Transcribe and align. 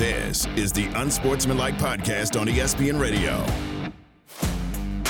This 0.00 0.46
is 0.56 0.72
the 0.72 0.86
Unsportsmanlike 0.94 1.74
Podcast 1.74 2.40
on 2.40 2.46
ESPN 2.46 2.98
Radio. 2.98 3.44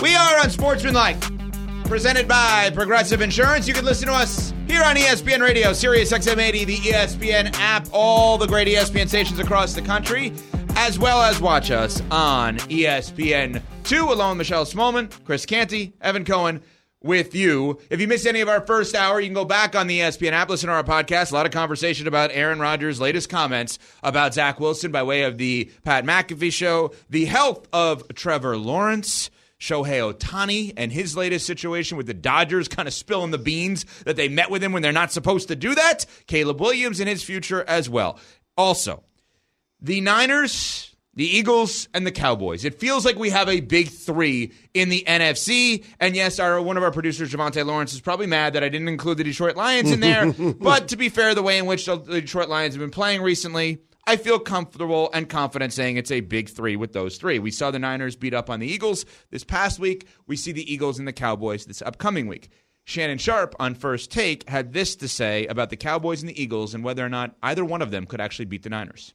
We 0.02 0.16
are 0.16 0.42
Unsportsmanlike, 0.42 1.84
presented 1.84 2.26
by 2.26 2.70
Progressive 2.70 3.20
Insurance. 3.20 3.68
You 3.68 3.74
can 3.74 3.84
listen 3.84 4.08
to 4.08 4.14
us 4.14 4.52
here 4.66 4.82
on 4.82 4.96
ESPN 4.96 5.42
Radio, 5.42 5.72
Sirius 5.74 6.12
XM80, 6.12 6.66
the 6.66 6.76
ESPN 6.78 7.54
app, 7.60 7.86
all 7.92 8.36
the 8.36 8.48
great 8.48 8.66
ESPN 8.66 9.06
stations 9.06 9.38
across 9.38 9.74
the 9.74 9.82
country, 9.82 10.32
as 10.74 10.98
well 10.98 11.22
as 11.22 11.40
watch 11.40 11.70
us 11.70 12.02
on 12.10 12.56
ESPN2 12.58 14.10
along 14.10 14.38
Michelle 14.38 14.64
Smallmon, 14.64 15.08
Chris 15.24 15.46
Canty, 15.46 15.92
Evan 16.00 16.24
Cohen 16.24 16.60
with 17.02 17.34
you. 17.34 17.78
If 17.88 18.00
you 18.00 18.08
missed 18.08 18.26
any 18.26 18.40
of 18.40 18.48
our 18.48 18.60
first 18.60 18.94
hour, 18.94 19.20
you 19.20 19.26
can 19.26 19.34
go 19.34 19.44
back 19.44 19.74
on 19.74 19.86
the 19.86 20.00
ESPN 20.00 20.32
app, 20.32 20.50
listen 20.50 20.68
to 20.68 20.74
our 20.74 20.84
podcast. 20.84 21.30
A 21.30 21.34
lot 21.34 21.46
of 21.46 21.52
conversation 21.52 22.06
about 22.06 22.30
Aaron 22.32 22.58
Rodgers' 22.58 23.00
latest 23.00 23.28
comments 23.28 23.78
about 24.02 24.34
Zach 24.34 24.60
Wilson 24.60 24.92
by 24.92 25.02
way 25.02 25.22
of 25.22 25.38
the 25.38 25.70
Pat 25.84 26.04
McAfee 26.04 26.52
show, 26.52 26.92
the 27.08 27.24
health 27.24 27.66
of 27.72 28.06
Trevor 28.14 28.56
Lawrence. 28.56 29.30
Shohei 29.58 30.14
Ohtani 30.14 30.72
and 30.78 30.90
his 30.90 31.18
latest 31.18 31.46
situation 31.46 31.98
with 31.98 32.06
the 32.06 32.14
Dodgers 32.14 32.66
kind 32.66 32.88
of 32.88 32.94
spilling 32.94 33.30
the 33.30 33.36
beans 33.36 33.84
that 34.06 34.16
they 34.16 34.26
met 34.26 34.50
with 34.50 34.64
him 34.64 34.72
when 34.72 34.80
they're 34.80 34.90
not 34.90 35.12
supposed 35.12 35.48
to 35.48 35.54
do 35.54 35.74
that. 35.74 36.06
Caleb 36.26 36.60
Williams 36.60 36.98
and 36.98 37.10
his 37.10 37.22
future 37.22 37.62
as 37.68 37.86
well. 37.86 38.18
Also, 38.56 39.02
the 39.78 40.00
Niners, 40.00 40.89
the 41.20 41.36
Eagles, 41.36 41.86
and 41.92 42.06
the 42.06 42.10
Cowboys. 42.10 42.64
It 42.64 42.80
feels 42.80 43.04
like 43.04 43.18
we 43.18 43.28
have 43.28 43.46
a 43.46 43.60
big 43.60 43.90
three 43.90 44.54
in 44.72 44.88
the 44.88 45.04
NFC. 45.06 45.84
And 46.00 46.16
yes, 46.16 46.38
our 46.38 46.62
one 46.62 46.78
of 46.78 46.82
our 46.82 46.90
producers, 46.90 47.30
Javante 47.30 47.62
Lawrence, 47.62 47.92
is 47.92 48.00
probably 48.00 48.26
mad 48.26 48.54
that 48.54 48.64
I 48.64 48.70
didn't 48.70 48.88
include 48.88 49.18
the 49.18 49.24
Detroit 49.24 49.54
Lions 49.54 49.92
in 49.92 50.00
there. 50.00 50.32
but 50.58 50.88
to 50.88 50.96
be 50.96 51.10
fair, 51.10 51.34
the 51.34 51.42
way 51.42 51.58
in 51.58 51.66
which 51.66 51.84
the 51.84 51.98
Detroit 51.98 52.48
Lions 52.48 52.72
have 52.72 52.80
been 52.80 52.90
playing 52.90 53.20
recently, 53.20 53.82
I 54.06 54.16
feel 54.16 54.38
comfortable 54.38 55.10
and 55.12 55.28
confident 55.28 55.74
saying 55.74 55.98
it's 55.98 56.10
a 56.10 56.20
big 56.20 56.48
three 56.48 56.74
with 56.74 56.94
those 56.94 57.18
three. 57.18 57.38
We 57.38 57.50
saw 57.50 57.70
the 57.70 57.78
Niners 57.78 58.16
beat 58.16 58.32
up 58.32 58.48
on 58.48 58.58
the 58.58 58.66
Eagles 58.66 59.04
this 59.30 59.44
past 59.44 59.78
week. 59.78 60.06
We 60.26 60.36
see 60.36 60.52
the 60.52 60.72
Eagles 60.72 60.98
and 60.98 61.06
the 61.06 61.12
Cowboys 61.12 61.66
this 61.66 61.82
upcoming 61.82 62.28
week. 62.28 62.48
Shannon 62.84 63.18
Sharpe 63.18 63.54
on 63.60 63.74
First 63.74 64.10
Take 64.10 64.48
had 64.48 64.72
this 64.72 64.96
to 64.96 65.06
say 65.06 65.44
about 65.48 65.68
the 65.68 65.76
Cowboys 65.76 66.22
and 66.22 66.30
the 66.30 66.42
Eagles 66.42 66.72
and 66.72 66.82
whether 66.82 67.04
or 67.04 67.10
not 67.10 67.36
either 67.42 67.62
one 67.62 67.82
of 67.82 67.90
them 67.90 68.06
could 68.06 68.22
actually 68.22 68.46
beat 68.46 68.62
the 68.62 68.70
Niners. 68.70 69.12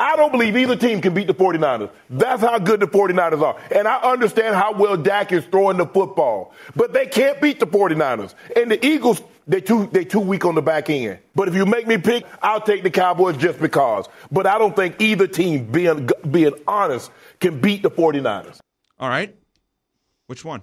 I 0.00 0.16
don't 0.16 0.32
believe 0.32 0.56
either 0.56 0.76
team 0.76 1.02
can 1.02 1.12
beat 1.12 1.26
the 1.26 1.34
49ers. 1.34 1.90
That's 2.08 2.40
how 2.40 2.58
good 2.58 2.80
the 2.80 2.86
49ers 2.86 3.42
are. 3.42 3.60
And 3.70 3.86
I 3.86 3.98
understand 3.98 4.54
how 4.54 4.72
well 4.72 4.96
Dak 4.96 5.30
is 5.30 5.44
throwing 5.44 5.76
the 5.76 5.84
football. 5.84 6.54
But 6.74 6.94
they 6.94 7.06
can't 7.06 7.38
beat 7.38 7.60
the 7.60 7.66
49ers. 7.66 8.34
And 8.56 8.70
the 8.70 8.84
Eagles, 8.84 9.22
they 9.46 9.60
too 9.60 9.90
they 9.92 10.06
too 10.06 10.20
weak 10.20 10.46
on 10.46 10.54
the 10.54 10.62
back 10.62 10.88
end. 10.88 11.18
But 11.34 11.48
if 11.48 11.54
you 11.54 11.66
make 11.66 11.86
me 11.86 11.98
pick, 11.98 12.24
I'll 12.40 12.62
take 12.62 12.82
the 12.82 12.90
Cowboys 12.90 13.36
just 13.36 13.60
because. 13.60 14.06
But 14.32 14.46
I 14.46 14.56
don't 14.56 14.74
think 14.74 14.96
either 15.00 15.26
team, 15.26 15.70
being 15.70 16.08
being 16.30 16.54
honest, 16.66 17.10
can 17.38 17.60
beat 17.60 17.82
the 17.82 17.90
49ers. 17.90 18.58
All 18.98 19.08
right. 19.10 19.36
Which 20.28 20.46
one? 20.46 20.62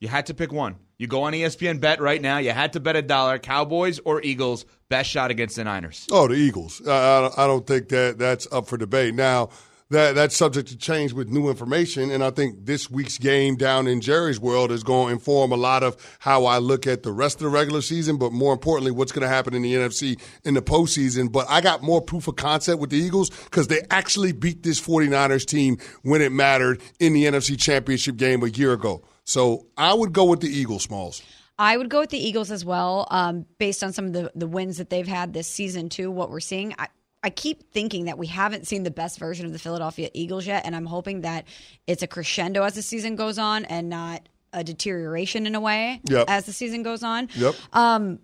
You 0.00 0.08
had 0.08 0.26
to 0.26 0.34
pick 0.34 0.52
one. 0.52 0.74
You 1.02 1.08
go 1.08 1.24
on 1.24 1.32
ESPN 1.32 1.80
bet 1.80 2.00
right 2.00 2.22
now. 2.22 2.38
You 2.38 2.52
had 2.52 2.74
to 2.74 2.80
bet 2.80 2.94
a 2.94 3.02
dollar. 3.02 3.36
Cowboys 3.40 3.98
or 4.04 4.22
Eagles, 4.22 4.64
best 4.88 5.10
shot 5.10 5.32
against 5.32 5.56
the 5.56 5.64
Niners. 5.64 6.06
Oh, 6.12 6.28
the 6.28 6.34
Eagles. 6.34 6.80
I, 6.86 6.92
I, 6.92 7.42
I 7.42 7.46
don't 7.48 7.66
think 7.66 7.88
that 7.88 8.18
that's 8.18 8.46
up 8.52 8.68
for 8.68 8.76
debate. 8.76 9.12
Now, 9.16 9.48
that 9.90 10.14
that's 10.14 10.36
subject 10.36 10.68
to 10.68 10.76
change 10.76 11.12
with 11.12 11.28
new 11.28 11.48
information, 11.48 12.12
and 12.12 12.22
I 12.22 12.30
think 12.30 12.66
this 12.66 12.88
week's 12.88 13.18
game 13.18 13.56
down 13.56 13.88
in 13.88 14.00
Jerry's 14.00 14.38
world 14.38 14.70
is 14.70 14.84
going 14.84 15.08
to 15.08 15.12
inform 15.14 15.50
a 15.50 15.56
lot 15.56 15.82
of 15.82 15.96
how 16.20 16.44
I 16.44 16.58
look 16.58 16.86
at 16.86 17.02
the 17.02 17.10
rest 17.10 17.38
of 17.38 17.42
the 17.42 17.48
regular 17.48 17.82
season, 17.82 18.16
but 18.16 18.32
more 18.32 18.52
importantly, 18.52 18.92
what's 18.92 19.10
going 19.10 19.22
to 19.22 19.28
happen 19.28 19.54
in 19.54 19.62
the 19.62 19.74
NFC 19.74 20.20
in 20.44 20.54
the 20.54 20.62
postseason. 20.62 21.32
But 21.32 21.50
I 21.50 21.62
got 21.62 21.82
more 21.82 22.00
proof 22.00 22.28
of 22.28 22.36
concept 22.36 22.80
with 22.80 22.90
the 22.90 22.96
Eagles 22.96 23.30
because 23.30 23.66
they 23.66 23.80
actually 23.90 24.30
beat 24.30 24.62
this 24.62 24.80
49ers 24.80 25.46
team 25.46 25.78
when 26.02 26.22
it 26.22 26.30
mattered 26.30 26.80
in 27.00 27.12
the 27.12 27.24
NFC 27.24 27.58
Championship 27.58 28.16
game 28.16 28.44
a 28.44 28.48
year 28.48 28.72
ago. 28.72 29.02
So 29.24 29.66
I 29.76 29.94
would 29.94 30.12
go 30.12 30.24
with 30.24 30.40
the 30.40 30.48
Eagles, 30.48 30.82
Smalls. 30.84 31.22
I 31.58 31.76
would 31.76 31.88
go 31.88 32.00
with 32.00 32.10
the 32.10 32.18
Eagles 32.18 32.50
as 32.50 32.64
well, 32.64 33.06
um, 33.10 33.46
based 33.58 33.84
on 33.84 33.92
some 33.92 34.06
of 34.06 34.12
the, 34.12 34.32
the 34.34 34.46
wins 34.48 34.78
that 34.78 34.90
they've 34.90 35.06
had 35.06 35.32
this 35.32 35.46
season, 35.46 35.88
too. 35.88 36.10
What 36.10 36.30
we're 36.30 36.40
seeing, 36.40 36.74
I, 36.78 36.88
I 37.22 37.30
keep 37.30 37.70
thinking 37.72 38.06
that 38.06 38.18
we 38.18 38.26
haven't 38.26 38.66
seen 38.66 38.82
the 38.82 38.90
best 38.90 39.18
version 39.18 39.46
of 39.46 39.52
the 39.52 39.58
Philadelphia 39.58 40.08
Eagles 40.12 40.46
yet, 40.46 40.64
and 40.66 40.74
I'm 40.74 40.86
hoping 40.86 41.20
that 41.20 41.46
it's 41.86 42.02
a 42.02 42.06
crescendo 42.08 42.64
as 42.64 42.74
the 42.74 42.82
season 42.82 43.14
goes 43.16 43.38
on 43.38 43.64
and 43.66 43.88
not 43.88 44.28
a 44.52 44.64
deterioration 44.64 45.46
in 45.46 45.54
a 45.54 45.60
way 45.60 46.00
Yep. 46.08 46.24
as 46.28 46.44
the 46.46 46.52
season 46.52 46.82
goes 46.82 47.02
on. 47.02 47.28
Yep. 47.36 47.54
Um, 47.72 48.18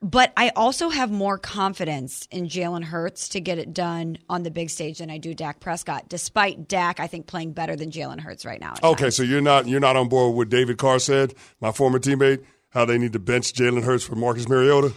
but 0.00 0.32
I 0.36 0.50
also 0.54 0.90
have 0.90 1.10
more 1.10 1.38
confidence 1.38 2.28
in 2.30 2.46
Jalen 2.46 2.84
Hurts 2.84 3.30
to 3.30 3.40
get 3.40 3.58
it 3.58 3.74
done 3.74 4.18
on 4.28 4.44
the 4.44 4.50
big 4.50 4.70
stage 4.70 4.98
than 4.98 5.10
I 5.10 5.18
do 5.18 5.34
Dak 5.34 5.60
Prescott, 5.60 6.08
despite 6.08 6.68
Dak, 6.68 7.00
I 7.00 7.08
think, 7.08 7.26
playing 7.26 7.52
better 7.52 7.74
than 7.74 7.90
Jalen 7.90 8.20
Hurts 8.20 8.44
right 8.44 8.60
now. 8.60 8.74
Okay, 8.82 9.04
times. 9.04 9.16
so 9.16 9.22
you're 9.24 9.40
not 9.40 9.66
you're 9.66 9.80
not 9.80 9.96
on 9.96 10.08
board 10.08 10.30
with 10.30 10.36
what 10.36 10.48
David 10.50 10.78
Carr 10.78 10.98
said, 10.98 11.34
my 11.60 11.72
former 11.72 11.98
teammate, 11.98 12.44
how 12.70 12.84
they 12.84 12.98
need 12.98 13.12
to 13.14 13.18
bench 13.18 13.52
Jalen 13.52 13.82
Hurts 13.82 14.04
for 14.04 14.14
Marcus 14.14 14.48
Mariota. 14.48 14.92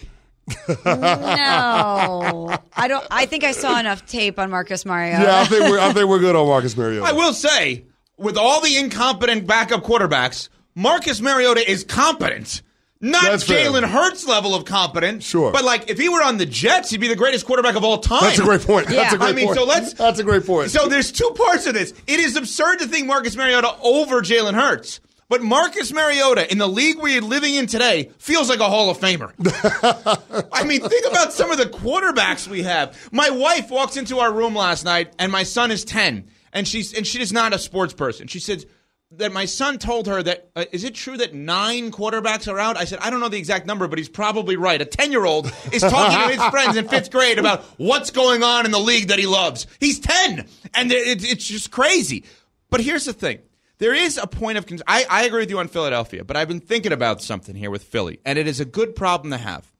No, 0.85 2.57
I 2.75 2.87
don't. 2.87 3.05
I 3.09 3.25
think 3.25 3.43
I 3.43 3.51
saw 3.53 3.79
enough 3.79 4.05
tape 4.05 4.37
on 4.37 4.49
Marcus 4.49 4.85
Mariota. 4.85 5.23
Yeah, 5.23 5.39
I 5.39 5.45
think 5.45 5.61
we're 5.69 5.79
I 5.79 5.93
think 5.93 6.09
we're 6.09 6.19
good 6.19 6.35
on 6.35 6.47
Marcus 6.47 6.75
Mariota. 6.75 7.07
I 7.07 7.13
will 7.13 7.33
say, 7.33 7.85
with 8.17 8.37
all 8.37 8.61
the 8.61 8.77
incompetent 8.77 9.47
backup 9.47 9.83
quarterbacks, 9.83 10.49
Marcus 10.75 11.21
Mariota 11.21 11.69
is 11.69 11.83
competent. 11.83 12.61
Not 13.01 13.23
That's 13.23 13.43
fair. 13.43 13.67
Jalen 13.67 13.83
Hurts 13.83 14.27
level 14.27 14.53
of 14.53 14.65
competent. 14.65 15.23
Sure. 15.23 15.51
But 15.51 15.63
like 15.63 15.89
if 15.89 15.97
he 15.97 16.07
were 16.07 16.23
on 16.23 16.37
the 16.37 16.45
Jets, 16.45 16.91
he'd 16.91 17.01
be 17.01 17.07
the 17.07 17.15
greatest 17.15 17.47
quarterback 17.47 17.75
of 17.75 17.83
all 17.83 17.97
time. 17.97 18.21
That's 18.21 18.39
a 18.39 18.43
great 18.43 18.61
point. 18.61 18.87
That's 18.87 19.13
a 19.13 19.17
great 19.17 19.29
I 19.29 19.33
mean, 19.33 19.47
point. 19.47 19.57
so 19.57 19.65
let's 19.65 19.93
That's 19.93 20.19
a 20.19 20.23
great 20.23 20.45
point. 20.45 20.69
So 20.69 20.87
there's 20.87 21.11
two 21.11 21.31
parts 21.35 21.65
of 21.65 21.73
this. 21.73 21.93
It 22.05 22.19
is 22.19 22.35
absurd 22.35 22.77
to 22.79 22.87
think 22.87 23.07
Marcus 23.07 23.35
Mariota 23.35 23.75
over 23.81 24.21
Jalen 24.21 24.53
Hurts. 24.53 24.99
But 25.29 25.41
Marcus 25.41 25.93
Mariota 25.93 26.51
in 26.51 26.57
the 26.57 26.67
league 26.67 26.97
we're 26.99 27.21
living 27.21 27.55
in 27.55 27.65
today 27.65 28.11
feels 28.17 28.49
like 28.49 28.59
a 28.59 28.67
Hall 28.67 28.89
of 28.89 28.99
Famer. 28.99 29.31
I 30.51 30.65
mean, 30.65 30.81
think 30.81 31.07
about 31.09 31.31
some 31.31 31.49
of 31.51 31.57
the 31.57 31.67
quarterbacks 31.67 32.49
we 32.49 32.63
have. 32.63 32.97
My 33.13 33.29
wife 33.29 33.71
walks 33.71 33.95
into 33.95 34.19
our 34.19 34.31
room 34.31 34.53
last 34.55 34.83
night, 34.83 35.13
and 35.17 35.31
my 35.31 35.43
son 35.43 35.71
is 35.71 35.85
ten, 35.85 36.27
and 36.51 36.67
she's 36.67 36.93
and 36.93 37.07
she 37.07 37.21
is 37.21 37.31
not 37.31 37.53
a 37.53 37.59
sports 37.59 37.93
person. 37.93 38.27
She 38.27 38.41
said 38.41 38.65
that 39.13 39.31
my 39.31 39.45
son 39.45 39.77
told 39.77 40.07
her 40.07 40.23
that 40.23 40.49
uh, 40.55 40.65
is 40.71 40.83
it 40.83 40.95
true 40.95 41.17
that 41.17 41.33
nine 41.33 41.91
quarterbacks 41.91 42.51
are 42.51 42.59
out? 42.59 42.77
I 42.77 42.85
said 42.85 42.99
I 42.99 43.09
don't 43.09 43.19
know 43.19 43.29
the 43.29 43.37
exact 43.37 43.65
number, 43.65 43.87
but 43.87 43.97
he's 43.97 44.09
probably 44.09 44.55
right. 44.55 44.81
A 44.81 44.85
ten 44.85 45.11
year 45.11 45.25
old 45.25 45.51
is 45.71 45.81
talking 45.81 46.17
to 46.17 46.41
his 46.41 46.49
friends 46.49 46.77
in 46.77 46.87
fifth 46.87 47.11
grade 47.11 47.37
about 47.39 47.63
what's 47.77 48.11
going 48.11 48.43
on 48.43 48.65
in 48.65 48.71
the 48.71 48.79
league 48.79 49.09
that 49.09 49.19
he 49.19 49.27
loves. 49.27 49.67
He's 49.79 49.99
ten, 49.99 50.47
and 50.73 50.91
it, 50.91 51.23
it's 51.23 51.47
just 51.47 51.71
crazy. 51.71 52.25
But 52.69 52.81
here's 52.81 53.05
the 53.05 53.13
thing. 53.13 53.39
There 53.79 53.93
is 53.93 54.17
a 54.17 54.27
point 54.27 54.57
of 54.57 54.65
concern. 54.65 54.85
I, 54.87 55.05
I 55.09 55.23
agree 55.23 55.41
with 55.41 55.49
you 55.49 55.59
on 55.59 55.67
Philadelphia, 55.67 56.23
but 56.23 56.37
I've 56.37 56.47
been 56.47 56.59
thinking 56.59 56.91
about 56.91 57.21
something 57.21 57.55
here 57.55 57.71
with 57.71 57.83
Philly, 57.83 58.19
and 58.23 58.37
it 58.37 58.47
is 58.47 58.59
a 58.59 58.65
good 58.65 58.95
problem 58.95 59.31
to 59.31 59.37
have. 59.37 59.71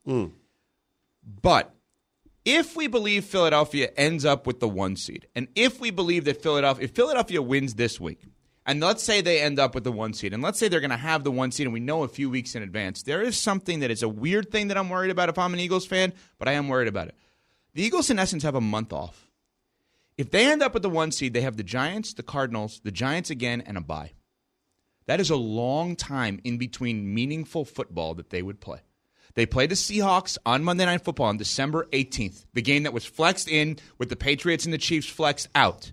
But 1.24 1.74
if 2.44 2.76
we 2.76 2.88
believe 2.88 3.26
Philadelphia 3.26 3.92
ends 3.96 4.26
up 4.26 4.48
with 4.48 4.60
the 4.60 4.68
one 4.68 4.96
seed, 4.96 5.28
and 5.36 5.48
if 5.56 5.80
we 5.80 5.92
believe 5.92 6.26
that 6.26 6.42
Philadelphia, 6.42 6.86
if 6.86 6.92
Philadelphia 6.92 7.42
wins 7.44 7.76
this 7.76 8.00
week, 8.00 8.24
and 8.66 8.80
let's 8.80 9.04
say 9.04 9.22
they 9.22 9.42
end 9.42 9.60
up 9.60 9.74
with 9.74 9.84
the 9.84 9.92
one 9.92 10.14
seed, 10.14 10.34
and 10.34 10.44
let's 10.44 10.60
say 10.60 10.68
they're 10.68 10.80
going 10.80 10.92
to 10.92 10.98
have 10.98 11.24
the 11.24 11.32
one 11.32 11.52
seed, 11.52 11.66
and 11.66 11.74
we 11.74 11.80
know 11.80 12.04
a 12.04 12.08
few 12.08 12.30
weeks 12.30 12.56
in 12.56 12.64
advance, 12.64 13.04
there 13.04 13.22
is 13.22 13.38
something 13.38 13.80
that 13.80 13.92
is 13.92 14.04
a 14.04 14.10
weird 14.10 14.52
thing 14.52 14.68
that 14.68 14.78
I'm 14.78 14.90
worried 14.90 15.12
about 15.12 15.30
if 15.30 15.40
I'm 15.40 15.54
an 15.54 15.60
Eagles 15.60 15.86
fan, 15.86 16.14
but 16.38 16.48
I 16.48 16.54
am 16.54 16.68
worried 16.68 16.88
about 16.88 17.08
it. 17.08 17.16
The 17.74 17.84
Eagles, 17.84 18.10
in 18.10 18.20
essence, 18.20 18.44
have 18.44 18.56
a 18.56 18.62
month 18.62 18.94
off. 18.94 19.30
If 20.18 20.30
they 20.30 20.52
end 20.52 20.62
up 20.62 20.74
with 20.74 20.84
the 20.84 20.90
one 20.90 21.12
seed, 21.12 21.34
they 21.34 21.42
have 21.42 21.58
the 21.58 21.64
Giants, 21.64 22.14
the 22.14 22.24
Cardinals, 22.24 22.82
the 22.84 22.92
Giants 22.92 23.30
again, 23.30 23.62
and 23.66 23.78
a 23.78 23.82
bye. 23.82 24.12
That 25.08 25.20
is 25.20 25.30
a 25.30 25.36
long 25.36 25.96
time 25.96 26.40
in 26.44 26.58
between 26.58 27.14
meaningful 27.14 27.66
football 27.66 28.14
that 28.16 28.30
they 28.30 28.42
would 28.42 28.62
play. 28.62 28.82
They 29.34 29.46
play 29.46 29.66
the 29.66 29.76
Seahawks 29.76 30.38
on 30.46 30.64
Monday 30.64 30.86
Night 30.86 31.04
Football 31.04 31.28
on 31.28 31.38
December 31.38 31.88
18th, 31.92 32.46
the 32.54 32.62
game 32.62 32.84
that 32.84 32.94
was 32.94 33.06
flexed 33.06 33.48
in 33.48 33.80
with 33.98 34.10
the 34.10 34.16
Patriots 34.16 34.66
and 34.66 34.74
the 34.74 34.78
Chiefs 34.78 35.08
flexed 35.08 35.48
out. 35.56 35.92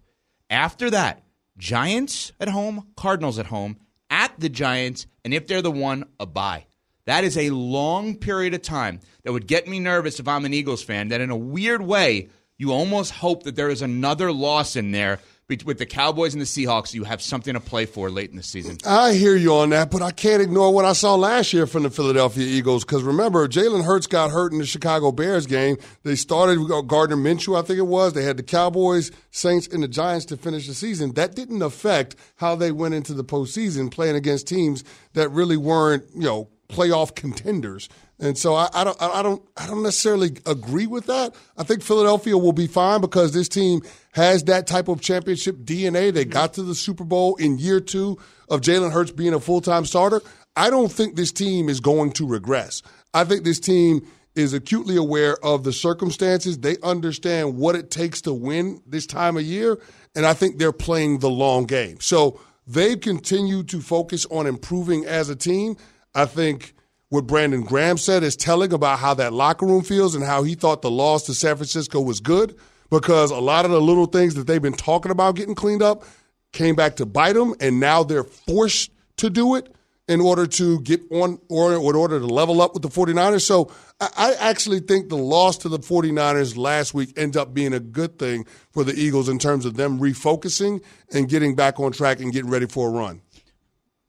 After 0.51 0.91
that, 0.91 1.23
Giants 1.59 2.33
at 2.41 2.49
home, 2.49 2.89
Cardinals 2.97 3.39
at 3.39 3.47
home, 3.47 3.77
at 4.09 4.39
the 4.39 4.49
Giants, 4.49 5.07
and 5.25 5.35
if 5.35 5.47
they're 5.47 5.61
the 5.61 5.71
one, 5.71 6.05
a 6.19 6.27
bye. 6.27 6.67
That 7.07 7.25
is 7.25 7.37
a 7.37 7.51
long 7.51 8.17
period 8.17 8.55
of 8.55 8.63
time 8.63 9.01
that 9.25 9.33
would 9.33 9.47
get 9.47 9.67
me 9.67 9.81
nervous 9.81 10.21
if 10.21 10.29
I'm 10.29 10.45
an 10.45 10.55
Eagles 10.55 10.83
fan, 10.83 11.09
that 11.09 11.21
in 11.21 11.31
a 11.31 11.37
weird 11.37 11.83
way, 11.83 12.29
you 12.57 12.73
almost 12.73 13.13
hope 13.13 13.45
that 13.45 13.57
there 13.57 13.71
is 13.71 13.83
another 13.83 14.33
loss 14.33 14.77
in 14.77 14.91
there 14.91 15.21
with 15.49 15.79
the 15.79 15.87
Cowboys 15.87 16.35
and 16.35 16.43
the 16.43 16.45
Seahawks. 16.45 16.93
You 16.93 17.05
have 17.05 17.23
something 17.23 17.55
to 17.55 17.61
play 17.61 17.87
for 17.87 18.11
late 18.11 18.29
in 18.29 18.37
the 18.37 18.43
season. 18.43 18.77
I 18.87 19.15
hear 19.15 19.35
you 19.35 19.55
on 19.55 19.71
that, 19.71 19.91
but 19.91 20.03
I 20.03 20.11
can't 20.11 20.43
ignore 20.43 20.75
what 20.75 20.85
I 20.85 20.93
saw 20.93 21.15
last 21.15 21.55
year 21.55 21.67
from 21.67 21.85
the 21.85 21.91
Philadelphia 21.91 22.45
Eagles. 22.45 22.85
Because 22.85 23.03
remember, 23.03 23.49
Jalen 23.49 23.83
Hurts 23.83 24.07
got 24.07 24.31
hurt 24.31 24.53
in 24.53 24.59
the 24.59 24.67
Chicago 24.67 25.11
Bears 25.11 25.47
game. 25.47 25.79
They 26.03 26.17
started 26.17 26.59
Gardner 26.87 27.17
Minshew, 27.17 27.59
I 27.59 27.63
think 27.63 27.79
it 27.79 27.87
was. 27.87 28.13
They 28.13 28.25
had 28.25 28.37
the 28.37 28.43
Cowboys, 28.43 29.11
Saints, 29.31 29.67
and 29.67 29.83
the 29.83 29.89
Giants 29.89 30.27
to 30.27 30.37
finish 30.37 30.67
the 30.67 30.75
season. 30.75 31.15
That 31.15 31.35
didn't 31.35 31.63
affect 31.63 32.15
how 32.37 32.55
they 32.55 32.71
went 32.71 32.93
into 32.93 33.15
the 33.15 33.25
postseason 33.25 33.91
playing 33.91 34.17
against 34.17 34.49
teams 34.49 34.85
that 35.15 35.31
really 35.31 35.57
weren't, 35.57 36.05
you 36.15 36.25
know, 36.25 36.51
playoff 36.69 37.15
contenders. 37.15 37.89
And 38.21 38.37
so 38.37 38.55
I, 38.55 38.69
I, 38.75 38.85
don't, 38.85 39.01
I 39.01 39.23
don't, 39.23 39.43
I 39.57 39.67
don't 39.67 39.83
necessarily 39.83 40.37
agree 40.45 40.87
with 40.87 41.07
that. 41.07 41.35
I 41.57 41.63
think 41.63 41.83
Philadelphia 41.83 42.37
will 42.37 42.53
be 42.53 42.67
fine 42.67 43.01
because 43.01 43.33
this 43.33 43.49
team 43.49 43.83
has 44.13 44.45
that 44.45 44.67
type 44.67 44.89
of 44.89 45.01
championship 45.01 45.57
DNA. 45.59 46.13
They 46.13 46.25
mm-hmm. 46.25 46.31
got 46.31 46.55
to 46.55 46.63
the 46.63 46.75
Super 46.75 47.05
Bowl 47.05 47.37
in 47.37 47.59
year 47.59 47.81
two 47.81 48.19
of 48.49 48.61
Jalen 48.61 48.93
Hurts 48.93 49.13
being 49.13 49.35
a 49.35 49.41
full 49.41 49.61
time 49.61 49.85
starter. 49.85 50.21
I 50.57 50.71
don't 50.71 50.91
think 50.91 51.15
this 51.15 51.31
team 51.31 51.69
is 51.69 51.79
going 51.79 52.13
to 52.13 52.27
regress. 52.27 52.83
I 53.15 53.25
think 53.25 53.45
this 53.45 53.61
team 53.61 54.07
is 54.35 54.53
acutely 54.53 54.97
aware 54.97 55.37
of 55.45 55.65
the 55.65 55.73
circumstances. 55.73 56.59
They 56.59 56.77
understand 56.83 57.57
what 57.57 57.77
it 57.77 57.91
takes 57.91 58.21
to 58.23 58.33
win 58.33 58.81
this 58.87 59.07
time 59.07 59.37
of 59.37 59.43
year, 59.43 59.79
and 60.17 60.27
I 60.27 60.35
think 60.35 60.59
they're 60.59 60.73
playing 60.73 61.19
the 61.19 61.31
long 61.31 61.67
game. 61.67 62.01
So 62.01 62.41
they've 62.67 63.01
continued 63.01 63.69
to 63.71 63.81
focus 63.81 64.27
on 64.27 64.47
improving 64.47 65.07
as 65.07 65.29
a 65.29 65.37
team. 65.37 65.77
I 66.15 66.27
think 66.27 66.75
what 67.11 67.27
Brandon 67.27 67.63
Graham 67.63 67.97
said 67.97 68.23
is 68.23 68.37
telling 68.37 68.73
about 68.73 68.99
how 68.99 69.15
that 69.15 69.33
locker 69.33 69.67
room 69.67 69.83
feels 69.83 70.15
and 70.15 70.25
how 70.25 70.43
he 70.43 70.55
thought 70.55 70.83
the 70.83 70.91
loss 70.91 71.25
to 71.25 71.35
San 71.35 71.57
Francisco 71.57 72.01
was 72.01 72.21
good 72.21 72.55
because 72.91 73.31
a 73.31 73.39
lot 73.39 73.65
of 73.65 73.71
the 73.71 73.81
little 73.81 74.07
things 74.07 74.35
that 74.35 74.47
they've 74.47 74.63
been 74.63 74.73
talking 74.73 75.11
about 75.11 75.37
getting 75.37 75.55
cleaned 75.55 75.83
up 75.83 76.05
came 76.53 76.75
back 76.75 76.97
to 76.97 77.07
bite 77.07 77.35
them, 77.35 77.55
and 77.61 77.79
now 77.79 78.03
they're 78.03 78.25
forced 78.25 78.91
to 79.19 79.31
do 79.31 79.55
it 79.55 79.75
in 80.09 80.23
order 80.23 80.47
to 80.47 80.81
get 80.81 81.03
on 81.13 81.39
or 81.51 81.75
in 81.75 81.79
order 81.95 82.19
to 82.19 82.27
level 82.27 82.63
up 82.63 82.73
with 82.73 82.83
the 82.83 82.89
49ers. 82.89 83.43
So 83.43 83.71
I 84.01 84.35
actually 84.39 84.81
think 84.81 85.11
the 85.11 85.19
loss 85.19 85.59
to 85.59 85.69
the 85.69 85.79
49ers 85.79 86.57
last 86.57 86.95
week 86.95 87.13
ends 87.19 87.37
up 87.37 87.53
being 87.53 87.75
a 87.75 87.81
good 87.81 88.19
thing 88.19 88.47
for 88.73 88.85
the 88.85 88.95
Eagles 88.95 89.29
in 89.29 89.39
terms 89.39 89.67
of 89.67 89.77
them 89.77 90.01
refocusing 90.01 90.83
and 91.13 91.29
getting 91.29 91.55
back 91.55 91.79
on 91.79 91.93
track 91.93 92.21
and 92.21 92.33
getting 92.33 92.51
ready 92.51 92.67
for 92.67 92.89
a 92.89 92.91
run. 92.91 93.21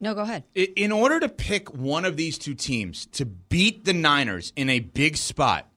No, 0.02 0.14
go 0.14 0.22
ahead. 0.22 0.44
In 0.56 0.92
order 0.92 1.20
to 1.20 1.30
pick 1.30 1.74
one 1.74 2.06
of 2.06 2.16
these 2.16 2.38
two 2.38 2.56
teams 2.56 3.06
to 3.08 3.26
beat 3.26 3.86
the 3.86 3.94
Niners 3.94 4.54
in 4.56 4.70
a 4.70 4.80
big 4.80 5.18
spot, 5.18 5.70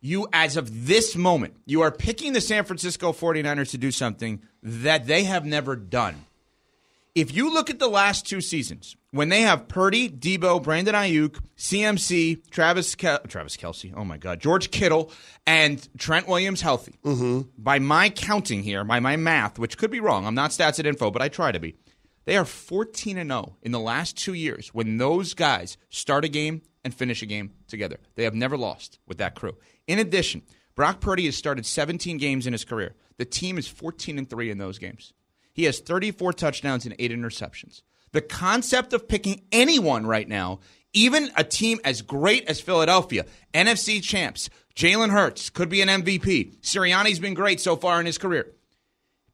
you, 0.00 0.26
as 0.32 0.56
of 0.56 0.86
this 0.86 1.14
moment, 1.14 1.54
you 1.66 1.82
are 1.82 1.90
picking 1.90 2.32
the 2.32 2.40
San 2.40 2.64
Francisco 2.64 3.12
49ers 3.12 3.70
to 3.70 3.78
do 3.78 3.90
something 3.90 4.42
that 4.62 5.06
they 5.06 5.24
have 5.24 5.44
never 5.44 5.76
done. 5.76 6.24
If 7.14 7.34
you 7.34 7.52
look 7.52 7.70
at 7.70 7.80
the 7.80 7.88
last 7.88 8.26
two 8.26 8.40
seasons, 8.40 8.96
when 9.10 9.30
they 9.30 9.42
have 9.42 9.66
Purdy, 9.66 10.08
Deebo, 10.08 10.62
Brandon 10.62 10.94
Aiyuk, 10.94 11.40
CMC, 11.56 12.48
Travis 12.50 12.94
Kel- 12.94 13.18
Travis 13.26 13.56
Kelce, 13.56 13.92
oh 13.96 14.04
my 14.04 14.16
God, 14.16 14.40
George 14.40 14.70
Kittle, 14.70 15.10
and 15.44 15.86
Trent 15.98 16.28
Williams 16.28 16.60
healthy. 16.60 16.94
Mm-hmm. 17.04 17.48
By 17.58 17.80
my 17.80 18.10
counting 18.10 18.62
here, 18.62 18.84
by 18.84 19.00
my 19.00 19.16
math, 19.16 19.58
which 19.58 19.76
could 19.76 19.90
be 19.90 19.98
wrong, 19.98 20.24
I'm 20.24 20.36
not 20.36 20.52
stats 20.52 20.78
at 20.78 20.86
info, 20.86 21.10
but 21.10 21.20
I 21.20 21.28
try 21.28 21.50
to 21.50 21.58
be. 21.58 21.74
They 22.30 22.36
are 22.36 22.44
14 22.44 23.18
and 23.18 23.28
0 23.28 23.56
in 23.60 23.72
the 23.72 23.80
last 23.80 24.16
two 24.16 24.34
years 24.34 24.68
when 24.68 24.98
those 24.98 25.34
guys 25.34 25.76
start 25.88 26.24
a 26.24 26.28
game 26.28 26.62
and 26.84 26.94
finish 26.94 27.22
a 27.22 27.26
game 27.26 27.54
together. 27.66 27.98
They 28.14 28.22
have 28.22 28.36
never 28.36 28.56
lost 28.56 29.00
with 29.04 29.18
that 29.18 29.34
crew. 29.34 29.56
In 29.88 29.98
addition, 29.98 30.42
Brock 30.76 31.00
Purdy 31.00 31.24
has 31.24 31.36
started 31.36 31.66
17 31.66 32.18
games 32.18 32.46
in 32.46 32.52
his 32.52 32.64
career. 32.64 32.94
The 33.16 33.24
team 33.24 33.58
is 33.58 33.66
14 33.66 34.16
and 34.16 34.30
3 34.30 34.48
in 34.48 34.58
those 34.58 34.78
games. 34.78 35.12
He 35.52 35.64
has 35.64 35.80
34 35.80 36.32
touchdowns 36.34 36.86
and 36.86 36.94
8 37.00 37.10
interceptions. 37.10 37.82
The 38.12 38.20
concept 38.20 38.92
of 38.92 39.08
picking 39.08 39.42
anyone 39.50 40.06
right 40.06 40.28
now, 40.28 40.60
even 40.92 41.32
a 41.36 41.42
team 41.42 41.80
as 41.84 42.00
great 42.00 42.46
as 42.46 42.60
Philadelphia, 42.60 43.26
NFC 43.52 44.00
champs, 44.00 44.50
Jalen 44.76 45.10
Hurts 45.10 45.50
could 45.50 45.68
be 45.68 45.82
an 45.82 45.88
MVP. 45.88 46.60
Sirianni's 46.60 47.18
been 47.18 47.34
great 47.34 47.58
so 47.58 47.74
far 47.74 47.98
in 47.98 48.06
his 48.06 48.18
career. 48.18 48.52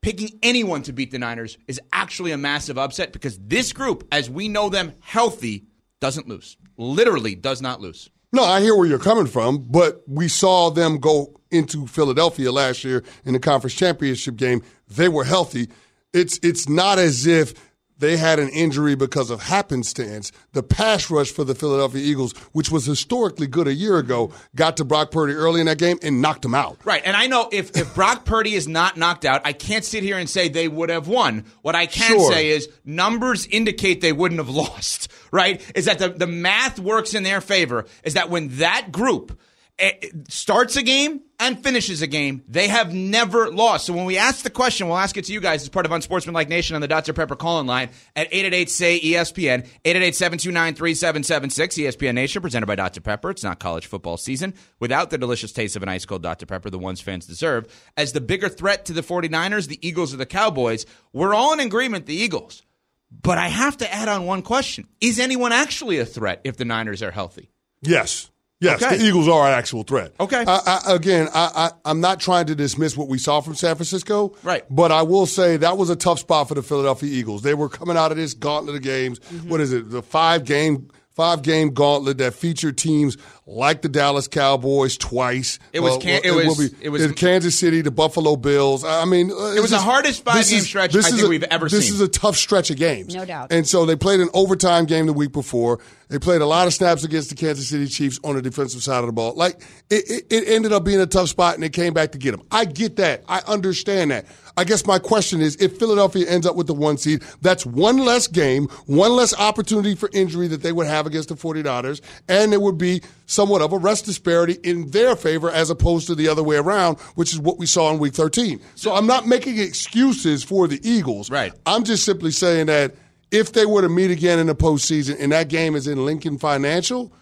Picking 0.07 0.39
anyone 0.41 0.83
to 0.83 0.93
beat 0.93 1.11
the 1.11 1.19
Niners 1.19 1.59
is 1.67 1.81
actually 1.93 2.31
a 2.31 2.39
massive 2.39 2.79
upset 2.79 3.13
because 3.13 3.37
this 3.41 3.73
group, 3.73 4.07
as 4.13 4.31
we 4.31 4.47
know 4.47 4.69
them 4.69 4.93
healthy, 5.01 5.67
doesn't 6.01 6.29
lose. 6.29 6.57
Literally 6.77 7.35
does 7.35 7.61
not 7.61 7.81
lose. 7.81 8.09
No, 8.33 8.45
I 8.45 8.61
hear 8.61 8.77
where 8.77 8.87
you're 8.87 9.01
coming 9.01 9.27
from, 9.27 9.67
but 9.69 10.05
we 10.07 10.29
saw 10.29 10.71
them 10.71 10.99
go 10.99 11.41
into 11.51 11.89
Philadelphia 11.89 12.53
last 12.53 12.85
year 12.85 13.03
in 13.25 13.33
the 13.33 13.41
conference 13.41 13.75
championship 13.75 14.37
game. 14.37 14.63
They 14.87 15.09
were 15.09 15.25
healthy. 15.25 15.71
It's 16.15 16.39
it's 16.41 16.69
not 16.69 17.01
as 17.01 17.27
if 17.27 17.55
they 17.99 18.17
had 18.17 18.39
an 18.39 18.49
injury 18.51 18.95
because 18.95 19.31
of 19.31 19.43
happenstance. 19.43 20.33
The 20.53 20.63
pass 20.63 21.11
rush 21.11 21.31
for 21.31 21.45
the 21.45 21.55
Philadelphia 21.55 22.03
Eagles, 22.03 22.33
which 22.53 22.71
was 22.71 22.85
historically 22.85 23.47
good 23.47 23.67
a 23.67 23.75
year 23.75 23.99
ago, 23.99 24.33
got 24.55 24.77
to 24.79 24.85
Brock 24.85 25.11
Purdy 25.11 25.33
early 25.33 25.61
in 25.61 25.67
that 25.67 25.79
game 25.79 25.99
and 26.03 26.21
knocked 26.21 26.45
him 26.45 26.55
out. 26.55 26.79
Right. 26.85 27.03
And 27.05 27.17
I 27.17 27.27
know 27.27 27.49
if, 27.51 27.77
if 27.77 27.95
Brock 27.95 28.25
Purdy 28.25 28.55
is 28.55 28.69
not 28.69 28.97
knocked 28.97 29.25
out, 29.25 29.43
I 29.45 29.53
can't 29.53 29.85
sit 29.85 30.03
here 30.03 30.19
and 30.19 30.29
say 30.29 30.49
they 30.49 30.69
would 30.69 30.91
have 30.91 31.09
won. 31.09 31.45
What 31.63 31.75
I 31.75 31.87
can 31.87 32.19
sure. 32.19 32.33
say 32.33 32.49
is 32.49 32.69
numbers 32.85 33.47
indicate 33.47 34.01
they 34.01 34.13
wouldn't 34.13 34.41
have 34.41 34.49
lost, 34.55 35.11
right? 35.31 35.61
Is 35.75 35.87
that 35.87 35.99
the, 35.99 36.11
the 36.11 36.27
math 36.27 36.79
works 36.79 37.15
in 37.15 37.23
their 37.23 37.41
favor, 37.41 37.87
is 38.05 38.15
that 38.15 38.31
when 38.31 38.49
that 38.59 38.93
group 38.93 39.39
Eh, 39.79 39.93
starts 40.29 40.75
a 40.77 40.83
game 40.83 41.21
and 41.39 41.63
finishes 41.63 42.01
a 42.01 42.07
game. 42.07 42.43
They 42.49 42.69
have 42.69 42.95
never 42.95 43.51
lost. 43.51 43.85
So 43.85 43.93
when 43.93 44.07
we 44.07 44.17
ask 44.17 44.43
the 44.43 44.49
question, 44.49 44.89
we'll 44.89 44.97
ask 44.97 45.19
it 45.19 45.27
to 45.27 45.35
you 45.35 45.41
guys 45.41 45.61
as 45.61 45.69
part 45.69 45.85
of 45.85 45.93
Unsportsmanlike 45.93 46.49
Nation 46.49 46.77
on 46.77 46.81
the 46.81 46.89
Dr. 46.89 47.13
Pepper 47.13 47.37
calling 47.37 47.67
line 47.67 47.91
at 48.15 48.33
888-SAY-ESPN, 48.33 49.69
888-729-3776, 49.85 51.85
ESPN 51.85 52.15
Nation, 52.15 52.41
presented 52.41 52.65
by 52.65 52.75
Dr. 52.75 53.03
Pepper. 53.03 53.29
It's 53.29 53.45
not 53.45 53.61
college 53.61 53.85
football 53.85 54.17
season 54.17 54.55
without 54.81 55.11
the 55.11 55.19
delicious 55.19 55.53
taste 55.53 55.77
of 55.77 55.83
an 55.83 55.91
ice 55.91 56.07
cold 56.07 56.23
Dr. 56.23 56.47
Pepper, 56.47 56.71
the 56.71 56.79
ones 56.79 57.03
fans 57.03 57.27
deserve. 57.27 57.67
As 57.99 58.13
the 58.13 58.23
bigger 58.23 58.49
threat 58.49 58.87
to 58.87 58.95
the 58.95 59.03
49ers, 59.03 59.69
the 59.69 59.87
Eagles, 59.87 60.15
or 60.15 60.17
the 60.17 60.25
Cowboys, 60.25 60.87
we're 61.13 61.35
all 61.35 61.53
in 61.53 61.61
agreement, 61.61 62.07
the 62.07 62.17
Eagles. 62.17 62.63
But 63.11 63.37
I 63.37 63.49
have 63.49 63.77
to 63.79 63.93
add 63.93 64.09
on 64.09 64.25
one 64.25 64.41
question. 64.41 64.89
Is 65.03 65.19
anyone 65.19 65.53
actually 65.53 65.99
a 65.99 66.07
threat 66.07 66.41
if 66.45 66.57
the 66.57 66.65
Niners 66.65 67.03
are 67.03 67.11
healthy? 67.11 67.51
Yes. 67.83 68.31
Yes, 68.59 68.83
okay. 68.83 68.97
the 68.97 69.05
Eagles 69.05 69.29
are 69.29 69.47
an 69.47 69.53
actual 69.53 69.83
threat. 69.83 70.15
Okay. 70.19 70.43
I, 70.47 70.81
I, 70.87 70.95
again, 70.95 71.29
I, 71.35 71.71
I, 71.85 71.91
am 71.91 72.01
not 72.01 72.21
trying 72.21 72.47
to 72.47 72.55
dismiss 72.55 72.97
what 72.97 73.07
we 73.07 73.19
saw 73.19 73.43
from 73.43 73.55
San 73.55 73.75
Francisco. 73.75 74.35
Right. 74.43 74.65
But 74.71 74.91
I 74.91 75.03
will 75.03 75.27
say 75.27 75.59
that 75.59 75.77
was 75.77 75.91
a 75.91 75.97
tough 75.97 76.21
spot 76.21 76.49
for 76.49 76.55
the 76.55 76.63
Philadelphia 76.63 77.11
Eagles. 77.11 77.43
They 77.43 77.53
were 77.53 77.69
coming 77.69 77.99
out 77.99 78.13
of 78.13 78.17
this 78.17 78.33
gauntlet 78.33 78.77
of 78.77 78.83
games. 78.83 79.19
Mm-hmm. 79.19 79.51
What 79.51 79.61
is 79.61 79.75
it? 79.75 79.91
The 79.91 80.03
five 80.03 80.47
game 80.47 80.89
five 81.17 81.41
game 81.43 81.71
gauntlet 81.71 82.19
that 82.19 82.35
featured 82.35 82.77
teams 82.77 83.17
like 83.47 83.81
the 83.81 83.89
Dallas 83.89 84.29
Cowboys 84.29 84.99
twice. 84.99 85.59
It 85.73 85.81
was 85.81 85.97
can- 85.97 86.21
it, 86.23 86.27
it, 86.27 86.47
was, 86.47 86.71
be, 86.71 86.77
it 86.83 86.91
was 86.91 87.11
Kansas 87.13 87.59
City, 87.59 87.81
the 87.81 87.91
Buffalo 87.91 88.37
Bills. 88.37 88.85
I 88.85 89.05
mean, 89.07 89.31
uh, 89.31 89.53
it 89.53 89.61
was 89.61 89.71
the 89.71 89.79
hardest 89.79 90.25
five 90.25 90.47
game 90.47 90.59
is, 90.59 90.67
stretch 90.67 90.95
I 90.95 91.01
think 91.01 91.23
a, 91.23 91.29
we've 91.29 91.43
ever 91.45 91.65
this 91.65 91.73
seen. 91.73 91.81
This 91.81 91.91
is 91.91 92.01
a 92.01 92.09
tough 92.09 92.37
stretch 92.37 92.71
of 92.71 92.77
games, 92.77 93.15
no 93.15 93.25
doubt. 93.25 93.51
And 93.51 93.67
so 93.67 93.87
they 93.87 93.97
played 93.97 94.21
an 94.21 94.29
overtime 94.35 94.85
game 94.85 95.07
the 95.07 95.13
week 95.13 95.33
before. 95.33 95.81
They 96.09 96.19
played 96.19 96.41
a 96.41 96.47
lot 96.47 96.67
of 96.67 96.75
snaps 96.75 97.03
against 97.03 97.31
the 97.31 97.35
Kansas 97.35 97.69
City 97.69 97.87
Chiefs 97.87 98.21
on 98.23 98.37
the 98.37 98.43
defensive 98.43 98.83
side 98.83 99.01
of 99.01 99.07
the 99.07 99.13
ball. 99.13 99.35
Like 99.35 99.63
it, 99.91 100.09
it, 100.09 100.27
it 100.31 100.49
ended 100.49 100.73
up 100.73 100.85
being 100.85 101.01
a 101.01 101.07
tough 101.07 101.29
spot, 101.29 101.55
and 101.55 101.63
they 101.63 101.69
came 101.69 101.95
back 101.95 102.13
to 102.13 102.19
get 102.19 102.33
them. 102.33 102.47
I 102.51 102.65
get 102.65 102.97
that. 102.97 103.25
I 103.29 103.41
understand 103.47 104.11
that. 104.11 104.27
I 104.57 104.65
guess 104.65 104.87
my 104.87 104.99
question 104.99 105.43
is 105.43 105.57
if 105.57 105.79
Philadelphia 105.79 106.27
ends 106.29 106.47
up 106.47 106.57
with 106.57 106.67
the 106.67 106.75
one 106.75 106.97
seed, 106.97 107.23
that's 107.43 107.67
one 107.67 107.99
less 107.99 108.27
game, 108.27 108.69
one 108.87 109.13
less 109.13 109.35
opportunity 109.39 109.95
for 109.95 110.09
injury 110.13 110.49
that 110.49 110.63
they 110.63 110.73
would 110.73 110.87
have 110.87 111.07
against 111.07 111.29
the 111.29 111.35
49ers, 111.35 112.01
and 112.29 112.55
it 112.55 112.63
would 112.63 112.79
be 112.79 113.03
somewhat 113.27 113.61
of 113.61 113.73
a 113.73 113.79
rest 113.79 114.07
disparity 114.07 114.59
in 114.63 114.91
their 114.91 115.15
favor 115.15 115.51
as 115.51 115.69
opposed 115.69 116.07
to 116.07 116.15
the 116.15 116.29
other 116.29 116.43
way 116.43 116.57
around, 116.57 116.99
which 117.17 117.33
is 117.33 117.39
what 117.39 117.59
we 117.59 117.67
saw 117.67 117.91
in 117.93 117.99
week 117.99 118.15
13. 118.15 118.61
So 118.77 118.95
I'm 118.95 119.07
not 119.07 119.27
making 119.27 119.59
excuses 119.59 120.43
for 120.43 120.67
the 120.67 120.81
Eagles. 120.89 121.31
Right. 121.31 121.53
I'm 121.67 121.85
just 121.85 122.05
simply 122.05 122.31
saying 122.31 122.67
that 122.67 122.95
if 123.31 123.53
they 123.53 123.67
were 123.67 123.83
to 123.83 123.89
meet 123.89 124.11
again 124.11 124.39
in 124.39 124.47
the 124.47 124.55
postseason 124.55 125.17
and 125.21 125.33
that 125.33 125.49
game 125.49 125.75
is 125.75 125.87
in 125.87 126.05
Lincoln 126.05 126.39
Financial, 126.39 127.13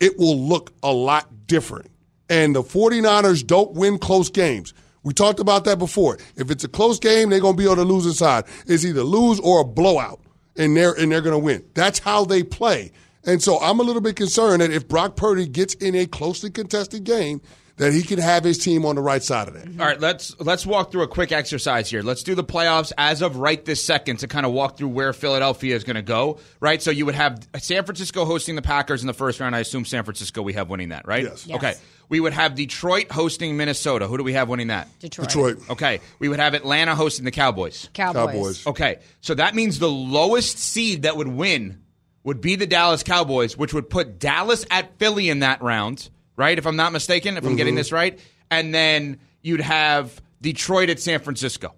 it 0.00 0.18
will 0.18 0.38
look 0.38 0.72
a 0.82 0.92
lot 0.92 1.46
different. 1.46 1.90
And 2.28 2.54
the 2.54 2.62
49ers 2.62 3.46
don't 3.46 3.72
win 3.72 3.98
close 3.98 4.30
games. 4.30 4.72
We 5.02 5.14
talked 5.14 5.40
about 5.40 5.64
that 5.64 5.78
before. 5.78 6.18
If 6.36 6.50
it's 6.50 6.64
a 6.64 6.68
close 6.68 6.98
game, 6.98 7.30
they're 7.30 7.40
going 7.40 7.56
to 7.56 7.62
be 7.62 7.66
on 7.66 7.78
the 7.78 7.84
losing 7.84 8.12
side. 8.12 8.44
It's 8.66 8.84
either 8.84 9.02
lose 9.02 9.40
or 9.40 9.60
a 9.60 9.64
blowout, 9.64 10.20
and 10.56 10.76
they're 10.76 10.92
and 10.92 11.10
they're 11.10 11.22
going 11.22 11.32
to 11.32 11.38
win. 11.38 11.64
That's 11.74 11.98
how 11.98 12.24
they 12.24 12.42
play. 12.42 12.92
And 13.24 13.42
so 13.42 13.58
I'm 13.60 13.80
a 13.80 13.82
little 13.82 14.02
bit 14.02 14.16
concerned 14.16 14.62
that 14.62 14.70
if 14.70 14.88
Brock 14.88 15.16
Purdy 15.16 15.46
gets 15.46 15.74
in 15.74 15.94
a 15.94 16.06
closely 16.06 16.50
contested 16.50 17.04
game, 17.04 17.42
that 17.80 17.94
he 17.94 18.02
can 18.02 18.18
have 18.18 18.44
his 18.44 18.58
team 18.58 18.84
on 18.84 18.94
the 18.94 19.00
right 19.00 19.22
side 19.22 19.48
of 19.48 19.54
that. 19.54 19.66
All 19.80 19.86
right, 19.86 19.98
let's 19.98 20.38
let's 20.38 20.66
walk 20.66 20.92
through 20.92 21.02
a 21.02 21.08
quick 21.08 21.32
exercise 21.32 21.88
here. 21.88 22.02
Let's 22.02 22.22
do 22.22 22.34
the 22.34 22.44
playoffs 22.44 22.92
as 22.98 23.22
of 23.22 23.36
right 23.36 23.64
this 23.64 23.82
second 23.82 24.18
to 24.18 24.28
kind 24.28 24.44
of 24.44 24.52
walk 24.52 24.76
through 24.76 24.88
where 24.88 25.14
Philadelphia 25.14 25.74
is 25.74 25.84
going 25.84 25.96
to 25.96 26.02
go. 26.02 26.40
Right, 26.60 26.82
so 26.82 26.90
you 26.90 27.06
would 27.06 27.14
have 27.14 27.48
San 27.58 27.84
Francisco 27.84 28.26
hosting 28.26 28.54
the 28.54 28.62
Packers 28.62 29.00
in 29.00 29.06
the 29.06 29.14
first 29.14 29.40
round. 29.40 29.56
I 29.56 29.60
assume 29.60 29.86
San 29.86 30.04
Francisco 30.04 30.42
we 30.42 30.52
have 30.52 30.68
winning 30.68 30.90
that, 30.90 31.06
right? 31.08 31.24
Yes. 31.24 31.46
yes. 31.46 31.56
Okay. 31.56 31.74
We 32.10 32.20
would 32.20 32.34
have 32.34 32.54
Detroit 32.54 33.10
hosting 33.10 33.56
Minnesota. 33.56 34.06
Who 34.06 34.18
do 34.18 34.24
we 34.24 34.34
have 34.34 34.50
winning 34.50 34.66
that? 34.66 34.88
Detroit. 34.98 35.28
Detroit. 35.28 35.70
Okay. 35.70 36.00
We 36.18 36.28
would 36.28 36.40
have 36.40 36.52
Atlanta 36.52 36.94
hosting 36.94 37.24
the 37.24 37.30
Cowboys. 37.30 37.88
Cowboys. 37.94 38.26
Cowboys. 38.26 38.66
Okay. 38.66 38.98
So 39.22 39.34
that 39.34 39.54
means 39.54 39.78
the 39.78 39.90
lowest 39.90 40.58
seed 40.58 41.02
that 41.02 41.16
would 41.16 41.28
win 41.28 41.80
would 42.24 42.42
be 42.42 42.56
the 42.56 42.66
Dallas 42.66 43.02
Cowboys, 43.02 43.56
which 43.56 43.72
would 43.72 43.88
put 43.88 44.18
Dallas 44.18 44.66
at 44.70 44.98
Philly 44.98 45.30
in 45.30 45.38
that 45.38 45.62
round, 45.62 46.10
right? 46.36 46.58
If 46.58 46.66
I'm 46.66 46.76
not 46.76 46.92
mistaken, 46.92 47.38
if 47.38 47.46
I'm 47.46 47.56
getting 47.56 47.72
mm-hmm. 47.72 47.78
this 47.78 47.92
right 47.92 48.18
and 48.50 48.74
then 48.74 49.18
you'd 49.42 49.60
have 49.60 50.20
Detroit 50.40 50.90
at 50.90 51.00
San 51.00 51.20
Francisco. 51.20 51.74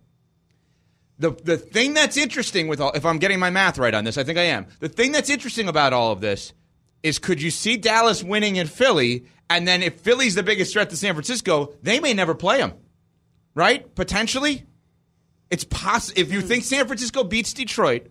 The 1.19 1.31
the 1.31 1.59
thing 1.59 1.95
that's 1.95 2.17
interesting 2.17 2.67
with 2.67 2.81
all 2.81 2.93
if 2.93 3.05
I'm 3.05 3.19
getting 3.19 3.39
my 3.39 3.51
math 3.51 3.79
right 3.79 3.95
on 3.95 4.05
this, 4.05 4.19
I 4.19 4.25
think 4.25 4.39
I 4.39 4.45
am. 4.45 4.67
The 4.81 4.89
thing 4.89 5.13
that's 5.13 5.31
interesting 5.31 5.69
about 5.69 5.93
all 5.93 6.11
of 6.11 6.21
this 6.21 6.53
is 7.03 7.19
could 7.19 7.41
you 7.41 7.51
see 7.51 7.77
Dallas 7.77 8.25
winning 8.25 8.57
in 8.57 8.67
Philly? 8.67 9.27
And 9.57 9.69
then 9.69 9.83
if 9.83 10.01
Philly's 10.01 10.35
the 10.35 10.43
biggest 10.43 10.73
threat 10.73 10.89
to 10.91 10.97
San 10.97 11.15
Francisco, 11.15 11.75
they 11.83 12.01
may 12.01 12.15
never 12.15 12.35
play 12.35 12.59
them, 12.59 12.73
right? 13.55 13.95
Potentially. 13.95 14.65
It's 15.51 15.65
possible. 15.65 16.19
If 16.19 16.33
you 16.33 16.41
think 16.41 16.65
San 16.65 16.87
Francisco 16.87 17.23
beats 17.23 17.53
Detroit 17.53 18.07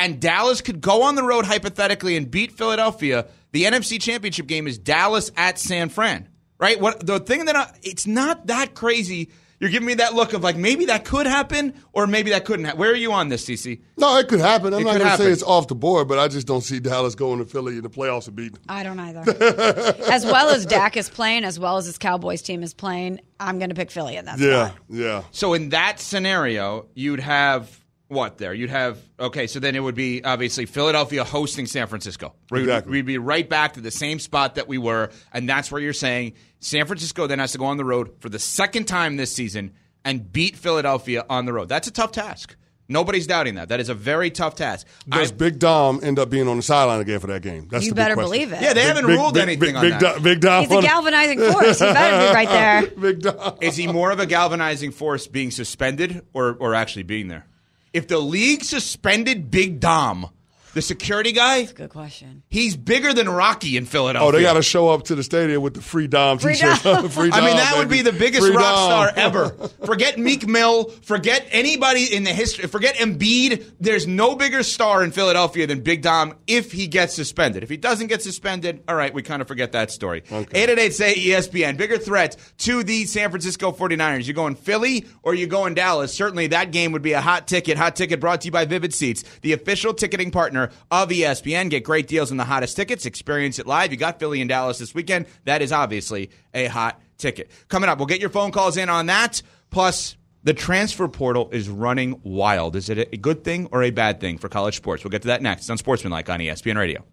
and 0.00 0.20
Dallas 0.20 0.60
could 0.60 0.80
go 0.80 1.02
on 1.02 1.14
the 1.14 1.22
road 1.22 1.46
hypothetically 1.46 2.16
and 2.16 2.28
beat 2.28 2.50
Philadelphia, 2.50 3.28
the 3.52 3.62
NFC 3.64 4.02
Championship 4.02 4.48
game 4.48 4.66
is 4.66 4.78
Dallas 4.78 5.30
at 5.36 5.60
San 5.60 5.88
Fran, 5.88 6.28
right? 6.58 6.80
What 6.80 7.06
the 7.06 7.20
thing 7.20 7.44
that 7.44 7.54
I, 7.54 7.72
it's 7.84 8.08
not 8.08 8.48
that 8.48 8.74
crazy. 8.74 9.30
You're 9.62 9.70
giving 9.70 9.86
me 9.86 9.94
that 9.94 10.12
look 10.14 10.32
of 10.32 10.42
like 10.42 10.56
maybe 10.56 10.86
that 10.86 11.04
could 11.04 11.24
happen 11.24 11.74
or 11.92 12.08
maybe 12.08 12.30
that 12.32 12.44
couldn't. 12.44 12.64
happen. 12.64 12.80
Where 12.80 12.90
are 12.90 12.96
you 12.96 13.12
on 13.12 13.28
this, 13.28 13.44
CC? 13.46 13.80
No, 13.96 14.18
it 14.18 14.26
could 14.26 14.40
happen. 14.40 14.74
I'm 14.74 14.80
It 14.80 14.84
not 14.84 14.92
could 14.94 14.98
going 15.02 15.10
to 15.18 15.22
say 15.22 15.30
it's 15.30 15.44
off 15.44 15.68
the 15.68 15.76
board, 15.76 16.08
but 16.08 16.18
I 16.18 16.26
just 16.26 16.48
don't 16.48 16.62
see 16.62 16.80
Dallas 16.80 17.14
going 17.14 17.38
to 17.38 17.44
Philly 17.44 17.76
in 17.76 17.82
the 17.84 17.88
playoffs 17.88 18.26
and 18.26 18.34
beating 18.34 18.54
them. 18.54 18.62
I 18.68 18.82
don't 18.82 18.98
either. 18.98 19.20
as 20.10 20.24
well 20.26 20.48
as 20.48 20.66
Dak 20.66 20.96
is 20.96 21.08
playing, 21.08 21.44
as 21.44 21.60
well 21.60 21.76
as 21.76 21.86
his 21.86 21.96
Cowboys 21.96 22.42
team 22.42 22.64
is 22.64 22.74
playing, 22.74 23.20
I'm 23.38 23.58
going 23.58 23.68
to 23.68 23.76
pick 23.76 23.92
Philly 23.92 24.16
in 24.16 24.24
that 24.24 24.40
Yeah, 24.40 24.70
spot. 24.70 24.78
yeah. 24.88 25.22
So 25.30 25.54
in 25.54 25.68
that 25.68 26.00
scenario, 26.00 26.86
you'd 26.94 27.20
have 27.20 27.81
what 28.12 28.38
there? 28.38 28.54
You'd 28.54 28.70
have 28.70 28.98
okay. 29.18 29.46
So 29.46 29.58
then 29.58 29.74
it 29.74 29.80
would 29.80 29.94
be 29.94 30.22
obviously 30.22 30.66
Philadelphia 30.66 31.24
hosting 31.24 31.66
San 31.66 31.86
Francisco. 31.88 32.34
We'd- 32.50 32.64
Exactly. 32.64 32.92
We'd 32.92 33.06
be 33.06 33.18
right 33.18 33.48
back 33.48 33.72
to 33.74 33.80
the 33.80 33.90
same 33.90 34.18
spot 34.18 34.54
that 34.56 34.68
we 34.68 34.78
were, 34.78 35.10
and 35.32 35.48
that's 35.48 35.72
where 35.72 35.80
you're 35.80 35.92
saying 35.92 36.34
San 36.60 36.86
Francisco 36.86 37.26
then 37.26 37.38
has 37.40 37.52
to 37.52 37.58
go 37.58 37.64
on 37.66 37.76
the 37.76 37.84
road 37.84 38.10
for 38.20 38.28
the 38.28 38.38
second 38.38 38.86
time 38.86 39.16
this 39.16 39.32
season 39.32 39.72
and 40.04 40.32
beat 40.32 40.56
Philadelphia 40.56 41.24
on 41.28 41.44
the 41.46 41.52
road. 41.52 41.68
That's 41.68 41.88
a 41.88 41.92
tough 41.92 42.12
task. 42.12 42.54
Nobody's 42.88 43.26
doubting 43.26 43.54
that. 43.54 43.68
That 43.70 43.80
is 43.80 43.88
a 43.88 43.94
very 43.94 44.30
tough 44.30 44.56
task. 44.56 44.86
Does 45.08 45.30
I- 45.30 45.34
Big 45.34 45.58
Dom 45.58 46.00
end 46.02 46.18
up 46.18 46.28
being 46.28 46.46
on 46.48 46.56
the 46.58 46.62
sideline 46.62 47.00
again 47.00 47.20
for 47.20 47.28
that 47.28 47.40
game? 47.40 47.68
That's 47.70 47.84
You 47.84 47.92
the 47.92 47.94
better 47.94 48.14
question. 48.14 48.30
believe 48.30 48.52
it. 48.52 48.60
yeah, 48.60 48.74
they 48.74 48.82
haven't 48.82 49.06
ruled 49.06 49.32
big, 49.34 49.42
anything 49.44 49.60
big, 49.68 49.74
on 49.76 49.82
big, 49.82 49.92
that. 49.92 50.00
Dom, 50.00 50.22
big 50.22 50.40
Dom. 50.40 50.64
He's 50.66 50.78
a 50.78 50.82
galvanizing 50.82 51.38
force. 51.38 51.78
He 51.78 51.84
better 51.86 52.28
be 52.28 52.34
right 52.34 52.48
there. 53.00 53.12
Big 53.12 53.20
Dom. 53.22 53.56
Is 53.62 53.76
he 53.76 53.86
more 53.86 54.10
of 54.10 54.18
a 54.20 54.26
galvanizing 54.26 54.90
force 54.90 55.26
being 55.26 55.50
suspended 55.50 56.22
or, 56.34 56.54
or 56.58 56.74
actually 56.74 57.04
being 57.04 57.28
there? 57.28 57.46
If 57.92 58.08
the 58.08 58.18
league 58.18 58.64
suspended 58.64 59.50
Big 59.50 59.78
Dom, 59.78 60.30
the 60.74 60.82
security 60.82 61.32
guy, 61.32 61.64
Good 61.64 61.90
question. 61.90 62.42
he's 62.48 62.76
bigger 62.76 63.12
than 63.12 63.28
Rocky 63.28 63.76
in 63.76 63.84
Philadelphia. 63.86 64.28
Oh, 64.28 64.32
they 64.32 64.42
got 64.42 64.54
to 64.54 64.62
show 64.62 64.88
up 64.88 65.04
to 65.04 65.14
the 65.14 65.22
stadium 65.22 65.62
with 65.62 65.74
the 65.74 65.82
free 65.82 66.06
Dom 66.06 66.38
Free 66.38 66.54
t-shirt. 66.54 66.82
Dom. 66.82 67.04
I 67.16 67.20
mean, 67.20 67.30
Dom, 67.30 67.56
that 67.56 67.74
would 67.78 67.88
be 67.88 68.02
the 68.02 68.12
biggest 68.12 68.42
Free 68.46 68.54
rock 68.56 68.62
Dom. 68.74 68.86
star 68.88 69.12
ever. 69.16 69.48
Forget 69.86 70.18
Meek 70.18 70.46
Mill. 70.46 70.84
Forget 71.02 71.46
anybody 71.50 72.14
in 72.14 72.24
the 72.24 72.30
history. 72.32 72.66
Forget 72.68 72.96
Embiid. 72.96 73.72
There's 73.80 74.06
no 74.06 74.34
bigger 74.34 74.62
star 74.62 75.02
in 75.04 75.10
Philadelphia 75.12 75.66
than 75.66 75.80
Big 75.82 76.02
Dom 76.02 76.34
if 76.46 76.72
he 76.72 76.86
gets 76.86 77.14
suspended. 77.14 77.62
If 77.62 77.68
he 77.68 77.76
doesn't 77.76 78.06
get 78.06 78.22
suspended, 78.22 78.82
all 78.88 78.94
right, 78.96 79.12
we 79.12 79.22
kind 79.22 79.42
of 79.42 79.48
forget 79.48 79.72
that 79.72 79.90
story. 79.90 80.22
888 80.30 80.94
say 80.94 81.14
ESPN. 81.14 81.76
Bigger 81.76 81.98
threat 81.98 82.36
to 82.58 82.82
the 82.82 83.04
San 83.04 83.30
Francisco 83.30 83.72
49ers. 83.72 84.26
You're 84.26 84.34
going 84.34 84.54
Philly 84.54 85.06
or 85.22 85.34
you're 85.34 85.48
going 85.48 85.74
Dallas? 85.74 86.14
Certainly 86.14 86.48
that 86.48 86.70
game 86.70 86.92
would 86.92 87.02
be 87.02 87.12
a 87.12 87.20
hot 87.20 87.46
ticket. 87.46 87.76
Hot 87.76 87.96
ticket 87.96 88.20
brought 88.20 88.40
to 88.42 88.46
you 88.46 88.52
by 88.52 88.64
Vivid 88.64 88.94
Seats, 88.94 89.22
the 89.42 89.52
official 89.52 89.92
ticketing 89.94 90.30
partner 90.30 90.61
of 90.90 91.10
E 91.10 91.20
ESPN. 91.20 91.70
Get 91.70 91.84
great 91.84 92.06
deals 92.06 92.30
on 92.30 92.36
the 92.36 92.44
hottest 92.44 92.76
tickets. 92.76 93.06
Experience 93.06 93.58
it 93.58 93.66
live. 93.66 93.90
You 93.90 93.98
got 93.98 94.18
Philly 94.18 94.40
and 94.40 94.48
Dallas 94.48 94.78
this 94.78 94.94
weekend. 94.94 95.26
That 95.44 95.62
is 95.62 95.72
obviously 95.72 96.30
a 96.54 96.66
hot 96.66 97.00
ticket. 97.18 97.50
Coming 97.68 97.88
up, 97.88 97.98
we'll 97.98 98.06
get 98.06 98.20
your 98.20 98.30
phone 98.30 98.52
calls 98.52 98.76
in 98.76 98.88
on 98.88 99.06
that. 99.06 99.42
Plus, 99.70 100.16
the 100.44 100.54
transfer 100.54 101.08
portal 101.08 101.48
is 101.52 101.68
running 101.68 102.20
wild. 102.24 102.76
Is 102.76 102.88
it 102.88 102.98
a 103.12 103.16
good 103.16 103.44
thing 103.44 103.68
or 103.70 103.82
a 103.82 103.90
bad 103.90 104.20
thing 104.20 104.38
for 104.38 104.48
college 104.48 104.76
sports? 104.76 105.04
We'll 105.04 105.10
get 105.10 105.22
to 105.22 105.28
that 105.28 105.42
next 105.42 105.70
on 105.70 105.78
Sportsmanlike 105.78 106.28
on 106.28 106.40
ESPN 106.40 106.76
Radio. 106.76 107.04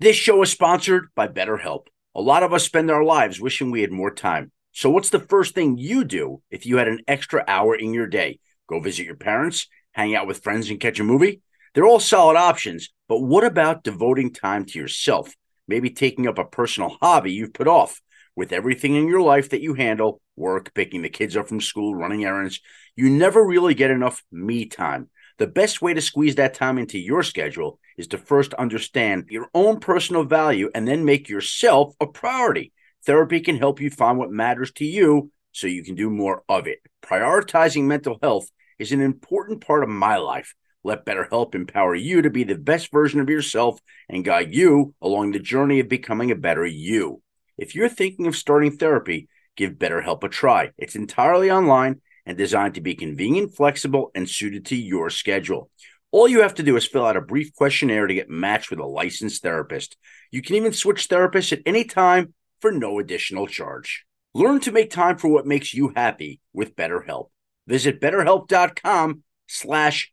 This 0.00 0.16
show 0.16 0.42
is 0.42 0.50
sponsored 0.50 1.08
by 1.14 1.28
BetterHelp. 1.28 1.86
A 2.16 2.20
lot 2.20 2.42
of 2.42 2.52
us 2.52 2.64
spend 2.64 2.90
our 2.90 3.04
lives 3.04 3.40
wishing 3.40 3.70
we 3.70 3.80
had 3.80 3.92
more 3.92 4.12
time. 4.12 4.50
So, 4.72 4.90
what's 4.90 5.10
the 5.10 5.20
first 5.20 5.54
thing 5.54 5.78
you 5.78 6.04
do 6.04 6.42
if 6.50 6.66
you 6.66 6.78
had 6.78 6.88
an 6.88 7.00
extra 7.06 7.44
hour 7.46 7.76
in 7.76 7.94
your 7.94 8.08
day? 8.08 8.40
Go 8.68 8.80
visit 8.80 9.06
your 9.06 9.14
parents, 9.14 9.68
hang 9.92 10.16
out 10.16 10.26
with 10.26 10.42
friends, 10.42 10.68
and 10.68 10.80
catch 10.80 10.98
a 10.98 11.04
movie? 11.04 11.42
They're 11.74 11.86
all 11.86 12.00
solid 12.00 12.36
options, 12.36 12.90
but 13.08 13.20
what 13.20 13.44
about 13.44 13.84
devoting 13.84 14.32
time 14.32 14.64
to 14.66 14.78
yourself? 14.78 15.34
Maybe 15.66 15.90
taking 15.90 16.26
up 16.26 16.38
a 16.38 16.44
personal 16.44 16.96
hobby 17.00 17.32
you've 17.32 17.54
put 17.54 17.68
off. 17.68 18.00
With 18.36 18.52
everything 18.52 18.96
in 18.96 19.06
your 19.06 19.20
life 19.20 19.50
that 19.50 19.60
you 19.60 19.74
handle 19.74 20.20
work, 20.34 20.74
picking 20.74 21.02
the 21.02 21.08
kids 21.08 21.36
up 21.36 21.46
from 21.46 21.60
school, 21.60 21.94
running 21.94 22.24
errands 22.24 22.60
you 22.96 23.10
never 23.10 23.44
really 23.44 23.74
get 23.74 23.90
enough 23.90 24.22
me 24.30 24.66
time. 24.66 25.10
The 25.38 25.46
best 25.46 25.82
way 25.82 25.94
to 25.94 26.00
squeeze 26.00 26.36
that 26.36 26.54
time 26.54 26.78
into 26.78 26.98
your 26.98 27.22
schedule 27.22 27.80
is 27.96 28.06
to 28.08 28.18
first 28.18 28.54
understand 28.54 29.26
your 29.30 29.48
own 29.52 29.80
personal 29.80 30.24
value 30.24 30.70
and 30.74 30.86
then 30.86 31.04
make 31.04 31.28
yourself 31.28 31.94
a 32.00 32.06
priority. 32.06 32.72
Therapy 33.04 33.40
can 33.40 33.56
help 33.56 33.80
you 33.80 33.90
find 33.90 34.16
what 34.16 34.30
matters 34.30 34.70
to 34.72 34.84
you 34.84 35.30
so 35.52 35.66
you 35.66 35.82
can 35.82 35.96
do 35.96 36.08
more 36.08 36.42
of 36.48 36.66
it. 36.68 36.78
Prioritizing 37.02 37.84
mental 37.84 38.18
health 38.22 38.48
is 38.78 38.92
an 38.92 39.00
important 39.00 39.60
part 39.60 39.82
of 39.82 39.88
my 39.88 40.16
life. 40.16 40.54
Let 40.84 41.06
BetterHelp 41.06 41.54
empower 41.54 41.94
you 41.94 42.22
to 42.22 42.30
be 42.30 42.44
the 42.44 42.56
best 42.56 42.92
version 42.92 43.18
of 43.18 43.30
yourself 43.30 43.80
and 44.08 44.24
guide 44.24 44.54
you 44.54 44.94
along 45.00 45.32
the 45.32 45.38
journey 45.38 45.80
of 45.80 45.88
becoming 45.88 46.30
a 46.30 46.36
better 46.36 46.66
you. 46.66 47.22
If 47.56 47.74
you're 47.74 47.88
thinking 47.88 48.26
of 48.26 48.36
starting 48.36 48.76
therapy, 48.76 49.28
give 49.56 49.72
BetterHelp 49.72 50.22
a 50.22 50.28
try. 50.28 50.72
It's 50.76 50.94
entirely 50.94 51.50
online 51.50 52.02
and 52.26 52.36
designed 52.36 52.74
to 52.74 52.80
be 52.80 52.94
convenient, 52.94 53.54
flexible, 53.54 54.10
and 54.14 54.28
suited 54.28 54.66
to 54.66 54.76
your 54.76 55.08
schedule. 55.08 55.70
All 56.10 56.28
you 56.28 56.42
have 56.42 56.54
to 56.54 56.62
do 56.62 56.76
is 56.76 56.86
fill 56.86 57.06
out 57.06 57.16
a 57.16 57.20
brief 57.20 57.54
questionnaire 57.54 58.06
to 58.06 58.14
get 58.14 58.30
matched 58.30 58.70
with 58.70 58.78
a 58.78 58.86
licensed 58.86 59.42
therapist. 59.42 59.96
You 60.30 60.42
can 60.42 60.54
even 60.56 60.72
switch 60.72 61.08
therapists 61.08 61.52
at 61.52 61.62
any 61.66 61.84
time 61.84 62.34
for 62.60 62.70
no 62.70 62.98
additional 62.98 63.46
charge. 63.46 64.04
Learn 64.32 64.60
to 64.60 64.72
make 64.72 64.90
time 64.90 65.16
for 65.16 65.28
what 65.28 65.46
makes 65.46 65.74
you 65.74 65.92
happy 65.96 66.40
with 66.52 66.76
BetterHelp. 66.76 67.30
Visit 67.66 68.00
betterhelp.com 68.00 69.22
slash 69.48 70.12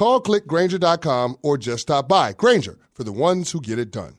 Call 0.00 0.22
clickgrainger.com 0.22 1.36
or 1.42 1.58
just 1.58 1.82
stop 1.82 2.08
by. 2.08 2.32
Grainger 2.32 2.78
for 2.94 3.04
the 3.04 3.12
ones 3.12 3.52
who 3.52 3.60
get 3.60 3.78
it 3.78 3.90
done. 3.90 4.14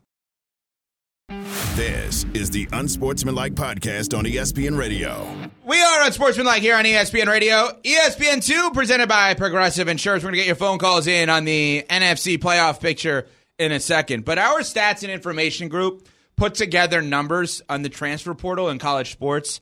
This 1.73 2.23
is 2.35 2.51
the 2.51 2.67
Unsportsmanlike 2.71 3.55
Podcast 3.55 4.15
on 4.15 4.25
ESPN 4.25 4.77
Radio. 4.77 5.27
We 5.65 5.81
are 5.81 6.03
on 6.03 6.11
Sportsmanlike 6.11 6.61
here 6.61 6.75
on 6.75 6.85
ESPN 6.85 7.25
Radio. 7.25 7.71
ESPN 7.83 8.45
2 8.45 8.69
presented 8.75 9.09
by 9.09 9.33
Progressive 9.33 9.88
Insurance. 9.88 10.23
We're 10.23 10.27
going 10.27 10.33
to 10.33 10.41
get 10.41 10.45
your 10.45 10.55
phone 10.55 10.77
calls 10.77 11.07
in 11.07 11.31
on 11.31 11.45
the 11.45 11.83
NFC 11.89 12.38
playoff 12.38 12.79
picture 12.79 13.25
in 13.57 13.71
a 13.71 13.79
second. 13.79 14.23
But 14.23 14.38
our 14.38 14.59
stats 14.59 15.01
and 15.01 15.11
information 15.11 15.67
group 15.67 16.07
put 16.35 16.53
together 16.53 17.01
numbers 17.01 17.63
on 17.67 17.81
the 17.81 17.89
transfer 17.89 18.35
portal 18.35 18.69
in 18.69 18.77
college 18.77 19.11
sports. 19.11 19.61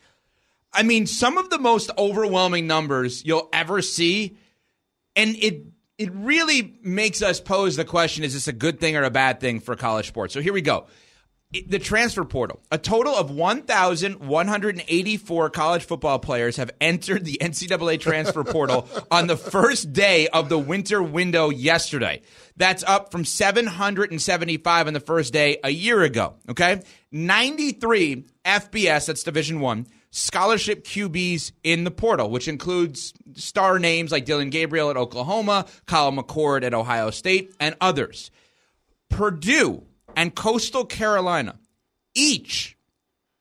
I 0.73 0.83
mean, 0.83 1.07
some 1.07 1.37
of 1.37 1.49
the 1.49 1.59
most 1.59 1.91
overwhelming 1.97 2.67
numbers 2.67 3.23
you'll 3.23 3.47
ever 3.53 3.81
see. 3.81 4.35
And 5.15 5.37
it 5.37 5.68
it 5.99 6.09
really 6.15 6.79
makes 6.81 7.21
us 7.21 7.39
pose 7.39 7.75
the 7.75 7.85
question 7.85 8.23
is 8.23 8.33
this 8.33 8.47
a 8.47 8.53
good 8.53 8.79
thing 8.79 8.95
or 8.95 9.03
a 9.03 9.11
bad 9.11 9.39
thing 9.39 9.59
for 9.59 9.75
college 9.75 10.07
sports? 10.07 10.33
So 10.33 10.41
here 10.41 10.53
we 10.53 10.61
go 10.61 10.87
the 11.67 11.79
transfer 11.79 12.23
portal. 12.23 12.61
A 12.71 12.77
total 12.77 13.15
of 13.15 13.31
1,184 13.31 15.49
college 15.49 15.83
football 15.83 16.19
players 16.19 16.57
have 16.57 16.69
entered 16.79 17.25
the 17.25 17.39
NCAA 17.41 17.99
transfer 17.99 18.43
portal 18.53 18.87
on 19.09 19.25
the 19.25 19.35
first 19.35 19.91
day 19.91 20.27
of 20.27 20.49
the 20.49 20.59
winter 20.59 21.01
window 21.01 21.49
yesterday. 21.49 22.21
That's 22.55 22.83
up 22.83 23.11
from 23.11 23.25
775 23.25 24.87
on 24.87 24.93
the 24.93 24.99
first 24.99 25.33
day 25.33 25.57
a 25.63 25.71
year 25.71 26.03
ago. 26.03 26.35
Okay. 26.49 26.83
93 27.11 28.27
FBS, 28.45 29.07
that's 29.07 29.23
Division 29.23 29.59
One, 29.59 29.87
scholarship 30.11 30.83
QBs 30.85 31.51
in 31.63 31.83
the 31.83 31.91
portal, 31.91 32.29
which 32.29 32.47
includes 32.47 33.13
star 33.35 33.79
names 33.79 34.11
like 34.11 34.25
Dillon 34.25 34.49
Gabriel 34.49 34.89
at 34.89 34.97
Oklahoma, 34.97 35.65
Kyle 35.85 36.11
McCord 36.11 36.63
at 36.63 36.73
Ohio 36.73 37.09
State, 37.11 37.53
and 37.59 37.75
others. 37.79 38.31
Purdue 39.09 39.83
and 40.15 40.33
Coastal 40.35 40.85
Carolina 40.85 41.59
each 42.15 42.77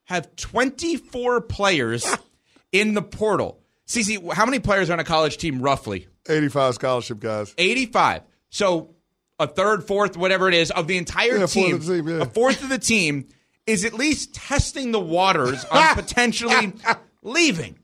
have 0.05 0.35
24 0.35 1.41
players 1.41 2.05
in 2.71 2.93
the 2.93 3.01
portal. 3.01 3.59
CC, 3.87 4.33
how 4.33 4.45
many 4.45 4.59
players 4.59 4.89
are 4.89 4.93
on 4.93 4.99
a 4.99 5.03
college 5.03 5.37
team 5.37 5.61
roughly? 5.61 6.07
85 6.27 6.75
scholarship 6.75 7.19
guys. 7.19 7.53
85. 7.57 8.21
So 8.49 8.95
a 9.39 9.47
third, 9.47 9.83
fourth, 9.85 10.17
whatever 10.17 10.47
it 10.47 10.53
is, 10.53 10.69
of 10.71 10.87
the 10.87 10.97
entire 10.97 11.37
Yeah, 11.37 11.45
team, 11.45 11.79
the 11.79 11.97
team, 12.01 12.07
yeah. 12.07 12.21
a 12.21 12.25
fourth 12.25 12.61
of 12.61 12.69
the 12.69 12.77
team 12.77 13.27
is 13.67 13.85
at 13.85 13.93
least 13.93 14.33
testing 14.33 14.91
the 14.91 14.99
waters 14.99 15.63
on 15.65 15.93
potentially 15.95 16.73
leaving. 17.21 17.77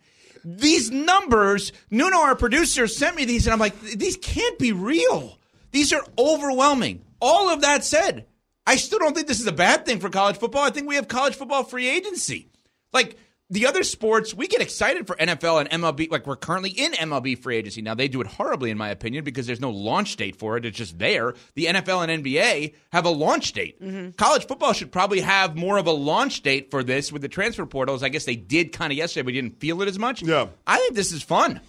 These 0.44 0.91
numbers, 0.91 1.72
Nuno, 1.89 2.17
our 2.17 2.36
producer, 2.36 2.88
sent 2.88 3.15
me 3.15 3.25
these, 3.25 3.48
and 3.48 3.53
I'm 3.53 3.60
like, 3.60 3.79
these 3.82 4.17
can't 4.17 4.60
be 4.60 4.72
real. 4.72 5.39
These 5.72 5.91
are 5.91 6.03
overwhelming. 6.17 7.03
All 7.20 7.50
of 7.50 7.62
that 7.62 7.84
said, 7.84 8.27
I 8.67 8.75
still 8.75 9.00
don't 9.00 9.15
think 9.15 9.27
this 9.27 9.39
is 9.39 9.48
a 9.48 9.51
bad 9.51 9.86
thing 9.86 10.00
for 10.00 10.10
college 10.10 10.38
football. 10.38 10.63
I 10.63 10.70
think 10.70 10.88
we 10.88 10.96
have 10.96 11.08
college 11.08 11.36
football 11.36 11.63
free 11.63 11.88
agency. 11.88 12.50
Like, 12.94 13.17
the 13.50 13.68
other 13.68 13.84
sports, 13.84 14.34
we 14.34 14.48
get 14.48 14.62
excited 14.62 15.06
for 15.06 15.16
NFL 15.16 15.62
and 15.62 15.84
MLB. 15.84 16.10
Like 16.10 16.25
we're 16.25 16.36
currently 16.36 16.72
in 16.72 16.94
MLB 16.94 17.38
free 17.38 17.58
agency. 17.58 17.82
Now 17.82 17.94
they 17.94 18.08
do 18.08 18.22
it 18.22 18.28
horribly, 18.28 18.72
in 18.72 18.78
my 18.78 18.90
opinion, 18.90 19.24
because 19.24 19.46
there's 19.46 19.62
no 19.62 19.70
launch 19.70 20.16
date 20.16 20.38
for 20.38 20.58
it. 20.58 20.66
It's 20.66 20.78
just 20.78 20.98
there. 20.98 21.36
The 21.54 21.66
NFL 21.66 22.08
and 22.08 22.24
NBA 22.24 22.74
have 22.92 23.06
a 23.06 23.10
launch 23.10 23.54
date. 23.54 23.82
Mm-hmm. 23.82 24.12
College 24.12 24.48
football 24.48 24.74
should 24.74 24.92
probably 24.92 25.22
have 25.22 25.56
more 25.56 25.78
of 25.78 25.86
a 25.86 25.92
launch 25.92 26.42
date 26.42 26.72
for 26.72 26.84
this 26.84 27.12
with 27.12 27.22
the 27.22 27.30
transfer 27.30 27.66
portals. 27.66 28.02
I 28.02 28.10
guess 28.10 28.25
they 28.25 28.36
did 28.36 28.72
kind 28.72 28.92
of 28.92 28.98
yesterday, 28.98 29.24
but 29.24 29.34
didn't 29.34 29.60
feel 29.60 29.82
it 29.82 29.88
as 29.88 30.00
much. 30.00 30.24
Yeah, 30.24 30.48
I 30.66 30.80
think 30.80 30.96
this 30.96 31.12
is 31.12 31.22
fun. 31.22 31.62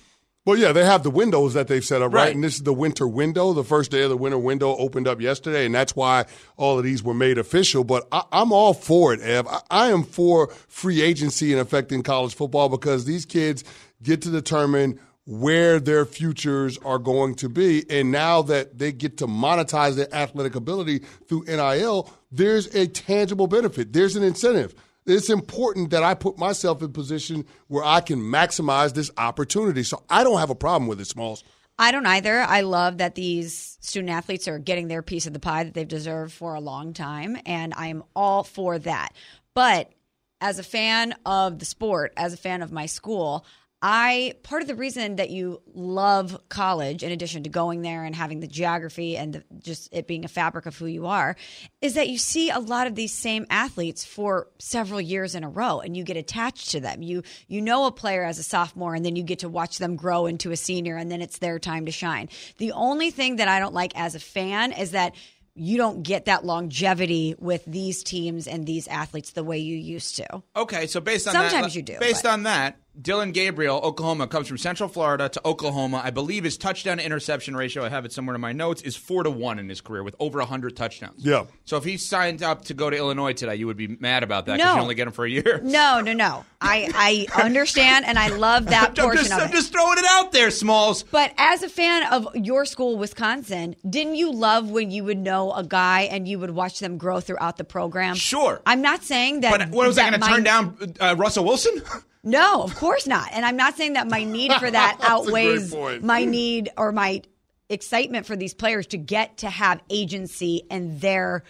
Well, 0.46 0.56
yeah, 0.56 0.70
they 0.70 0.84
have 0.84 1.02
the 1.02 1.10
windows 1.10 1.54
that 1.54 1.66
they've 1.66 1.84
set 1.84 2.02
up, 2.02 2.12
right? 2.12 2.26
Right. 2.26 2.34
And 2.34 2.44
this 2.44 2.54
is 2.54 2.62
the 2.62 2.72
winter 2.72 3.08
window. 3.08 3.52
The 3.52 3.64
first 3.64 3.90
day 3.90 4.02
of 4.02 4.10
the 4.10 4.16
winter 4.16 4.38
window 4.38 4.76
opened 4.76 5.08
up 5.08 5.20
yesterday, 5.20 5.66
and 5.66 5.74
that's 5.74 5.96
why 5.96 6.24
all 6.56 6.78
of 6.78 6.84
these 6.84 7.02
were 7.02 7.14
made 7.14 7.36
official. 7.36 7.82
But 7.82 8.06
I, 8.12 8.22
I'm 8.30 8.52
all 8.52 8.72
for 8.72 9.12
it, 9.12 9.20
Ev. 9.22 9.48
I, 9.48 9.60
I 9.70 9.88
am 9.88 10.04
for 10.04 10.48
free 10.68 11.02
agency 11.02 11.50
and 11.50 11.60
affecting 11.60 12.04
college 12.04 12.36
football 12.36 12.68
because 12.68 13.06
these 13.06 13.26
kids 13.26 13.64
get 14.04 14.22
to 14.22 14.30
determine 14.30 15.00
where 15.24 15.80
their 15.80 16.04
futures 16.04 16.78
are 16.78 17.00
going 17.00 17.34
to 17.34 17.48
be. 17.48 17.84
And 17.90 18.12
now 18.12 18.42
that 18.42 18.78
they 18.78 18.92
get 18.92 19.16
to 19.18 19.26
monetize 19.26 19.96
their 19.96 20.14
athletic 20.14 20.54
ability 20.54 21.00
through 21.26 21.42
NIL, 21.48 22.08
there's 22.30 22.72
a 22.72 22.86
tangible 22.86 23.48
benefit. 23.48 23.92
There's 23.92 24.14
an 24.14 24.22
incentive. 24.22 24.76
It's 25.06 25.30
important 25.30 25.90
that 25.90 26.02
I 26.02 26.14
put 26.14 26.36
myself 26.36 26.82
in 26.82 26.92
position 26.92 27.44
where 27.68 27.84
I 27.84 28.00
can 28.00 28.20
maximize 28.20 28.92
this 28.92 29.10
opportunity. 29.16 29.84
So 29.84 30.02
I 30.10 30.24
don't 30.24 30.38
have 30.38 30.50
a 30.50 30.54
problem 30.54 30.88
with 30.88 31.00
it, 31.00 31.06
Smalls. 31.06 31.44
I 31.78 31.92
don't 31.92 32.06
either. 32.06 32.40
I 32.40 32.62
love 32.62 32.98
that 32.98 33.14
these 33.14 33.78
student 33.80 34.10
athletes 34.10 34.48
are 34.48 34.58
getting 34.58 34.88
their 34.88 35.02
piece 35.02 35.26
of 35.26 35.32
the 35.32 35.38
pie 35.38 35.64
that 35.64 35.74
they've 35.74 35.86
deserved 35.86 36.32
for 36.32 36.54
a 36.54 36.60
long 36.60 36.92
time, 36.94 37.36
and 37.44 37.74
I 37.76 37.88
am 37.88 38.02
all 38.14 38.42
for 38.42 38.78
that. 38.80 39.14
But 39.54 39.92
as 40.40 40.58
a 40.58 40.62
fan 40.62 41.14
of 41.24 41.58
the 41.58 41.64
sport, 41.64 42.12
as 42.16 42.32
a 42.32 42.38
fan 42.38 42.62
of 42.62 42.72
my 42.72 42.86
school, 42.86 43.44
I 43.88 44.34
part 44.42 44.62
of 44.62 44.68
the 44.68 44.74
reason 44.74 45.14
that 45.14 45.30
you 45.30 45.62
love 45.72 46.36
college, 46.48 47.04
in 47.04 47.12
addition 47.12 47.44
to 47.44 47.48
going 47.48 47.82
there 47.82 48.02
and 48.02 48.16
having 48.16 48.40
the 48.40 48.48
geography 48.48 49.16
and 49.16 49.34
the, 49.34 49.44
just 49.60 49.88
it 49.92 50.08
being 50.08 50.24
a 50.24 50.28
fabric 50.28 50.66
of 50.66 50.76
who 50.76 50.86
you 50.86 51.06
are, 51.06 51.36
is 51.80 51.94
that 51.94 52.08
you 52.08 52.18
see 52.18 52.50
a 52.50 52.58
lot 52.58 52.88
of 52.88 52.96
these 52.96 53.14
same 53.14 53.46
athletes 53.48 54.04
for 54.04 54.48
several 54.58 55.00
years 55.00 55.36
in 55.36 55.44
a 55.44 55.48
row, 55.48 55.78
and 55.78 55.96
you 55.96 56.02
get 56.02 56.16
attached 56.16 56.70
to 56.72 56.80
them. 56.80 57.00
You 57.00 57.22
you 57.46 57.60
know 57.62 57.86
a 57.86 57.92
player 57.92 58.24
as 58.24 58.40
a 58.40 58.42
sophomore, 58.42 58.96
and 58.96 59.06
then 59.06 59.14
you 59.14 59.22
get 59.22 59.38
to 59.40 59.48
watch 59.48 59.78
them 59.78 59.94
grow 59.94 60.26
into 60.26 60.50
a 60.50 60.56
senior, 60.56 60.96
and 60.96 61.08
then 61.08 61.22
it's 61.22 61.38
their 61.38 61.60
time 61.60 61.86
to 61.86 61.92
shine. 61.92 62.28
The 62.58 62.72
only 62.72 63.12
thing 63.12 63.36
that 63.36 63.46
I 63.46 63.60
don't 63.60 63.72
like 63.74 63.92
as 63.96 64.16
a 64.16 64.20
fan 64.20 64.72
is 64.72 64.90
that 64.90 65.14
you 65.54 65.76
don't 65.76 66.02
get 66.02 66.26
that 66.26 66.44
longevity 66.44 67.34
with 67.38 67.64
these 67.66 68.02
teams 68.02 68.46
and 68.46 68.66
these 68.66 68.88
athletes 68.88 69.30
the 69.30 69.44
way 69.44 69.58
you 69.58 69.76
used 69.76 70.16
to. 70.16 70.42
Okay, 70.54 70.86
so 70.86 71.00
based 71.00 71.26
on 71.26 71.34
that, 71.34 71.50
Sometimes 71.50 71.74
you 71.74 71.82
do, 71.82 71.98
Based 71.98 72.24
but- 72.24 72.32
on 72.32 72.42
that, 72.42 72.76
Dillon 73.00 73.32
Gabriel, 73.32 73.78
Oklahoma, 73.82 74.26
comes 74.26 74.48
from 74.48 74.56
Central 74.58 74.88
Florida 74.88 75.28
to 75.28 75.40
Oklahoma. 75.46 76.00
I 76.02 76.10
believe 76.10 76.44
his 76.44 76.56
touchdown 76.56 76.98
interception 76.98 77.54
ratio, 77.56 77.84
I 77.84 77.88
have 77.90 78.04
it 78.04 78.12
somewhere 78.12 78.34
in 78.34 78.40
my 78.40 78.52
notes, 78.52 78.80
is 78.82 78.96
four 78.96 79.22
to 79.22 79.30
one 79.30 79.58
in 79.58 79.68
his 79.68 79.80
career 79.80 80.02
with 80.02 80.16
over 80.18 80.40
hundred 80.40 80.76
touchdowns. 80.76 81.24
Yeah. 81.24 81.44
So 81.64 81.76
if 81.76 81.84
he 81.84 81.96
signed 81.98 82.42
up 82.42 82.64
to 82.66 82.74
go 82.74 82.88
to 82.88 82.96
Illinois 82.96 83.32
today, 83.34 83.56
you 83.56 83.66
would 83.66 83.76
be 83.76 83.88
mad 83.88 84.22
about 84.22 84.46
that 84.46 84.56
because 84.56 84.66
No. 84.70 84.76
you 84.76 84.82
only 84.82 84.94
get 84.94 85.06
him 85.06 85.12
for 85.12 85.24
a 85.26 85.30
year. 85.30 85.60
No, 85.62 86.00
no, 86.00 86.12
no. 86.12 86.44
I 86.60 87.26
I 87.34 87.42
understand 87.42 88.06
and 88.06 88.18
I 88.18 88.28
love 88.28 88.66
that 88.70 88.90
I'm 88.90 88.94
portion 88.94 89.24
just, 89.24 89.32
of 89.32 89.38
I'm 89.42 89.48
it. 89.50 89.52
just 89.52 89.72
throwing 89.72 89.98
it 89.98 90.04
out 90.08 90.32
there, 90.32 90.50
Smalls. 90.50 91.02
But 91.02 91.32
as 91.36 91.62
a 91.62 91.68
fan 91.68 92.04
of 92.12 92.28
your 92.34 92.64
school, 92.64 92.96
Wisconsin, 92.96 93.76
didn't 93.88 94.14
you 94.14 94.32
love 94.32 94.70
when 94.70 94.90
you 94.90 95.04
would 95.04 95.18
know 95.18 95.52
a 95.52 95.62
guy 95.64 96.02
and 96.02 96.26
you 96.26 96.38
would 96.38 96.50
watch 96.50 96.78
them 96.80 96.96
grow 96.96 97.20
throughout 97.20 97.56
the 97.58 97.64
program? 97.64 98.14
Sure. 98.14 98.62
I'm 98.64 98.80
not 98.80 99.02
saying 99.04 99.40
that. 99.40 99.50
But 99.58 99.68
what 99.70 99.86
was 99.86 99.98
I 99.98 100.10
that 100.10 100.18
going 100.18 100.20
to 100.20 100.26
my- 100.26 100.34
turn 100.34 100.44
down 100.44 100.94
uh, 101.00 101.14
Russell 101.18 101.44
Wilson? 101.44 101.82
No, 102.26 102.62
of 102.62 102.74
course 102.74 103.06
not. 103.06 103.28
And 103.32 103.46
I'm 103.46 103.56
not 103.56 103.76
saying 103.76 103.92
that 103.92 104.08
my 104.08 104.24
need 104.24 104.52
for 104.54 104.68
that 104.68 104.96
That's 105.00 105.26
a 105.28 105.30
great 105.30 105.58
outweighs 105.72 106.02
my 106.02 106.24
need 106.24 106.70
or 106.76 106.90
my 106.90 107.22
excitement 107.68 108.26
for 108.26 108.36
these 108.36 108.52
players 108.52 108.88
to 108.88 108.98
get 108.98 109.38
to 109.38 109.48
have 109.48 109.80
agency 109.88 110.62
in 110.68 110.98
their 110.98 111.44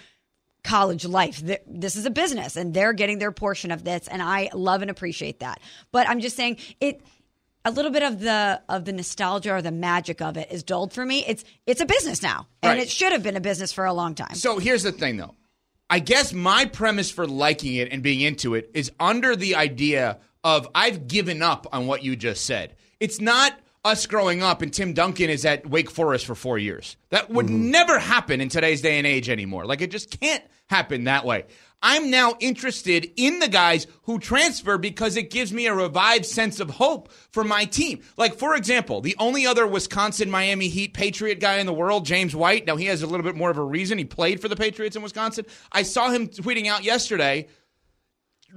college 0.63 1.07
life. 1.07 1.43
This 1.67 1.97
is 1.97 2.05
a 2.05 2.11
business 2.11 2.57
and 2.57 2.75
they're 2.75 2.93
getting 2.93 3.19
their 3.19 3.33
portion 3.33 3.71
of 3.71 3.85
this 3.85 4.07
and 4.07 4.21
I 4.21 4.51
love 4.53 4.83
and 4.83 4.91
appreciate 4.91 5.41
that. 5.41 5.61
But 5.93 6.09
I'm 6.09 6.21
just 6.21 6.37
saying 6.37 6.59
it 6.81 7.01
a 7.65 7.71
little 7.71 7.91
bit 7.91 8.03
of 8.03 8.21
the 8.21 8.61
of 8.69 8.85
the 8.85 8.93
nostalgia 8.93 9.53
or 9.55 9.63
the 9.63 9.73
magic 9.73 10.21
of 10.21 10.37
it 10.37 10.53
is 10.53 10.63
dulled 10.63 10.93
for 10.93 11.07
me. 11.07 11.25
It's 11.27 11.43
it's 11.67 11.81
a 11.81 11.87
business 11.87 12.23
now. 12.23 12.49
And 12.63 12.73
Right. 12.79 12.83
it 12.83 12.91
should 12.91 13.13
have 13.13 13.23
been 13.23 13.37
a 13.37 13.41
business 13.41 13.73
for 13.73 13.87
a 13.87 13.95
long 13.95 14.15
time. 14.15 14.35
So 14.35 14.59
here's 14.59 14.83
the 14.83 14.93
thing, 14.93 15.17
though. 15.17 15.35
I 15.89 16.01
guess 16.01 16.33
my 16.33 16.65
premise 16.67 17.11
for 17.11 17.27
liking 17.27 17.77
it 17.77 17.93
and 17.93 18.03
being 18.03 18.21
into 18.21 18.55
it 18.55 18.71
is 18.75 18.91
under 19.01 19.37
the 19.37 19.55
idea 19.57 20.19
of 20.47 20.69
I've 20.77 21.09
given 21.09 21.43
up 21.43 21.67
on 21.73 21.89
what 21.89 22.05
you 22.05 22.15
just 22.15 22.47
said. 22.47 22.77
It's 23.01 23.21
not 23.21 23.53
us 23.85 24.07
growing 24.07 24.45
up 24.45 24.63
and 24.63 24.73
Tim 24.73 24.93
Duncan 24.93 25.29
is 25.29 25.45
at 25.45 25.69
Wake 25.69 25.91
Forest 25.91 26.25
for 26.25 26.37
four 26.37 26.57
years. 26.57 26.97
That 27.11 27.31
would 27.31 27.47
mm-hmm. 27.47 27.73
never 27.73 27.99
happen 27.99 28.41
in 28.41 28.49
today's 28.49 28.81
day 28.81 28.97
and 28.99 29.09
age 29.09 29.29
anymore. 29.29 29.67
Like 29.67 29.81
it 29.81 29.91
just 29.91 30.21
can't 30.21 30.45
happen 30.69 31.05
that 31.05 31.25
way. 31.25 31.47
I'm 31.83 32.13
now 32.13 32.35
interested 32.39 33.11
in 33.17 33.41
the 33.41 33.49
guys 33.49 33.89
who 34.05 34.21
transfer 34.21 34.79
because 34.79 35.17
it 35.17 35.31
gives 35.31 35.53
me 35.53 35.67
a 35.67 35.75
revived 35.75 36.27
sense 36.27 36.61
of 36.61 36.71
hope 36.71 37.13
for 37.33 37.43
my 37.43 37.65
team. 37.65 38.03
Like, 38.17 38.37
for 38.37 38.55
example, 38.55 39.01
the 39.01 39.17
only 39.19 39.47
other 39.47 39.67
Wisconsin 39.67 40.31
Miami 40.31 40.69
Heat 40.69 40.95
Patriot 40.95 41.39
guy 41.39 41.57
in 41.57 41.67
the 41.67 41.75
world, 41.75 42.07
James 42.07 42.35
White. 42.35 42.67
Now, 42.67 42.77
he 42.77 42.87
has 42.87 43.03
a 43.03 43.07
little 43.07 43.25
bit 43.25 43.37
more 43.37 43.51
of 43.51 43.59
a 43.59 43.63
reason. 43.63 43.99
He 43.99 44.05
played 44.05 44.41
for 44.41 44.49
the 44.49 44.57
Patriots 44.57 44.97
in 44.97 45.03
Wisconsin. 45.03 45.45
I 45.71 45.83
saw 45.83 46.11
him 46.11 46.29
tweeting 46.29 46.67
out 46.67 46.83
yesterday 46.83 47.49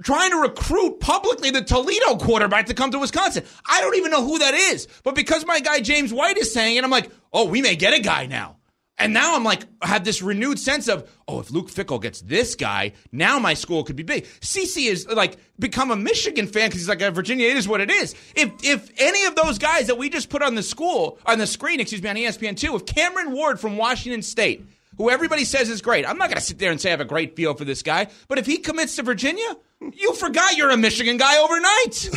trying 0.02 0.30
to 0.30 0.38
recruit 0.38 1.00
publicly 1.00 1.50
the 1.50 1.62
Toledo 1.62 2.16
quarterback 2.16 2.66
to 2.66 2.74
come 2.74 2.90
to 2.90 2.98
Wisconsin. 2.98 3.44
I 3.68 3.80
don't 3.80 3.96
even 3.96 4.10
know 4.10 4.24
who 4.24 4.38
that 4.38 4.54
is. 4.54 4.88
But 5.04 5.14
because 5.14 5.46
my 5.46 5.60
guy 5.60 5.80
James 5.80 6.12
White 6.12 6.36
is 6.38 6.52
saying 6.52 6.76
it, 6.76 6.84
I'm 6.84 6.90
like, 6.90 7.10
oh, 7.32 7.46
we 7.46 7.62
may 7.62 7.76
get 7.76 7.94
a 7.94 8.00
guy 8.00 8.26
now. 8.26 8.56
And 9.00 9.14
now 9.14 9.34
I'm 9.34 9.44
like, 9.44 9.62
I 9.80 9.86
have 9.86 10.04
this 10.04 10.20
renewed 10.20 10.58
sense 10.58 10.86
of, 10.86 11.10
oh, 11.26 11.40
if 11.40 11.50
Luke 11.50 11.70
Fickell 11.70 12.02
gets 12.02 12.20
this 12.20 12.54
guy, 12.54 12.92
now 13.12 13.38
my 13.38 13.54
school 13.54 13.82
could 13.82 13.96
be 13.96 14.02
big. 14.02 14.24
CC 14.42 14.90
is 14.90 15.08
like 15.08 15.38
become 15.58 15.90
a 15.90 15.96
Michigan 15.96 16.46
fan 16.46 16.68
because 16.68 16.82
he's 16.82 16.88
like, 16.88 17.00
"Uh, 17.00 17.10
Virginia, 17.10 17.48
it 17.48 17.56
is 17.56 17.66
what 17.66 17.80
it 17.80 17.90
is. 17.90 18.14
If 18.34 18.52
if 18.62 18.90
any 18.98 19.24
of 19.24 19.34
those 19.36 19.58
guys 19.58 19.86
that 19.86 19.96
we 19.96 20.10
just 20.10 20.28
put 20.28 20.42
on 20.42 20.54
the 20.54 20.62
school 20.62 21.18
on 21.24 21.38
the 21.38 21.46
screen, 21.46 21.80
excuse 21.80 22.02
me, 22.02 22.10
on 22.10 22.16
ESPN 22.16 22.58
two, 22.58 22.76
if 22.76 22.84
Cameron 22.84 23.32
Ward 23.32 23.58
from 23.58 23.78
Washington 23.78 24.20
State, 24.20 24.66
who 25.00 25.08
everybody 25.08 25.46
says 25.46 25.70
is 25.70 25.80
great, 25.80 26.06
I'm 26.06 26.18
not 26.18 26.28
going 26.28 26.36
to 26.36 26.44
sit 26.44 26.58
there 26.58 26.70
and 26.70 26.78
say 26.78 26.90
I 26.90 26.92
have 26.92 27.00
a 27.00 27.06
great 27.06 27.34
feel 27.34 27.54
for 27.54 27.64
this 27.64 27.82
guy, 27.82 28.08
but 28.28 28.36
if 28.36 28.44
he 28.44 28.58
commits 28.58 28.96
to 28.96 29.02
Virginia, 29.02 29.56
you 29.80 30.12
forgot 30.14 30.58
you're 30.58 30.68
a 30.68 30.76
Michigan 30.76 31.16
guy 31.16 31.38
overnight. 31.38 32.10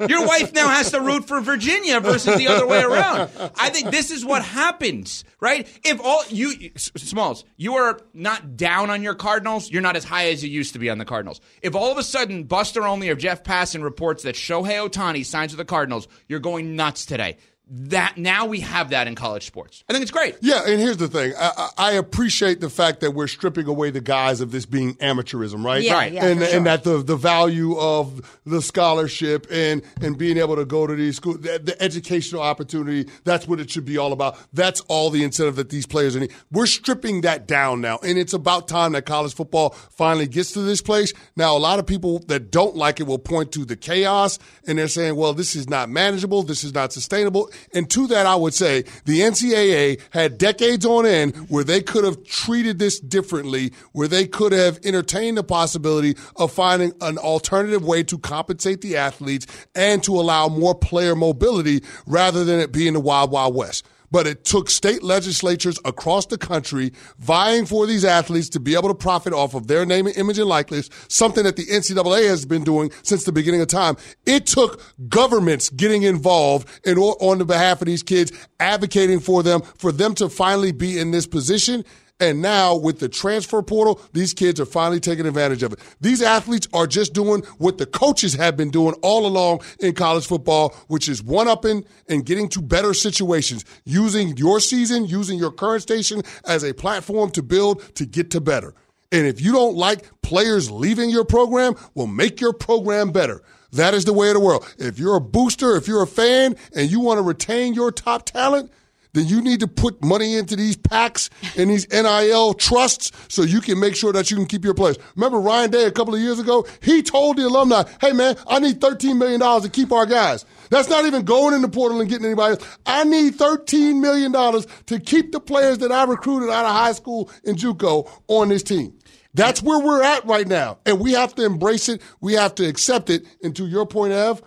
Your 0.08 0.26
wife 0.26 0.54
now 0.54 0.68
has 0.68 0.90
to 0.92 1.02
root 1.02 1.28
for 1.28 1.38
Virginia 1.42 2.00
versus 2.00 2.38
the 2.38 2.48
other 2.48 2.66
way 2.66 2.82
around. 2.82 3.30
I 3.56 3.68
think 3.68 3.90
this 3.90 4.10
is 4.10 4.24
what 4.24 4.42
happens, 4.42 5.22
right? 5.38 5.68
If 5.84 6.00
all 6.02 6.22
you 6.30 6.70
Smalls, 6.76 7.44
you 7.58 7.74
are 7.74 8.00
not 8.14 8.56
down 8.56 8.88
on 8.88 9.02
your 9.02 9.14
Cardinals, 9.14 9.70
you're 9.70 9.82
not 9.82 9.96
as 9.96 10.04
high 10.04 10.30
as 10.30 10.42
you 10.42 10.48
used 10.48 10.72
to 10.72 10.78
be 10.78 10.88
on 10.88 10.96
the 10.96 11.04
Cardinals. 11.04 11.42
If 11.60 11.74
all 11.74 11.92
of 11.92 11.98
a 11.98 12.02
sudden 12.02 12.44
Buster 12.44 12.86
Olney 12.86 13.10
or 13.10 13.16
Jeff 13.16 13.44
Passan 13.44 13.82
reports 13.82 14.22
that 14.22 14.34
Shohei 14.34 14.88
Ohtani 14.88 15.26
signs 15.26 15.52
with 15.52 15.58
the 15.58 15.66
Cardinals, 15.66 16.08
you're 16.26 16.40
going 16.40 16.74
nuts 16.74 17.04
today. 17.04 17.36
That 17.70 18.16
now 18.16 18.46
we 18.46 18.60
have 18.60 18.90
that 18.90 19.06
in 19.08 19.14
college 19.14 19.44
sports. 19.46 19.84
I 19.88 19.92
think 19.92 20.02
it's 20.02 20.10
great. 20.10 20.36
Yeah, 20.40 20.62
and 20.66 20.80
here's 20.80 20.96
the 20.96 21.08
thing. 21.08 21.34
I, 21.38 21.52
I 21.56 21.68
I 21.88 21.92
appreciate 21.92 22.60
the 22.60 22.70
fact 22.70 23.00
that 23.00 23.10
we're 23.10 23.26
stripping 23.26 23.66
away 23.66 23.90
the 23.90 24.00
guise 24.00 24.40
of 24.40 24.52
this 24.52 24.64
being 24.64 24.94
amateurism, 24.96 25.62
right? 25.64 25.82
Yeah, 25.82 25.92
Right. 25.94 26.12
yeah, 26.12 26.24
and 26.26 26.40
sure. 26.40 26.56
and 26.56 26.66
that 26.66 26.84
the 26.84 27.02
the 27.02 27.16
value 27.16 27.76
of 27.78 28.40
the 28.46 28.62
scholarship 28.62 29.46
and 29.50 29.82
and 30.00 30.16
being 30.16 30.38
able 30.38 30.56
to 30.56 30.64
go 30.64 30.86
to 30.86 30.94
these 30.94 31.16
schools, 31.16 31.40
the, 31.40 31.58
the 31.58 31.82
educational 31.82 32.40
opportunity. 32.40 33.10
That's 33.24 33.46
what 33.46 33.60
it 33.60 33.70
should 33.70 33.84
be 33.84 33.98
all 33.98 34.12
about. 34.14 34.38
That's 34.54 34.80
all 34.88 35.10
the 35.10 35.22
incentive 35.22 35.56
that 35.56 35.68
these 35.68 35.86
players 35.86 36.16
need. 36.16 36.32
We're 36.50 36.66
stripping 36.66 37.20
that 37.22 37.46
down 37.46 37.82
now, 37.82 37.98
and 38.02 38.16
it's 38.18 38.32
about 38.32 38.68
time 38.68 38.92
that 38.92 39.04
college 39.04 39.34
football 39.34 39.70
finally 39.90 40.26
gets 40.26 40.52
to 40.52 40.60
this 40.62 40.80
place. 40.80 41.12
Now, 41.36 41.54
a 41.54 41.58
lot 41.58 41.78
of 41.78 41.86
people 41.86 42.20
that 42.28 42.50
don't 42.50 42.76
like 42.76 42.98
it 43.00 43.06
will 43.06 43.18
point 43.18 43.52
to 43.52 43.64
the 43.66 43.76
chaos, 43.76 44.38
and 44.66 44.78
they're 44.78 44.88
saying, 44.88 45.16
"Well, 45.16 45.34
this 45.34 45.54
is 45.54 45.68
not 45.68 45.90
manageable. 45.90 46.42
This 46.42 46.64
is 46.64 46.72
not 46.72 46.94
sustainable." 46.94 47.50
And 47.74 47.88
to 47.90 48.06
that, 48.08 48.26
I 48.26 48.34
would 48.34 48.54
say 48.54 48.84
the 49.04 49.20
NCAA 49.20 50.00
had 50.10 50.38
decades 50.38 50.84
on 50.84 51.06
end 51.06 51.36
where 51.48 51.64
they 51.64 51.80
could 51.80 52.04
have 52.04 52.24
treated 52.24 52.78
this 52.78 53.00
differently, 53.00 53.72
where 53.92 54.08
they 54.08 54.26
could 54.26 54.52
have 54.52 54.78
entertained 54.84 55.36
the 55.36 55.44
possibility 55.44 56.16
of 56.36 56.52
finding 56.52 56.92
an 57.00 57.18
alternative 57.18 57.84
way 57.84 58.02
to 58.04 58.18
compensate 58.18 58.80
the 58.80 58.96
athletes 58.96 59.46
and 59.74 60.02
to 60.04 60.14
allow 60.14 60.48
more 60.48 60.74
player 60.74 61.14
mobility 61.14 61.82
rather 62.06 62.44
than 62.44 62.60
it 62.60 62.72
being 62.72 62.94
the 62.94 63.00
wild, 63.00 63.30
wild 63.30 63.54
west. 63.54 63.86
But 64.10 64.26
it 64.26 64.44
took 64.44 64.70
state 64.70 65.02
legislatures 65.02 65.78
across 65.84 66.26
the 66.26 66.38
country 66.38 66.92
vying 67.18 67.66
for 67.66 67.86
these 67.86 68.04
athletes 68.04 68.48
to 68.50 68.60
be 68.60 68.74
able 68.74 68.88
to 68.88 68.94
profit 68.94 69.32
off 69.32 69.54
of 69.54 69.66
their 69.66 69.84
name, 69.84 70.06
and 70.06 70.16
image, 70.16 70.38
and 70.38 70.48
likeness, 70.48 70.88
something 71.08 71.44
that 71.44 71.56
the 71.56 71.66
NCAA 71.66 72.28
has 72.28 72.44
been 72.44 72.64
doing 72.64 72.90
since 73.02 73.24
the 73.24 73.32
beginning 73.32 73.60
of 73.60 73.68
time. 73.68 73.96
It 74.26 74.46
took 74.46 74.82
governments 75.08 75.70
getting 75.70 76.02
involved 76.02 76.68
in, 76.84 76.98
on 76.98 77.38
the 77.38 77.44
behalf 77.44 77.80
of 77.80 77.86
these 77.86 78.02
kids, 78.02 78.32
advocating 78.60 79.20
for 79.20 79.42
them, 79.42 79.62
for 79.62 79.92
them 79.92 80.14
to 80.16 80.28
finally 80.28 80.72
be 80.72 80.98
in 80.98 81.10
this 81.10 81.26
position. 81.26 81.84
And 82.20 82.42
now 82.42 82.74
with 82.74 82.98
the 82.98 83.08
transfer 83.08 83.62
portal, 83.62 84.00
these 84.12 84.34
kids 84.34 84.58
are 84.58 84.66
finally 84.66 84.98
taking 84.98 85.26
advantage 85.26 85.62
of 85.62 85.72
it. 85.72 85.78
These 86.00 86.20
athletes 86.20 86.66
are 86.72 86.86
just 86.86 87.12
doing 87.12 87.42
what 87.58 87.78
the 87.78 87.86
coaches 87.86 88.34
have 88.34 88.56
been 88.56 88.70
doing 88.70 88.94
all 89.02 89.24
along 89.24 89.60
in 89.78 89.94
college 89.94 90.26
football, 90.26 90.74
which 90.88 91.08
is 91.08 91.22
one 91.22 91.46
upping 91.46 91.84
and 92.08 92.26
getting 92.26 92.48
to 92.50 92.60
better 92.60 92.92
situations, 92.92 93.64
using 93.84 94.36
your 94.36 94.58
season, 94.58 95.04
using 95.04 95.38
your 95.38 95.52
current 95.52 95.82
station 95.82 96.22
as 96.44 96.64
a 96.64 96.74
platform 96.74 97.30
to 97.30 97.42
build 97.42 97.94
to 97.94 98.04
get 98.04 98.32
to 98.32 98.40
better. 98.40 98.74
And 99.12 99.26
if 99.26 99.40
you 99.40 99.52
don't 99.52 99.76
like 99.76 100.10
players 100.22 100.70
leaving 100.70 101.10
your 101.10 101.24
program, 101.24 101.74
well, 101.94 102.08
make 102.08 102.40
your 102.40 102.52
program 102.52 103.10
better. 103.12 103.42
That 103.72 103.94
is 103.94 104.04
the 104.04 104.12
way 104.12 104.28
of 104.28 104.34
the 104.34 104.40
world. 104.40 104.66
If 104.78 104.98
you're 104.98 105.16
a 105.16 105.20
booster, 105.20 105.76
if 105.76 105.86
you're 105.86 106.02
a 106.02 106.06
fan, 106.06 106.56
and 106.74 106.90
you 106.90 107.00
want 107.00 107.18
to 107.18 107.22
retain 107.22 107.74
your 107.74 107.92
top 107.92 108.24
talent, 108.24 108.72
then 109.18 109.26
you 109.26 109.42
need 109.42 109.60
to 109.60 109.66
put 109.66 110.02
money 110.02 110.36
into 110.36 110.56
these 110.56 110.76
packs 110.76 111.28
and 111.56 111.70
these 111.70 111.88
NIL 111.92 112.54
trusts 112.54 113.12
so 113.28 113.42
you 113.42 113.60
can 113.60 113.80
make 113.80 113.96
sure 113.96 114.12
that 114.12 114.30
you 114.30 114.36
can 114.36 114.46
keep 114.46 114.64
your 114.64 114.74
players. 114.74 114.96
Remember 115.16 115.40
Ryan 115.40 115.70
Day 115.70 115.84
a 115.84 115.90
couple 115.90 116.14
of 116.14 116.20
years 116.20 116.38
ago? 116.38 116.66
He 116.80 117.02
told 117.02 117.36
the 117.36 117.46
alumni, 117.46 117.84
hey 118.00 118.12
man, 118.12 118.36
I 118.46 118.60
need 118.60 118.80
$13 118.80 119.16
million 119.16 119.40
to 119.40 119.68
keep 119.68 119.92
our 119.92 120.06
guys. 120.06 120.44
That's 120.70 120.88
not 120.88 121.06
even 121.06 121.24
going 121.24 121.54
in 121.54 121.62
the 121.62 121.68
portal 121.68 122.00
and 122.00 122.08
getting 122.08 122.26
anybody 122.26 122.54
else. 122.54 122.78
I 122.86 123.04
need 123.04 123.34
$13 123.34 124.00
million 124.00 124.32
to 124.32 125.00
keep 125.00 125.32
the 125.32 125.40
players 125.40 125.78
that 125.78 125.90
I 125.90 126.04
recruited 126.04 126.50
out 126.50 126.64
of 126.64 126.72
high 126.72 126.92
school 126.92 127.30
in 127.44 127.56
JUCO 127.56 128.08
on 128.28 128.48
this 128.48 128.62
team. 128.62 128.94
That's 129.34 129.62
where 129.62 129.78
we're 129.78 130.02
at 130.02 130.24
right 130.26 130.46
now. 130.46 130.78
And 130.86 131.00
we 131.00 131.12
have 131.12 131.34
to 131.36 131.44
embrace 131.44 131.88
it. 131.88 132.02
We 132.20 132.34
have 132.34 132.54
to 132.56 132.66
accept 132.66 133.10
it. 133.10 133.24
And 133.42 133.54
to 133.56 133.66
your 133.66 133.86
point, 133.86 134.12
Ev, 134.12 134.42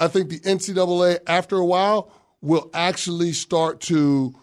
I 0.00 0.08
think 0.08 0.28
the 0.28 0.40
NCAA, 0.40 1.18
after 1.26 1.56
a 1.56 1.64
while, 1.64 2.12
will 2.44 2.70
actually 2.74 3.32
start 3.32 3.80
to 3.80 4.34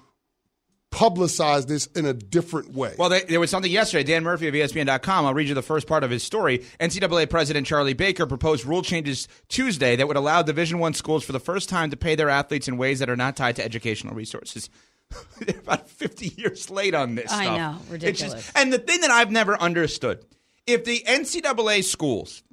publicize 0.91 1.67
this 1.67 1.85
in 1.87 2.05
a 2.05 2.13
different 2.13 2.73
way. 2.73 2.93
Well, 2.97 3.09
there 3.09 3.39
was 3.39 3.49
something 3.49 3.71
yesterday. 3.71 4.03
Dan 4.03 4.23
Murphy 4.23 4.47
of 4.47 4.53
ESPN.com. 4.53 5.25
I'll 5.25 5.33
read 5.33 5.47
you 5.47 5.55
the 5.55 5.61
first 5.61 5.87
part 5.87 6.03
of 6.03 6.11
his 6.11 6.21
story. 6.21 6.65
NCAA 6.79 7.29
President 7.29 7.65
Charlie 7.65 7.93
Baker 7.93 8.25
proposed 8.25 8.65
rule 8.65 8.81
changes 8.81 9.29
Tuesday 9.47 9.95
that 9.95 10.07
would 10.07 10.17
allow 10.17 10.41
Division 10.41 10.79
One 10.79 10.93
schools 10.93 11.23
for 11.23 11.31
the 11.31 11.39
first 11.39 11.69
time 11.69 11.91
to 11.91 11.97
pay 11.97 12.15
their 12.15 12.29
athletes 12.29 12.67
in 12.67 12.75
ways 12.75 12.99
that 12.99 13.09
are 13.09 13.15
not 13.15 13.37
tied 13.37 13.55
to 13.55 13.63
educational 13.63 14.13
resources. 14.15 14.69
They're 15.39 15.59
about 15.59 15.89
50 15.89 16.33
years 16.37 16.69
late 16.69 16.93
on 16.93 17.15
this. 17.15 17.31
I 17.31 17.43
stuff. 17.43 17.57
know, 17.57 17.93
ridiculous. 17.93 18.33
Just, 18.33 18.57
and 18.57 18.73
the 18.73 18.79
thing 18.79 19.01
that 19.01 19.11
I've 19.11 19.31
never 19.31 19.59
understood 19.61 20.25
if 20.67 20.85
the 20.85 21.03
NCAA 21.07 21.83
schools, 21.83 22.43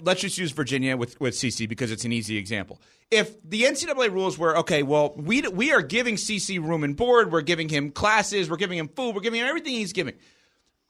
let's 0.00 0.20
just 0.20 0.38
use 0.38 0.52
Virginia 0.52 0.96
with, 0.96 1.20
with 1.20 1.34
CC 1.34 1.68
because 1.68 1.90
it's 1.90 2.04
an 2.04 2.12
easy 2.12 2.36
example. 2.36 2.80
If 3.10 3.42
the 3.42 3.62
NCAA 3.62 4.12
rules 4.12 4.38
were 4.38 4.56
okay, 4.58 4.82
well, 4.82 5.14
we 5.16 5.42
we 5.42 5.72
are 5.72 5.82
giving 5.82 6.14
CC 6.14 6.62
room 6.62 6.84
and 6.84 6.96
board, 6.96 7.32
we're 7.32 7.40
giving 7.40 7.68
him 7.68 7.90
classes, 7.90 8.48
we're 8.48 8.56
giving 8.56 8.78
him 8.78 8.88
food, 8.88 9.14
we're 9.14 9.20
giving 9.20 9.40
him 9.40 9.48
everything 9.48 9.72
he's 9.72 9.92
giving. 9.92 10.14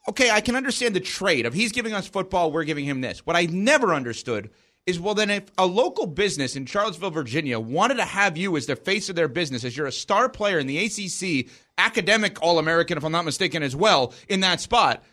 Okay, 0.07 0.29
I 0.29 0.41
can 0.41 0.55
understand 0.55 0.95
the 0.95 0.99
trade 0.99 1.45
of 1.45 1.53
he's 1.53 1.71
giving 1.71 1.93
us 1.93 2.07
football, 2.07 2.51
we're 2.51 2.63
giving 2.63 2.85
him 2.85 3.01
this. 3.01 3.25
What 3.25 3.35
I 3.35 3.45
never 3.45 3.93
understood 3.93 4.51
is 4.85 4.99
well, 4.99 5.15
then 5.15 5.29
if 5.31 5.43
a 5.57 5.65
local 5.65 6.05
business 6.05 6.55
in 6.55 6.65
Charlottesville, 6.65 7.11
Virginia, 7.11 7.59
wanted 7.59 7.95
to 7.95 8.05
have 8.05 8.37
you 8.37 8.55
as 8.55 8.67
the 8.67 8.75
face 8.75 9.09
of 9.09 9.15
their 9.15 9.27
business, 9.27 9.63
as 9.63 9.75
you're 9.75 9.87
a 9.87 9.91
star 9.91 10.29
player 10.29 10.59
in 10.59 10.67
the 10.67 10.77
ACC, 10.77 11.51
academic 11.77 12.41
All 12.41 12.59
American, 12.59 12.97
if 12.97 13.03
I'm 13.03 13.11
not 13.11 13.25
mistaken, 13.25 13.63
as 13.63 13.75
well 13.75 14.13
in 14.27 14.41
that 14.41 14.61
spot 14.61 15.03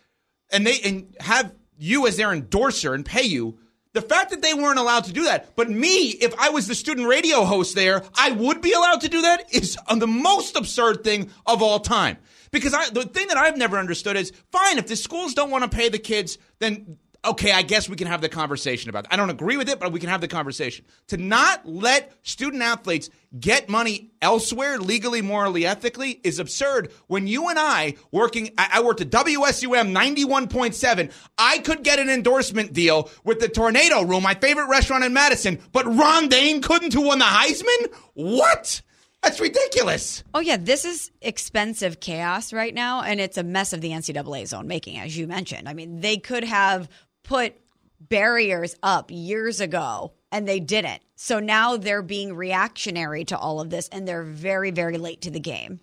and 0.51 0.65
they 0.65 0.79
and 0.83 1.15
have 1.19 1.53
you 1.77 2.07
as 2.07 2.17
their 2.17 2.33
endorser 2.33 2.93
and 2.93 3.05
pay 3.05 3.23
you. 3.23 3.57
The 3.93 4.01
fact 4.01 4.29
that 4.29 4.43
they 4.43 4.53
weren't 4.53 4.77
allowed 4.77 5.05
to 5.05 5.13
do 5.13 5.23
that, 5.23 5.55
but 5.55 5.69
me, 5.69 6.09
if 6.09 6.37
I 6.37 6.49
was 6.49 6.67
the 6.67 6.75
student 6.75 7.07
radio 7.07 7.43
host 7.43 7.73
there, 7.73 8.03
I 8.15 8.31
would 8.31 8.61
be 8.61 8.71
allowed 8.73 9.01
to 9.01 9.09
do 9.09 9.23
that 9.23 9.51
is 9.51 9.77
the 9.93 10.05
most 10.05 10.55
absurd 10.55 11.03
thing 11.03 11.31
of 11.47 11.63
all 11.63 11.79
time. 11.79 12.17
Because 12.51 12.73
I, 12.73 12.89
the 12.89 13.03
thing 13.03 13.27
that 13.27 13.37
I've 13.37 13.57
never 13.57 13.77
understood 13.77 14.15
is 14.15 14.31
fine, 14.51 14.77
if 14.77 14.87
the 14.87 14.95
schools 14.95 15.33
don't 15.33 15.49
want 15.49 15.69
to 15.69 15.75
pay 15.75 15.89
the 15.89 15.99
kids, 15.99 16.37
then 16.59 16.97
okay, 17.25 17.51
I 17.51 17.61
guess 17.61 17.89
we 17.89 17.95
can 17.95 18.07
have 18.07 18.21
the 18.21 18.29
conversation 18.29 18.89
about 18.89 19.05
it. 19.05 19.09
I 19.11 19.15
don't 19.15 19.29
agree 19.29 19.57
with 19.57 19.69
it, 19.69 19.79
but 19.79 19.91
we 19.91 19.99
can 19.99 20.09
have 20.09 20.21
the 20.21 20.27
conversation. 20.27 20.85
To 21.07 21.17
not 21.17 21.67
let 21.67 22.13
student 22.23 22.63
athletes 22.63 23.09
get 23.39 23.69
money 23.69 24.11
elsewhere, 24.21 24.77
legally, 24.77 25.21
morally, 25.21 25.65
ethically, 25.65 26.19
is 26.23 26.39
absurd. 26.39 26.91
When 27.07 27.27
you 27.27 27.49
and 27.49 27.59
I, 27.59 27.95
working, 28.11 28.51
I 28.57 28.81
worked 28.81 29.01
at 29.01 29.09
WSUM 29.09 29.93
91.7, 29.93 31.11
I 31.37 31.59
could 31.59 31.83
get 31.83 31.99
an 31.99 32.09
endorsement 32.09 32.73
deal 32.73 33.09
with 33.23 33.39
the 33.39 33.49
Tornado 33.49 34.03
Room, 34.03 34.23
my 34.23 34.35
favorite 34.35 34.67
restaurant 34.67 35.03
in 35.03 35.13
Madison, 35.13 35.59
but 35.71 35.85
Ron 35.85 36.29
Dayne 36.29 36.61
couldn't 36.61 36.93
who 36.93 37.01
won 37.01 37.19
the 37.19 37.25
Heisman? 37.25 37.93
What? 38.13 38.81
That's 39.21 39.39
ridiculous. 39.41 40.23
Oh 40.33 40.39
yeah, 40.39 40.55
this 40.57 40.85
is 40.85 41.11
expensive 41.21 41.99
chaos 41.99 42.53
right 42.53 42.73
now, 42.73 43.01
and 43.01 43.19
it's 43.19 43.37
a 43.37 43.43
mess 43.43 43.73
of 43.73 43.81
the 43.81 43.89
NCAA's 43.89 44.53
own 44.53 44.67
making, 44.67 44.97
as 44.97 45.17
you 45.17 45.27
mentioned. 45.27 45.67
I 45.67 45.73
mean, 45.73 45.99
they 45.99 46.17
could 46.17 46.45
have 46.45 46.87
put 47.29 47.53
barriers 47.99 48.75
up 48.81 49.11
years 49.11 49.61
ago 49.61 50.13
and 50.31 50.47
they 50.47 50.59
didn't. 50.59 50.99
So 51.15 51.39
now 51.39 51.77
they're 51.77 52.01
being 52.01 52.35
reactionary 52.35 53.23
to 53.25 53.37
all 53.37 53.61
of 53.61 53.69
this 53.69 53.87
and 53.89 54.07
they're 54.07 54.23
very, 54.23 54.71
very 54.71 54.97
late 54.97 55.21
to 55.21 55.29
the 55.29 55.39
game. 55.39 55.79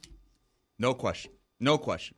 No 0.77 0.93
question. 0.93 1.31
No 1.61 1.79
question. 1.79 2.17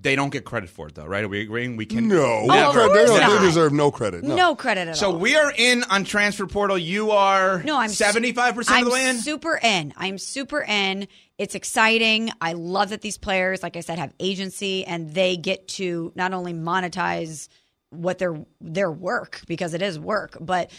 They 0.00 0.16
don't 0.16 0.28
get 0.28 0.44
credit 0.44 0.68
for 0.68 0.88
it, 0.88 0.96
though, 0.96 1.06
right? 1.06 1.24
Are 1.24 1.28
we 1.28 1.40
agreeing? 1.40 1.76
We 1.76 1.86
can. 1.86 2.08
No, 2.08 2.44
oh, 2.46 2.92
they, 2.92 3.06
they, 3.06 3.46
deserve 3.46 3.72
no 3.72 3.90
credit. 3.90 4.22
No, 4.22 4.36
no 4.36 4.54
credit 4.54 4.86
at 4.86 4.98
so 4.98 5.06
all. 5.06 5.12
So 5.12 5.18
we 5.18 5.34
are 5.34 5.50
in 5.56 5.82
on 5.84 6.04
transfer 6.04 6.46
portal. 6.46 6.76
You 6.76 7.12
are 7.12 7.62
no, 7.62 7.78
I'm 7.78 7.88
seventy 7.88 8.32
five 8.32 8.54
percent 8.54 8.80
of 8.80 8.84
the 8.84 8.92
way 8.92 9.08
in. 9.08 9.16
Super 9.16 9.58
in. 9.62 9.94
I'm 9.96 10.18
super 10.18 10.60
in. 10.60 11.08
It's 11.38 11.54
exciting. 11.54 12.30
I 12.38 12.52
love 12.52 12.90
that 12.90 13.00
these 13.00 13.16
players, 13.16 13.62
like 13.62 13.76
I 13.76 13.80
said, 13.80 13.98
have 13.98 14.12
agency 14.20 14.84
and 14.84 15.14
they 15.14 15.38
get 15.38 15.68
to 15.68 16.12
not 16.14 16.34
only 16.34 16.52
monetize 16.52 17.48
what 17.90 18.18
their 18.18 18.44
their 18.60 18.90
work 18.90 19.42
because 19.46 19.74
it 19.74 19.82
is 19.82 19.98
work, 19.98 20.36
but 20.40 20.70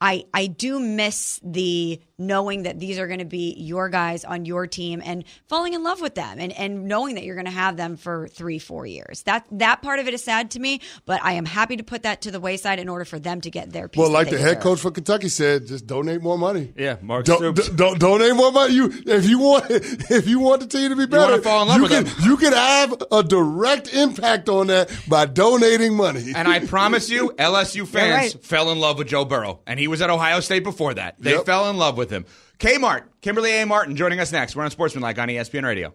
I 0.00 0.24
I 0.34 0.46
do 0.46 0.78
miss 0.80 1.40
the 1.42 2.00
knowing 2.18 2.62
that 2.62 2.78
these 2.78 2.98
are 2.98 3.06
going 3.06 3.18
to 3.18 3.24
be 3.24 3.54
your 3.58 3.88
guys 3.88 4.24
on 4.24 4.44
your 4.44 4.66
team 4.66 5.02
and 5.04 5.24
falling 5.48 5.74
in 5.74 5.82
love 5.82 6.00
with 6.00 6.14
them 6.14 6.38
and, 6.38 6.52
and 6.52 6.84
knowing 6.84 7.16
that 7.16 7.24
you're 7.24 7.34
going 7.34 7.44
to 7.44 7.50
have 7.50 7.76
them 7.76 7.96
for 7.96 8.28
three, 8.28 8.58
four 8.58 8.86
years. 8.86 9.22
That 9.22 9.46
that 9.52 9.82
part 9.82 9.98
of 9.98 10.06
it 10.06 10.14
is 10.14 10.22
sad 10.22 10.52
to 10.52 10.60
me, 10.60 10.80
but 11.06 11.22
I 11.22 11.32
am 11.32 11.44
happy 11.44 11.76
to 11.76 11.82
put 11.82 12.04
that 12.04 12.22
to 12.22 12.30
the 12.30 12.40
wayside 12.40 12.78
in 12.78 12.88
order 12.88 13.04
for 13.04 13.18
them 13.18 13.40
to 13.40 13.50
get 13.50 13.72
their 13.72 13.88
piece. 13.88 14.00
Well, 14.00 14.10
like 14.10 14.26
the 14.26 14.32
deserve. 14.32 14.48
head 14.48 14.60
coach 14.60 14.80
for 14.80 14.90
Kentucky 14.90 15.28
said, 15.28 15.66
just 15.66 15.86
donate 15.86 16.22
more 16.22 16.38
money. 16.38 16.72
Yeah, 16.76 16.96
Mark 17.02 17.24
don't, 17.24 17.54
d- 17.56 17.68
don't 17.74 17.98
donate 17.98 18.34
more 18.36 18.52
money. 18.52 18.74
You 18.74 18.92
if 19.06 19.28
you 19.28 19.38
want 19.40 19.66
if 19.70 20.28
you 20.28 20.38
want 20.38 20.60
the 20.60 20.66
team 20.66 20.90
to 20.90 20.96
be 20.96 21.06
better, 21.06 21.32
you, 21.32 21.82
you 21.82 21.88
can 21.88 22.04
them. 22.04 22.14
you 22.22 22.36
can 22.36 22.52
have 22.52 23.02
a 23.10 23.22
direct 23.22 23.92
impact 23.92 24.48
on 24.48 24.68
that 24.68 24.90
by 25.08 25.26
donating 25.26 25.94
money. 25.94 26.32
And 26.34 26.46
I 26.46 26.60
promise 26.60 27.10
you, 27.10 27.30
LSU 27.38 27.86
fans 27.86 28.34
right. 28.34 28.44
fell 28.44 28.70
in 28.70 28.78
love 28.78 28.98
with 28.98 29.08
Joe 29.08 29.24
Burrow, 29.24 29.60
and 29.66 29.80
he 29.80 29.88
was 29.88 30.00
at 30.00 30.10
Ohio 30.10 30.40
State 30.40 30.64
before 30.64 30.94
that. 30.94 31.16
They 31.18 31.32
yep. 31.32 31.46
fell 31.46 31.68
in 31.70 31.76
love 31.76 31.96
with 31.96 32.03
with 32.04 32.10
him. 32.10 32.26
Kmart, 32.58 33.04
Kimberley 33.20 33.52
A. 33.60 33.66
Martin 33.66 33.96
joining 33.96 34.20
us 34.20 34.32
next. 34.32 34.54
We're 34.54 34.64
on 34.64 34.70
Sportsmanlike 34.70 35.18
on 35.18 35.28
ESPN 35.28 35.64
Radio. 35.64 35.94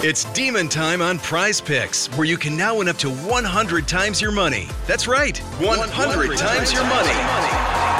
It's 0.00 0.24
demon 0.32 0.68
time 0.68 1.02
on 1.02 1.18
prize 1.18 1.60
picks, 1.60 2.06
where 2.16 2.26
you 2.26 2.36
can 2.36 2.56
now 2.56 2.78
win 2.78 2.88
up 2.88 2.98
to 2.98 3.10
100 3.10 3.88
times 3.88 4.20
your 4.20 4.30
money. 4.30 4.68
That's 4.86 5.08
right, 5.08 5.36
100, 5.38 5.78
100 5.78 6.38
times 6.38 6.72
your 6.72 6.84
money. 6.84 7.67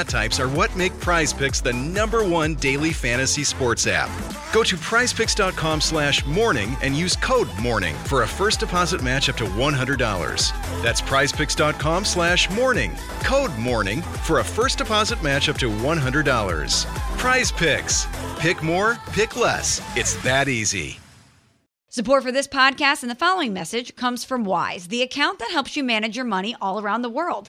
stat 0.00 0.08
types 0.08 0.40
are 0.40 0.48
what 0.48 0.74
make 0.76 0.98
Prize 1.00 1.32
Picks 1.32 1.60
the 1.60 1.72
number 1.72 2.24
one 2.24 2.54
daily 2.54 2.92
fantasy 2.92 3.44
sports 3.44 3.86
app. 3.86 4.08
Go 4.52 4.62
to 4.62 4.76
prizepicks.com 4.76 5.80
slash 5.80 6.24
morning 6.26 6.76
and 6.82 6.94
use 6.96 7.16
code 7.16 7.48
morning 7.60 7.94
for 8.06 8.22
a 8.22 8.28
first 8.28 8.60
deposit 8.60 9.02
match 9.02 9.28
up 9.28 9.36
to 9.36 9.44
$100. 9.44 10.82
That's 10.82 11.00
prizepicks.com 11.02 12.04
slash 12.04 12.50
morning. 12.50 12.92
Code 13.22 13.56
morning 13.58 14.02
for 14.02 14.40
a 14.40 14.44
first 14.44 14.78
deposit 14.78 15.22
match 15.22 15.48
up 15.48 15.58
to 15.58 15.68
$100. 15.70 16.86
Prize 17.18 17.52
Picks. 17.52 18.06
Pick 18.38 18.62
more, 18.62 18.98
pick 19.12 19.36
less. 19.36 19.82
It's 19.96 20.14
that 20.22 20.48
easy. 20.48 20.98
Support 21.92 22.22
for 22.22 22.30
this 22.30 22.46
podcast 22.46 23.02
and 23.02 23.10
the 23.10 23.16
following 23.16 23.52
message 23.52 23.96
comes 23.96 24.24
from 24.24 24.44
Wise, 24.44 24.86
the 24.86 25.02
account 25.02 25.40
that 25.40 25.50
helps 25.50 25.76
you 25.76 25.82
manage 25.82 26.14
your 26.14 26.24
money 26.24 26.54
all 26.60 26.80
around 26.80 27.02
the 27.02 27.08
world. 27.10 27.48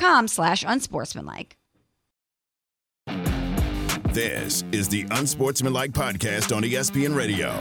slash 0.27 0.63
unsportsmanlike. 0.67 1.55
This 4.13 4.65
is 4.73 4.89
the 4.89 5.05
Unsportsmanlike 5.11 5.91
Podcast 5.91 6.53
on 6.53 6.63
ESPN 6.63 7.15
Radio. 7.15 7.53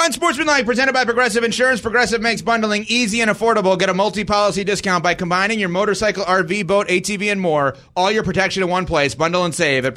Unsportsmanlike, 0.00 0.66
presented 0.66 0.92
by 0.92 1.04
Progressive 1.04 1.42
Insurance. 1.42 1.80
Progressive 1.80 2.20
makes 2.20 2.42
bundling 2.42 2.84
easy 2.88 3.20
and 3.20 3.30
affordable. 3.30 3.78
Get 3.78 3.88
a 3.88 3.94
multi-policy 3.94 4.62
discount 4.64 5.02
by 5.02 5.14
combining 5.14 5.58
your 5.58 5.68
motorcycle, 5.68 6.24
RV, 6.24 6.66
boat, 6.66 6.86
ATV, 6.88 7.32
and 7.32 7.40
more. 7.40 7.76
All 7.96 8.12
your 8.12 8.22
protection 8.22 8.62
in 8.62 8.68
one 8.68 8.86
place. 8.86 9.14
Bundle 9.14 9.44
and 9.44 9.54
save 9.54 9.84
at 9.84 9.94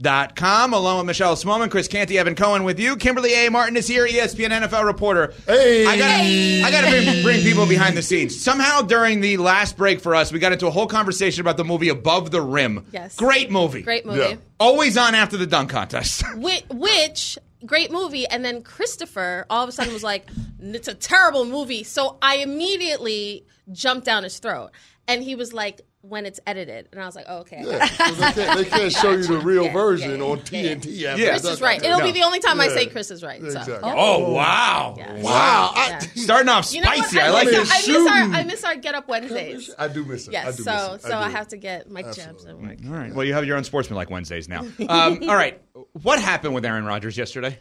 progressive.com. 0.00 0.72
Along 0.72 0.98
with 0.98 1.06
Michelle 1.06 1.36
Smallmon, 1.36 1.70
Chris 1.70 1.88
Canty, 1.88 2.18
Evan 2.18 2.34
Cohen 2.34 2.64
with 2.64 2.78
you. 2.78 2.96
Kimberley 2.96 3.34
A. 3.34 3.50
Martin 3.50 3.76
is 3.76 3.86
here, 3.86 4.06
ESPN 4.06 4.50
NFL 4.50 4.84
reporter. 4.84 5.32
Hey. 5.46 5.86
I 5.86 5.96
gotta, 5.96 6.62
I 6.64 6.70
gotta 6.70 6.90
bring, 6.90 7.22
bring 7.22 7.40
people 7.42 7.66
behind 7.66 7.96
the 7.96 8.02
scenes. 8.02 8.40
Somehow 8.40 8.82
during 8.82 9.20
the 9.20 9.36
last 9.36 9.76
break 9.76 10.00
for 10.00 10.14
us, 10.14 10.32
we 10.32 10.38
got 10.38 10.52
into 10.52 10.66
a 10.66 10.70
whole 10.70 10.86
conversation 10.86 11.40
about 11.40 11.56
the 11.56 11.64
movie 11.64 11.88
Above 11.88 12.30
the 12.30 12.40
Rim. 12.40 12.86
Yes. 12.92 13.16
Great 13.16 13.50
movie. 13.50 13.82
Great 13.82 14.06
movie. 14.06 14.18
Yeah. 14.18 14.36
Always 14.58 14.96
on 14.96 15.14
after 15.14 15.36
the 15.36 15.46
dunk 15.46 15.70
contest. 15.70 16.24
Which, 16.36 16.64
which 16.70 17.38
great 17.64 17.90
movie, 17.90 18.26
and 18.26 18.44
then 18.44 18.62
Christopher 18.62 19.44
all 19.50 19.62
of 19.62 19.68
a 19.68 19.72
sudden 19.72 19.92
was 19.92 20.02
like, 20.02 20.28
"It's 20.60 20.88
a 20.88 20.94
terrible 20.94 21.44
movie." 21.44 21.82
So 21.82 22.16
I 22.22 22.36
immediately 22.36 23.44
jumped 23.72 24.06
down 24.06 24.24
his 24.24 24.38
throat, 24.38 24.70
and 25.08 25.22
he 25.22 25.34
was 25.34 25.52
like, 25.52 25.80
"When 26.08 26.26
it's 26.26 26.40
edited," 26.46 26.88
and 26.92 27.00
I 27.00 27.06
was 27.06 27.14
like, 27.16 27.26
oh, 27.28 27.38
"Okay." 27.38 27.62
Yeah, 27.64 27.78
got 27.78 27.90
it." 27.90 27.96
'cause 27.98 28.18
they 28.18 28.32
can't, 28.44 28.58
they 28.58 28.64
can't 28.64 28.92
show 29.02 29.10
you 29.12 29.22
the 29.24 29.38
real 29.38 29.64
Yeah, 29.64 29.72
version 29.72 30.18
yeah, 30.18 30.24
on 30.26 30.38
TNT. 30.40 30.76
after 30.76 30.88
Yeah. 30.90 31.16
the 31.16 31.30
Chris 31.30 31.44
is 31.44 31.60
right. 31.60 31.82
It'll 31.82 32.00
be 32.02 32.12
the 32.12 32.22
only 32.22 32.40
time 32.40 32.60
I 32.60 32.68
say 32.68 32.86
Chris 32.86 33.10
is 33.10 33.22
right. 33.22 33.40
So. 33.40 33.46
Exactly. 33.46 33.78
oh, 33.82 34.32
wow. 34.32 34.94
Yeah. 34.96 35.20
Wow. 35.20 35.72
I- 35.74 35.98
Starting 36.14 36.48
off 36.48 36.72
You 36.72 36.80
know 36.80 36.88
what? 36.88 36.98
spicy. 37.08 37.20
I 37.20 37.30
like 37.30 37.46
miss 37.46 37.54
it. 37.54 37.88
I 37.88 37.92
miss 37.92 38.10
our 38.10 38.16
I 38.40 38.44
miss 38.44 38.64
our 38.64 38.76
get 38.76 38.94
up 38.94 39.08
Wednesdays. 39.08 39.70
I 39.78 39.88
do 39.88 40.04
miss 40.04 40.26
it. 40.28 40.30
I 40.30 40.32
Yes, 40.44 40.56
do 40.56 40.62
so 40.64 40.90
miss 40.94 41.04
it. 41.04 41.08
so 41.08 41.16
I, 41.18 41.28
do. 41.28 41.34
have 41.34 41.48
to 41.48 41.56
get 41.56 41.90
my 41.90 42.02
jabs 42.02 42.44
at 42.46 42.58
work. 42.58 42.76
All 42.86 42.92
right. 42.92 43.14
Well, 43.14 43.24
you 43.24 43.34
have 43.34 43.44
your 43.44 43.56
unsportsmanlike 43.56 44.10
Wednesdays 44.10 44.48
now. 44.48 44.64
Um, 44.88 45.20
all 45.28 45.34
right. 45.36 45.60
What 46.02 46.20
happened 46.20 46.54
with 46.54 46.64
Aaron 46.64 46.84
Rodgers 46.84 47.16
yesterday? 47.18 47.58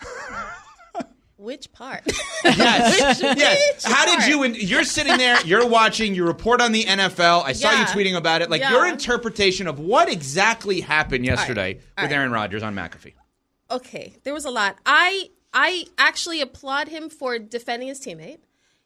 Which 1.40 1.72
part? 1.72 2.02
Yes. 2.44 3.20
Which- 3.22 3.36
yes. 3.38 3.84
which 3.84 3.92
How 3.92 4.04
did 4.06 4.26
you? 4.26 4.42
And 4.44 4.56
you're 4.56 4.84
sitting 4.84 5.16
there. 5.18 5.38
You're 5.44 5.66
watching. 5.68 6.14
You 6.14 6.24
report 6.26 6.60
on 6.62 6.72
the 6.72 6.84
NFL. 6.84 7.44
I 7.44 7.52
saw 7.52 7.70
you 7.70 7.84
tweeting 7.84 8.16
about 8.16 8.40
it. 8.42 8.48
Like 8.50 8.60
Yeah. 8.62 8.70
your 8.72 8.86
interpretation 8.86 9.66
of 9.66 9.78
what 9.78 10.10
exactly 10.10 10.80
happened 10.80 11.24
yesterday 11.26 11.74
with 11.74 11.82
right. 11.98 12.12
Aaron 12.12 12.32
Rodgers 12.32 12.62
on 12.62 12.74
McAfee. 12.74 13.12
okay, 13.70 14.14
there 14.24 14.32
was 14.34 14.44
a 14.46 14.50
lot. 14.50 14.76
I 14.86 15.30
I 15.52 15.84
actually 15.98 16.40
applaud 16.40 16.88
him 16.88 17.10
for 17.10 17.38
defending 17.38 17.88
his 17.88 18.00
teammate. 18.00 18.38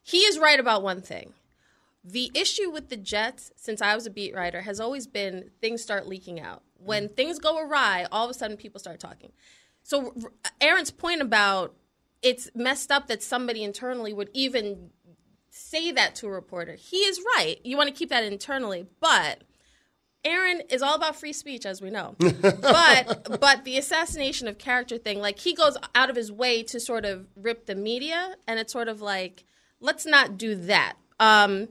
He 0.03 0.19
is 0.19 0.37
right 0.37 0.59
about 0.59 0.83
one 0.83 1.01
thing. 1.01 1.33
The 2.03 2.29
issue 2.35 2.69
with 2.69 2.89
the 2.89 2.97
Jets, 2.97 3.51
since 3.55 3.81
I 3.81 3.95
was 3.95 4.05
a 4.05 4.09
beat 4.11 4.35
writer, 4.35 4.61
has 4.61 4.79
always 4.79 5.07
been 5.07 5.49
things 5.61 5.81
start 5.81 6.07
leaking 6.07 6.39
out. 6.39 6.61
When 6.77 7.09
things 7.09 7.39
go 7.39 7.57
awry, 7.57 8.05
all 8.11 8.25
of 8.25 8.29
a 8.31 8.33
sudden 8.33 8.57
people 8.57 8.79
start 8.79 8.99
talking. 8.99 9.31
So 9.81 10.13
Aaron's 10.61 10.91
point 10.91 11.21
about 11.21 11.73
it's 12.25 12.49
messed 12.55 12.91
up 12.91 13.05
that 13.07 13.21
somebody 13.21 13.63
internally 13.63 14.11
would 14.11 14.31
even 14.33 14.89
say 15.51 15.91
that 15.91 16.15
to 16.15 16.27
a 16.27 16.31
reporter. 16.31 16.73
He 16.73 16.97
is 16.97 17.21
right. 17.35 17.57
You 17.63 17.77
want 17.77 17.87
to 17.87 17.93
keep 17.93 18.09
that 18.09 18.23
internally, 18.23 18.87
but 18.99 19.43
Aaron 20.25 20.63
is 20.71 20.81
all 20.81 20.95
about 20.95 21.15
free 21.15 21.33
speech, 21.33 21.67
as 21.67 21.83
we 21.83 21.91
know. 21.91 22.15
but 22.19 23.39
but 23.39 23.63
the 23.63 23.77
assassination 23.77 24.47
of 24.47 24.57
character 24.57 24.97
thing, 24.97 25.19
like 25.19 25.37
he 25.37 25.53
goes 25.53 25.77
out 25.93 26.09
of 26.09 26.15
his 26.15 26.31
way 26.31 26.63
to 26.63 26.79
sort 26.79 27.05
of 27.05 27.27
rip 27.35 27.67
the 27.67 27.75
media, 27.75 28.35
and 28.47 28.59
it's 28.59 28.73
sort 28.73 28.87
of 28.87 29.01
like, 29.01 29.45
let's 29.79 30.07
not 30.07 30.35
do 30.35 30.55
that. 30.55 30.95
Um, 31.19 31.67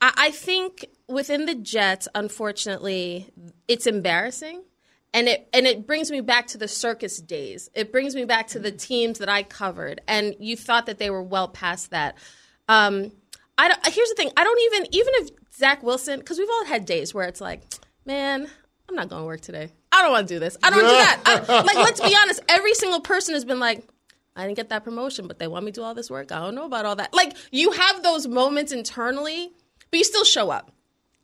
I, 0.00 0.12
I 0.16 0.30
think 0.30 0.86
within 1.08 1.46
the 1.46 1.56
Jets, 1.56 2.06
unfortunately, 2.14 3.32
it's 3.66 3.88
embarrassing. 3.88 4.62
And 5.14 5.26
it 5.26 5.48
and 5.52 5.66
it 5.66 5.86
brings 5.86 6.10
me 6.10 6.20
back 6.20 6.48
to 6.48 6.58
the 6.58 6.68
circus 6.68 7.18
days. 7.18 7.70
It 7.74 7.90
brings 7.90 8.14
me 8.14 8.24
back 8.24 8.48
to 8.48 8.58
the 8.58 8.70
teams 8.70 9.18
that 9.20 9.28
I 9.28 9.42
covered, 9.42 10.02
and 10.06 10.34
you 10.38 10.54
thought 10.54 10.86
that 10.86 10.98
they 10.98 11.08
were 11.08 11.22
well 11.22 11.48
past 11.48 11.90
that. 11.90 12.16
Um, 12.68 13.12
I 13.56 13.68
don't, 13.68 13.86
here's 13.86 14.10
the 14.10 14.14
thing: 14.16 14.30
I 14.36 14.44
don't 14.44 14.60
even 14.60 14.94
even 14.94 15.14
if 15.16 15.30
Zach 15.58 15.82
Wilson, 15.82 16.20
because 16.20 16.38
we've 16.38 16.48
all 16.50 16.66
had 16.66 16.84
days 16.84 17.12
where 17.12 17.26
it's 17.26 17.40
like, 17.40 17.62
man, 18.04 18.48
I'm 18.88 18.94
not 18.94 19.08
going 19.08 19.22
to 19.22 19.26
work 19.26 19.40
today. 19.40 19.70
I 19.90 20.02
don't 20.02 20.12
want 20.12 20.28
to 20.28 20.34
do 20.34 20.38
this. 20.38 20.56
I 20.62 20.70
don't 20.70 20.80
do 20.80 20.86
that. 20.86 21.20
I, 21.24 21.62
like, 21.62 21.76
let's 21.76 22.00
be 22.00 22.14
honest. 22.22 22.40
Every 22.48 22.74
single 22.74 23.00
person 23.00 23.34
has 23.34 23.44
been 23.44 23.58
like, 23.58 23.82
I 24.36 24.44
didn't 24.44 24.56
get 24.56 24.68
that 24.68 24.84
promotion, 24.84 25.26
but 25.26 25.38
they 25.38 25.48
want 25.48 25.64
me 25.64 25.72
to 25.72 25.80
do 25.80 25.84
all 25.84 25.94
this 25.94 26.10
work. 26.10 26.30
I 26.30 26.38
don't 26.38 26.54
know 26.54 26.66
about 26.66 26.84
all 26.86 26.96
that. 26.96 27.12
Like, 27.12 27.36
you 27.50 27.72
have 27.72 28.02
those 28.02 28.28
moments 28.28 28.70
internally, 28.70 29.50
but 29.90 29.98
you 29.98 30.04
still 30.04 30.24
show 30.24 30.50
up. 30.50 30.70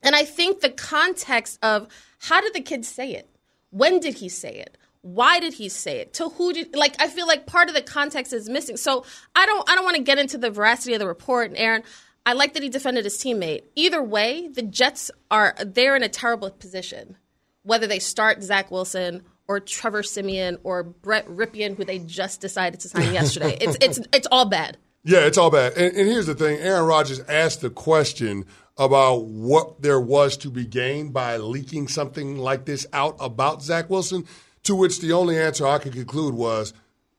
And 0.03 0.17
I 0.17 0.25
think 0.25 0.61
the 0.61 0.71
context 0.71 1.59
of 1.63 1.87
how 2.19 2.41
did 2.41 2.55
the 2.55 2.61
kid 2.61 2.85
say 2.85 3.13
it? 3.13 3.31
When 3.75 3.99
did 3.99 4.15
he 4.15 4.29
say 4.29 4.55
it? 4.55 4.79
Why 5.03 5.41
did 5.41 5.55
he 5.55 5.69
say 5.69 5.99
it? 5.99 6.15
To 6.15 6.29
who 6.29 6.53
did 6.53 6.77
like 6.77 6.95
I 7.01 7.09
feel 7.09 7.27
like 7.27 7.45
part 7.45 7.69
of 7.69 7.75
the 7.75 7.83
context 7.83 8.33
is 8.33 8.49
missing. 8.49 8.77
So 8.77 9.05
I 9.35 9.47
don't 9.47 9.69
I 9.69 9.75
don't 9.75 9.85
want 9.85 9.97
to 9.97 10.03
get 10.03 10.19
into 10.19 10.39
the 10.39 10.49
veracity 10.49 10.95
of 10.95 11.01
the 11.01 11.09
report 11.09 11.49
and 11.49 11.59
Aaron 11.59 11.83
I 12.25 12.35
like 12.35 12.55
that 12.55 12.63
he 12.63 12.69
defended 12.69 13.05
his 13.05 13.19
teammate. 13.19 13.65
Either 13.75 14.03
way, 14.03 14.49
the 14.49 14.63
Jets 14.63 15.11
are 15.29 15.57
they're 15.65 15.97
in 15.97 16.05
a 16.05 16.09
terrible 16.09 16.51
position. 16.51 17.17
Whether 17.65 17.87
they 17.87 17.99
start 17.99 18.43
Zach 18.45 18.71
Wilson 18.71 19.25
or 19.49 19.59
Trevor 19.59 20.05
Siemian 20.05 20.59
or 20.63 20.85
Brett 20.85 21.27
Rypien, 21.29 21.77
who 21.77 21.85
they 21.85 21.99
just 21.99 22.41
decided 22.41 22.81
to 22.81 22.89
sign 22.89 23.13
yesterday. 23.13 23.59
It's 23.61 23.77
it's 23.81 24.01
it's 24.13 24.29
all 24.31 24.47
bad. 24.47 24.79
Yeah, 25.03 25.27
it's 25.27 25.37
all 25.37 25.51
bad. 25.51 25.75
And, 25.75 25.95
and 25.97 26.09
here's 26.09 26.27
the 26.27 26.35
thing 26.35 26.59
Aaron 26.61 26.87
Rodgers 26.87 27.21
asked 27.29 27.61
the 27.61 27.71
question 27.71 28.47
about 28.77 29.25
what 29.25 29.81
there 29.83 30.01
was 30.01 30.37
to 30.39 30.51
be 30.51 30.67
gained 30.67 31.13
by 31.13 31.37
leaking 31.37 31.89
something 31.89 32.39
like 32.39 32.65
this 32.65 32.87
out 32.93 33.17
about 33.21 33.63
Zach 33.63 33.89
Wilson, 33.89 34.27
to 34.65 34.75
which 34.75 35.01
the 35.01 35.13
only 35.13 35.39
answer 35.39 35.67
I 35.67 35.79
could 35.79 35.93
conclude 35.93 36.35
was 36.35 36.73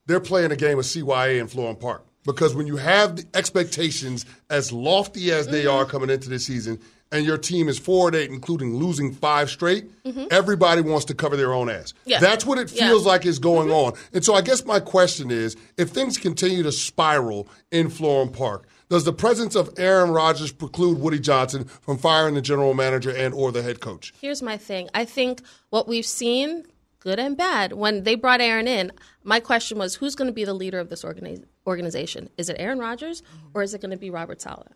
they're 0.05 0.19
playing 0.19 0.51
a 0.51 0.55
game 0.55 0.79
of 0.79 0.85
CYA 0.85 1.39
in 1.39 1.47
Florham 1.47 1.79
Park. 1.79 2.05
Because 2.25 2.55
when 2.55 2.65
you 2.65 2.77
have 2.77 3.17
the 3.17 3.25
expectations 3.35 4.25
as 4.49 4.71
lofty 4.71 5.31
as 5.31 5.47
they 5.47 5.65
mm-hmm. 5.65 5.77
are 5.77 5.85
coming 5.85 6.09
into 6.09 6.27
this 6.27 6.45
season, 6.45 6.79
and 7.11 7.23
your 7.23 7.37
team 7.37 7.69
is 7.69 7.77
four 7.77 8.07
and 8.07 8.15
eight, 8.15 8.31
including 8.31 8.75
losing 8.75 9.13
five 9.13 9.49
straight, 9.49 9.85
mm-hmm. 10.03 10.25
everybody 10.31 10.81
wants 10.81 11.05
to 11.05 11.13
cover 11.13 11.37
their 11.37 11.53
own 11.53 11.69
ass. 11.69 11.93
Yeah. 12.05 12.19
That's 12.19 12.45
what 12.45 12.57
it 12.57 12.71
Yeah. 12.71 12.87
feels 12.87 13.05
like 13.05 13.25
is 13.25 13.39
going 13.39 13.67
mm-hmm. 13.67 13.93
on. 13.93 13.93
And 14.11 14.25
so 14.25 14.33
I 14.33 14.41
guess 14.41 14.65
my 14.65 14.79
question 14.79 15.29
is 15.29 15.55
if 15.77 15.89
things 15.89 16.17
continue 16.17 16.63
to 16.63 16.71
spiral 16.71 17.47
in 17.71 17.89
Florham 17.89 18.33
Park, 18.33 18.67
does 18.89 19.03
the 19.03 19.13
presence 19.13 19.55
of 19.55 19.73
Aaron 19.77 20.11
Rodgers 20.11 20.51
preclude 20.51 20.99
Woody 20.99 21.19
Johnson 21.19 21.65
from 21.65 21.97
firing 21.97 22.35
the 22.35 22.41
general 22.41 22.73
manager 22.73 23.09
and 23.09 23.33
or 23.33 23.51
the 23.51 23.63
head 23.63 23.79
coach? 23.79 24.13
Here's 24.21 24.41
my 24.41 24.57
thing. 24.57 24.89
I 24.93 25.05
think 25.05 25.41
what 25.69 25.87
we've 25.87 26.05
seen, 26.05 26.65
good 26.99 27.19
and 27.19 27.35
bad, 27.35 27.73
when 27.73 28.03
they 28.03 28.15
brought 28.15 28.41
Aaron 28.41 28.67
in, 28.67 28.91
my 29.23 29.39
question 29.39 29.77
was 29.77 29.95
who's 29.95 30.15
going 30.15 30.27
to 30.27 30.33
be 30.33 30.45
the 30.45 30.53
leader 30.53 30.79
of 30.79 30.89
this 30.89 31.03
organi- 31.03 31.45
organization? 31.65 32.29
Is 32.37 32.49
it 32.49 32.57
Aaron 32.59 32.79
Rodgers 32.79 33.23
or 33.53 33.63
is 33.63 33.73
it 33.73 33.81
going 33.81 33.91
to 33.91 33.97
be 33.97 34.09
Robert 34.09 34.41
Saleh? 34.41 34.71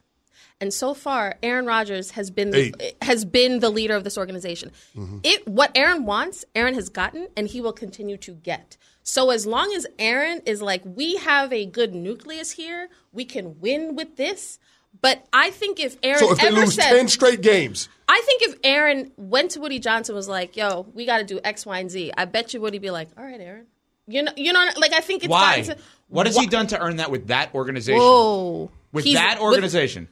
And 0.62 0.74
so 0.74 0.94
far, 0.94 1.38
Aaron 1.42 1.66
Rodgers 1.66 2.12
has 2.12 2.32
been 2.32 2.52
the, 2.52 2.94
has 3.02 3.24
been 3.24 3.60
the 3.60 3.70
leader 3.70 3.96
of 3.96 4.04
this 4.04 4.18
organization. 4.18 4.72
Mm-hmm. 4.96 5.20
It 5.24 5.48
what 5.48 5.72
Aaron 5.76 6.06
wants, 6.06 6.44
Aaron 6.54 6.74
has 6.74 6.90
gotten, 6.90 7.28
and 7.38 7.48
he 7.48 7.62
will 7.62 7.72
continue 7.72 8.18
to 8.18 8.34
get. 8.34 8.76
So 9.04 9.32
as 9.32 9.46
long 9.46 9.74
as 9.76 9.88
Aaron 9.98 10.42
is 10.46 10.62
like, 10.62 10.82
we 10.86 11.18
have 11.18 11.52
a 11.52 11.66
good 11.66 11.96
nucleus 11.96 12.52
here, 12.52 12.90
we 13.12 13.26
can 13.26 13.60
win 13.60 13.96
with 13.96 14.18
this. 14.18 14.60
But 15.02 15.26
I 15.34 15.52
think 15.52 15.80
if 15.80 15.98
Aaron 16.04 16.20
So 16.20 16.32
if 16.32 16.40
they 16.40 16.48
ever 16.48 16.58
lose 16.62 16.76
said, 16.76 16.90
ten 16.90 17.08
straight 17.08 17.42
games, 17.42 17.90
I 18.08 18.22
think 18.26 18.42
if 18.44 18.56
Aaron 18.64 19.12
went 19.18 19.52
to 19.52 19.60
Woody 19.62 19.80
Johnson 19.80 20.16
was 20.16 20.28
like, 20.28 20.58
"Yo, 20.58 20.88
we 20.94 21.06
got 21.06 21.20
to 21.20 21.24
do 21.24 21.40
X, 21.44 21.66
Y, 21.66 21.78
and 21.80 21.92
Z," 21.92 22.12
I 22.18 22.26
bet 22.26 22.54
you 22.54 22.62
Woody 22.62 22.80
be 22.80 22.90
like, 22.90 23.08
"All 23.18 23.24
right, 23.24 23.40
Aaron." 23.40 23.68
You 24.08 24.24
know, 24.24 24.32
you 24.36 24.52
know, 24.52 24.66
like 24.78 24.92
I 24.94 25.00
think 25.02 25.24
it's 25.24 25.30
Why? 25.30 25.58
gotten 25.62 25.78
to- 25.78 25.84
What 26.08 26.26
has 26.26 26.36
he 26.36 26.48
done 26.48 26.66
to 26.68 26.80
earn 26.82 26.96
that 26.98 27.12
with 27.12 27.28
that 27.28 27.54
organization? 27.54 28.02
Whoa, 28.02 28.72
with 28.92 29.06
He's- 29.06 29.20
that 29.20 29.40
organization. 29.40 30.08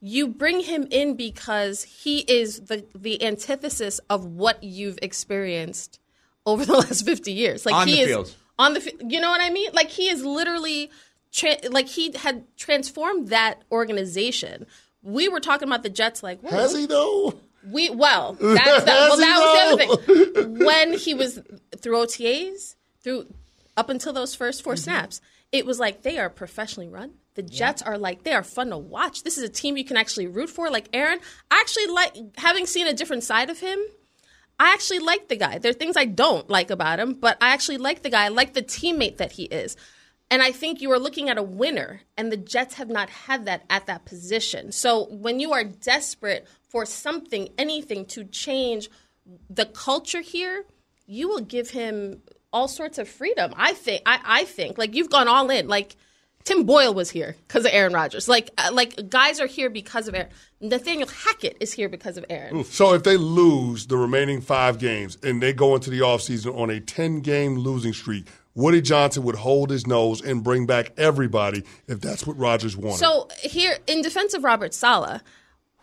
you 0.00 0.26
bring 0.26 0.60
him 0.60 0.88
in 0.90 1.14
because 1.14 1.82
he 1.84 2.20
is 2.20 2.60
the 2.62 2.86
the 2.98 3.22
antithesis 3.22 4.00
of 4.08 4.24
what 4.24 4.64
you've 4.64 4.98
experienced 5.02 5.98
over 6.46 6.64
the 6.70 6.72
last 6.74 7.04
50 7.04 7.32
years. 7.32 7.64
Like 7.66 7.74
On 7.74 7.86
he 7.88 7.94
the 7.96 8.00
is 8.00 8.06
field. 8.08 8.34
on 8.58 8.74
the 8.74 8.92
you 9.08 9.20
know 9.20 9.30
what 9.30 9.40
i 9.40 9.50
mean? 9.50 9.70
Like 9.72 9.88
he 9.90 10.08
is 10.08 10.24
literally 10.24 10.90
tra- 11.32 11.56
like 11.70 11.88
he 11.88 12.12
had 12.12 12.44
transformed 12.56 13.28
that 13.28 13.62
organization. 13.70 14.66
We 15.02 15.28
were 15.28 15.40
talking 15.40 15.68
about 15.68 15.82
the 15.82 15.90
jets 15.90 16.22
like 16.22 16.40
whoa, 16.40 16.50
has 16.50 16.74
he 16.76 16.86
though? 16.86 17.34
we 17.70 17.90
well 17.90 18.32
that's 18.40 18.84
that, 18.84 18.86
well 18.86 19.16
Has 19.16 19.18
he 19.18 19.24
that 19.24 19.78
was 19.78 20.06
the 20.06 20.16
other 20.34 20.42
thing. 20.44 20.64
When 20.66 20.92
he 20.98 21.14
was 21.14 21.40
through 21.78 21.96
otas 21.96 22.74
through 23.02 23.26
up 23.76 23.88
until 23.88 24.12
those 24.12 24.34
first 24.34 24.62
4 24.62 24.74
Mm-hmm. 24.74 24.80
snaps 24.82 25.20
it 25.52 25.66
was 25.66 25.78
like 25.78 26.02
they 26.02 26.18
are 26.18 26.30
professionally 26.30 26.88
run. 26.88 27.12
The 27.34 27.42
jets 27.42 27.82
are 27.82 27.98
like 27.98 28.24
they 28.24 28.32
are 28.32 28.42
fun 28.42 28.70
to 28.70 28.78
watch. 28.78 29.22
This 29.22 29.36
is 29.38 29.44
a 29.44 29.48
team 29.48 29.76
you 29.76 29.84
can 29.84 29.96
actually 29.98 30.26
root 30.26 30.50
for. 30.50 30.70
Like 30.70 30.88
aaron 30.92 31.18
i 31.50 31.60
actually 31.60 31.86
like 31.88 32.16
having 32.38 32.66
seen 32.66 32.86
a 32.86 32.92
different 32.92 33.22
side 33.24 33.48
of 33.50 33.58
him 33.60 33.78
I 34.58 34.72
actually 34.72 35.00
like 35.00 35.28
the 35.28 35.36
guy. 35.36 35.58
There 35.58 35.70
are 35.70 35.74
things 35.74 35.96
I 35.96 36.04
don't 36.04 36.48
like 36.48 36.70
about 36.70 37.00
him, 37.00 37.14
but 37.14 37.36
I 37.40 37.50
actually 37.50 37.78
like 37.78 38.02
the 38.02 38.10
guy. 38.10 38.26
I 38.26 38.28
like 38.28 38.54
the 38.54 38.62
teammate 38.62 39.16
that 39.16 39.32
he 39.32 39.44
is. 39.44 39.76
And 40.30 40.40
I 40.40 40.50
think 40.50 40.80
you 40.80 40.90
are 40.92 40.98
looking 40.98 41.28
at 41.28 41.36
a 41.36 41.42
winner, 41.42 42.00
and 42.16 42.32
the 42.32 42.38
Jets 42.38 42.74
have 42.74 42.88
not 42.88 43.10
had 43.10 43.44
that 43.44 43.64
at 43.68 43.86
that 43.86 44.06
position. 44.06 44.72
So 44.72 45.04
when 45.10 45.40
you 45.40 45.52
are 45.52 45.62
desperate 45.62 46.48
for 46.70 46.86
something, 46.86 47.50
anything 47.58 48.06
to 48.06 48.24
change 48.24 48.88
the 49.50 49.66
culture 49.66 50.22
here, 50.22 50.64
you 51.06 51.28
will 51.28 51.42
give 51.42 51.70
him 51.70 52.22
all 52.50 52.68
sorts 52.68 52.98
of 52.98 53.08
freedom. 53.08 53.52
I 53.56 53.74
think. 53.74 54.02
I, 54.06 54.20
I 54.24 54.44
think 54.44 54.78
like 54.78 54.94
you've 54.94 55.10
gone 55.10 55.28
all 55.28 55.50
in. 55.50 55.68
Like 55.68 55.96
Tim 56.44 56.64
Boyle 56.64 56.94
was 56.94 57.10
here 57.10 57.36
because 57.46 57.64
of 57.64 57.70
Aaron 57.72 57.92
Rodgers. 57.92 58.28
Like 58.28 58.50
uh, 58.58 58.70
like 58.72 59.10
guys 59.10 59.40
are 59.40 59.46
here 59.46 59.70
because 59.70 60.08
of 60.08 60.14
Aaron. 60.14 60.30
Nathaniel 60.62 61.08
Hackett 61.08 61.56
is 61.60 61.72
here 61.72 61.88
because 61.88 62.16
of 62.16 62.24
Aaron. 62.30 62.62
So 62.64 62.94
if 62.94 63.02
they 63.02 63.16
lose 63.16 63.88
the 63.88 63.96
remaining 63.96 64.40
five 64.40 64.78
games 64.78 65.18
and 65.22 65.42
they 65.42 65.52
go 65.52 65.74
into 65.74 65.90
the 65.90 66.00
offseason 66.00 66.56
on 66.56 66.70
a 66.70 66.80
10 66.80 67.20
game 67.20 67.56
losing 67.56 67.92
streak, 67.92 68.28
Woody 68.54 68.80
Johnson 68.80 69.24
would 69.24 69.34
hold 69.34 69.70
his 69.70 69.86
nose 69.86 70.22
and 70.22 70.44
bring 70.44 70.66
back 70.66 70.92
everybody 70.96 71.64
if 71.88 72.00
that's 72.00 72.26
what 72.26 72.38
Rodgers 72.38 72.76
wanted. 72.76 72.98
So 72.98 73.28
here, 73.42 73.76
in 73.86 74.02
defense 74.02 74.34
of 74.34 74.44
Robert 74.44 74.72
Saleh, 74.72 75.20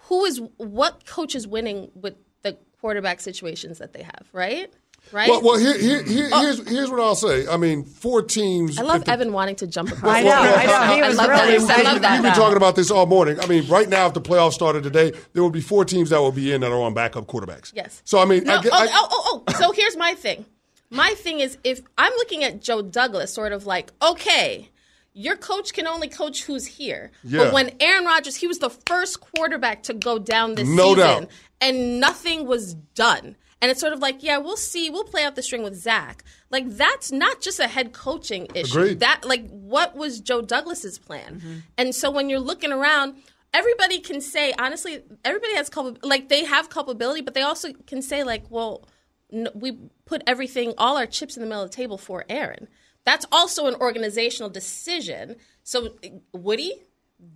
who 0.03 0.23
is 0.23 0.41
what 0.57 1.05
coach 1.05 1.35
is 1.35 1.45
winning 1.47 1.91
with 1.93 2.15
the 2.43 2.57
quarterback 2.79 3.19
situations 3.19 3.79
that 3.79 3.93
they 3.93 4.03
have, 4.03 4.29
right? 4.31 4.71
Right. 5.11 5.29
well, 5.29 5.41
well 5.41 5.57
here, 5.57 5.77
here, 5.77 6.03
here, 6.03 6.29
oh. 6.31 6.41
here's, 6.41 6.69
here's 6.69 6.89
what 6.91 6.99
I'll 6.99 7.15
say. 7.15 7.47
I 7.47 7.57
mean, 7.57 7.83
four 7.83 8.21
teams. 8.21 8.77
I 8.77 8.83
love 8.83 9.05
the- 9.05 9.11
Evan 9.11 9.33
wanting 9.33 9.55
to 9.57 9.67
jump 9.67 9.91
across. 9.91 10.15
I 10.15 10.21
the 10.23 10.29
know, 10.29 10.41
field. 10.43 10.55
I 10.55 10.65
know. 10.65 10.93
He 10.95 11.01
I 11.01 11.07
was 11.07 11.17
love 11.17 11.29
really 11.29 11.39
that. 11.39 11.49
I 11.49 11.53
excited 11.55 11.83
love 11.85 11.97
about 11.97 12.01
that. 12.01 12.13
We've 12.13 12.23
been 12.23 12.33
talking 12.33 12.57
about 12.57 12.75
this 12.75 12.91
all 12.91 13.05
morning. 13.05 13.39
I 13.39 13.47
mean, 13.47 13.67
right 13.67 13.89
now, 13.89 14.07
if 14.07 14.13
the 14.13 14.21
playoffs 14.21 14.53
started 14.53 14.83
today, 14.83 15.11
there 15.33 15.43
would 15.43 15.53
be 15.53 15.61
four 15.61 15.85
teams 15.85 16.11
that 16.11 16.21
would 16.21 16.35
be 16.35 16.51
in 16.53 16.61
that 16.61 16.71
are 16.71 16.81
on 16.81 16.93
backup 16.93 17.25
quarterbacks. 17.27 17.71
Yes. 17.75 18.01
So 18.05 18.19
I 18.19 18.25
mean, 18.25 18.43
No, 18.43 18.55
I, 18.55 18.61
oh, 18.63 18.69
I, 18.71 18.87
oh, 18.91 19.07
oh, 19.11 19.43
oh. 19.47 19.53
So 19.53 19.71
here's 19.71 19.97
my 19.97 20.13
thing. 20.13 20.45
My 20.91 21.09
thing 21.17 21.39
is 21.39 21.57
if 21.63 21.81
I'm 21.97 22.11
looking 22.13 22.43
at 22.43 22.61
Joe 22.61 22.81
Douglas, 22.81 23.33
sort 23.33 23.51
of 23.51 23.65
like, 23.65 23.91
okay, 24.01 24.69
your 25.13 25.35
coach 25.37 25.73
can 25.73 25.85
only 25.87 26.07
coach 26.07 26.43
who's 26.43 26.65
here. 26.65 27.11
Yeah. 27.23 27.45
But 27.45 27.53
when 27.53 27.71
Aaron 27.79 28.05
Rodgers, 28.05 28.35
he 28.35 28.47
was 28.47 28.59
the 28.59 28.69
first 28.69 29.19
quarterback 29.21 29.83
to 29.83 29.93
go 29.93 30.17
down 30.19 30.55
this 30.55 30.67
No 30.67 30.95
season, 30.95 31.23
doubt. 31.23 31.29
and 31.61 31.99
nothing 31.99 32.45
was 32.45 32.73
done. 32.73 33.35
And 33.61 33.69
it's 33.69 33.79
sort 33.81 33.93
of 33.93 33.99
like, 33.99 34.23
yeah, 34.23 34.37
we'll 34.37 34.57
see. 34.57 34.89
We'll 34.89 35.03
play 35.03 35.23
out 35.23 35.35
the 35.35 35.41
string 35.41 35.63
with 35.63 35.75
Zach. 35.75 36.23
Like 36.49 36.69
that's 36.69 37.11
not 37.11 37.41
just 37.41 37.59
a 37.59 37.67
head 37.67 37.93
coaching 37.93 38.47
issue. 38.55 38.79
Agreed. 38.79 38.99
That 39.01 39.25
like 39.25 39.47
what 39.49 39.95
was 39.95 40.19
Joe 40.21 40.41
Douglas's 40.41 40.97
plan? 40.97 41.35
Mm-hmm. 41.35 41.53
And 41.77 41.93
so 41.93 42.09
when 42.09 42.29
you're 42.29 42.39
looking 42.39 42.71
around, 42.71 43.15
everybody 43.53 43.99
can 43.99 44.21
say 44.21 44.53
honestly, 44.57 45.03
everybody 45.25 45.55
has 45.55 45.69
culpability. 45.69 46.07
Like 46.07 46.29
they 46.29 46.45
have 46.45 46.69
culpability, 46.69 47.21
but 47.21 47.33
they 47.33 47.41
also 47.41 47.73
can 47.85 48.01
say 48.01 48.23
like, 48.23 48.43
well, 48.49 48.87
n- 49.31 49.49
we 49.53 49.77
put 50.05 50.23
everything, 50.25 50.73
all 50.77 50.97
our 50.97 51.05
chips 51.05 51.35
in 51.35 51.41
the 51.41 51.47
middle 51.47 51.63
of 51.63 51.69
the 51.69 51.75
table 51.75 51.97
for 51.97 52.25
Aaron. 52.29 52.67
That's 53.05 53.25
also 53.31 53.67
an 53.67 53.75
organizational 53.75 54.49
decision. 54.49 55.35
So 55.63 55.95
Woody, 56.33 56.73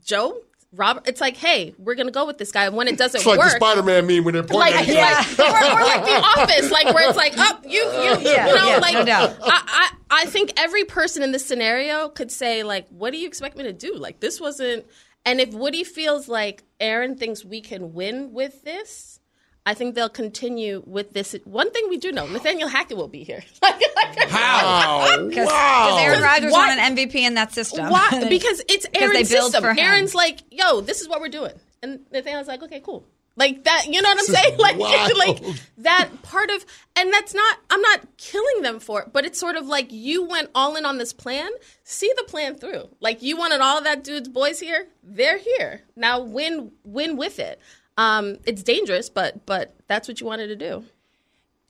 Joe, 0.03 0.41
Robert, 0.75 1.07
it's 1.07 1.21
like, 1.21 1.37
hey, 1.37 1.75
we're 1.77 1.95
gonna 1.95 2.11
go 2.11 2.25
with 2.25 2.37
this 2.37 2.51
guy. 2.51 2.65
And 2.65 2.75
when 2.75 2.87
it 2.87 2.97
doesn't 2.97 3.19
it's 3.19 3.25
like 3.25 3.37
work, 3.37 3.51
the 3.51 3.55
Spider-Man 3.57 4.07
meme 4.07 4.23
when 4.23 4.33
they're 4.33 4.43
pointing 4.43 4.59
like, 4.59 4.75
at 4.75 4.89
each 4.89 5.37
like 5.37 5.39
or, 5.39 5.79
or 5.79 5.83
like 5.85 6.05
the 6.05 6.41
office, 6.41 6.71
like 6.71 6.93
where 6.93 7.07
it's 7.07 7.17
like, 7.17 7.33
oh, 7.37 7.59
you, 7.63 7.79
you, 7.79 7.83
Yeah, 8.33 8.47
you 8.47 8.55
know, 8.55 8.67
yeah, 8.67 8.77
like 8.77 8.93
no 8.93 9.05
doubt. 9.05 9.37
I, 9.41 9.91
I, 10.09 10.21
I 10.21 10.25
think 10.25 10.53
every 10.57 10.83
person 10.83 11.21
in 11.23 11.31
this 11.31 11.45
scenario 11.45 12.09
could 12.09 12.31
say, 12.31 12.63
like, 12.63 12.87
what 12.89 13.11
do 13.11 13.17
you 13.17 13.27
expect 13.27 13.57
me 13.57 13.63
to 13.63 13.73
do? 13.73 13.95
Like, 13.95 14.19
this 14.19 14.41
wasn't. 14.41 14.85
And 15.25 15.39
if 15.39 15.53
Woody 15.53 15.83
feels 15.83 16.27
like 16.27 16.63
Aaron 16.79 17.15
thinks 17.15 17.45
we 17.45 17.61
can 17.61 17.93
win 17.93 18.33
with 18.33 18.63
this, 18.63 19.19
I 19.65 19.73
think 19.73 19.95
they'll 19.95 20.09
continue 20.09 20.83
with 20.85 21.13
this. 21.13 21.35
One 21.45 21.71
thing 21.71 21.85
we 21.89 21.97
do 21.97 22.11
know, 22.11 22.27
Nathaniel 22.27 22.67
Hackett 22.67 22.97
will 22.97 23.07
be 23.07 23.23
here. 23.23 23.43
How? 24.27 25.25
Because 25.27 25.49
Aaron 25.51 26.21
Rodgers 26.21 26.51
Why- 26.51 26.67
won 26.75 26.79
an 26.79 26.95
MVP 26.95 27.15
in 27.15 27.35
that 27.35 27.53
system. 27.53 27.89
Why? 27.89 28.09
Because 28.29 28.61
it's 28.67 28.85
Aaron's 28.93 29.29
they 29.29 29.35
build 29.35 29.51
system. 29.51 29.63
for 29.63 29.71
him. 29.71 29.79
Aaron's 29.79 30.15
like, 30.15 30.39
yo, 30.51 30.81
this 30.81 31.01
is 31.01 31.07
what 31.09 31.21
we're 31.21 31.29
doing, 31.29 31.53
and 31.81 31.99
Nathaniel's 32.11 32.47
like, 32.47 32.63
okay, 32.63 32.79
cool. 32.79 33.05
Like 33.35 33.63
that, 33.63 33.85
you 33.89 33.99
know 34.01 34.09
what 34.09 34.19
I'm 34.19 34.25
saying? 34.25 34.55
Like, 34.59 34.77
wild. 34.77 35.17
like 35.17 35.43
that 35.79 36.09
part 36.21 36.49
of, 36.51 36.63
and 36.95 37.11
that's 37.11 37.33
not. 37.33 37.57
I'm 37.69 37.81
not 37.81 38.01
killing 38.17 38.61
them 38.61 38.79
for 38.79 39.01
it, 39.01 39.09
but 39.13 39.25
it's 39.25 39.39
sort 39.39 39.55
of 39.55 39.65
like 39.65 39.91
you 39.91 40.23
went 40.27 40.49
all 40.53 40.75
in 40.75 40.85
on 40.85 40.97
this 40.99 41.13
plan. 41.13 41.49
See 41.83 42.11
the 42.15 42.23
plan 42.25 42.55
through. 42.55 42.89
Like 42.99 43.23
you 43.23 43.35
wanted 43.37 43.59
all 43.61 43.77
of 43.79 43.85
that 43.85 44.03
dude's 44.03 44.29
boys 44.29 44.59
here. 44.59 44.87
They're 45.03 45.39
here 45.39 45.81
now. 45.95 46.19
Win, 46.21 46.71
win 46.83 47.17
with 47.17 47.39
it. 47.39 47.59
Um, 47.97 48.37
it's 48.45 48.63
dangerous, 48.63 49.09
but 49.09 49.45
but 49.45 49.75
that's 49.87 50.07
what 50.07 50.19
you 50.19 50.27
wanted 50.27 50.47
to 50.47 50.55
do. 50.55 50.85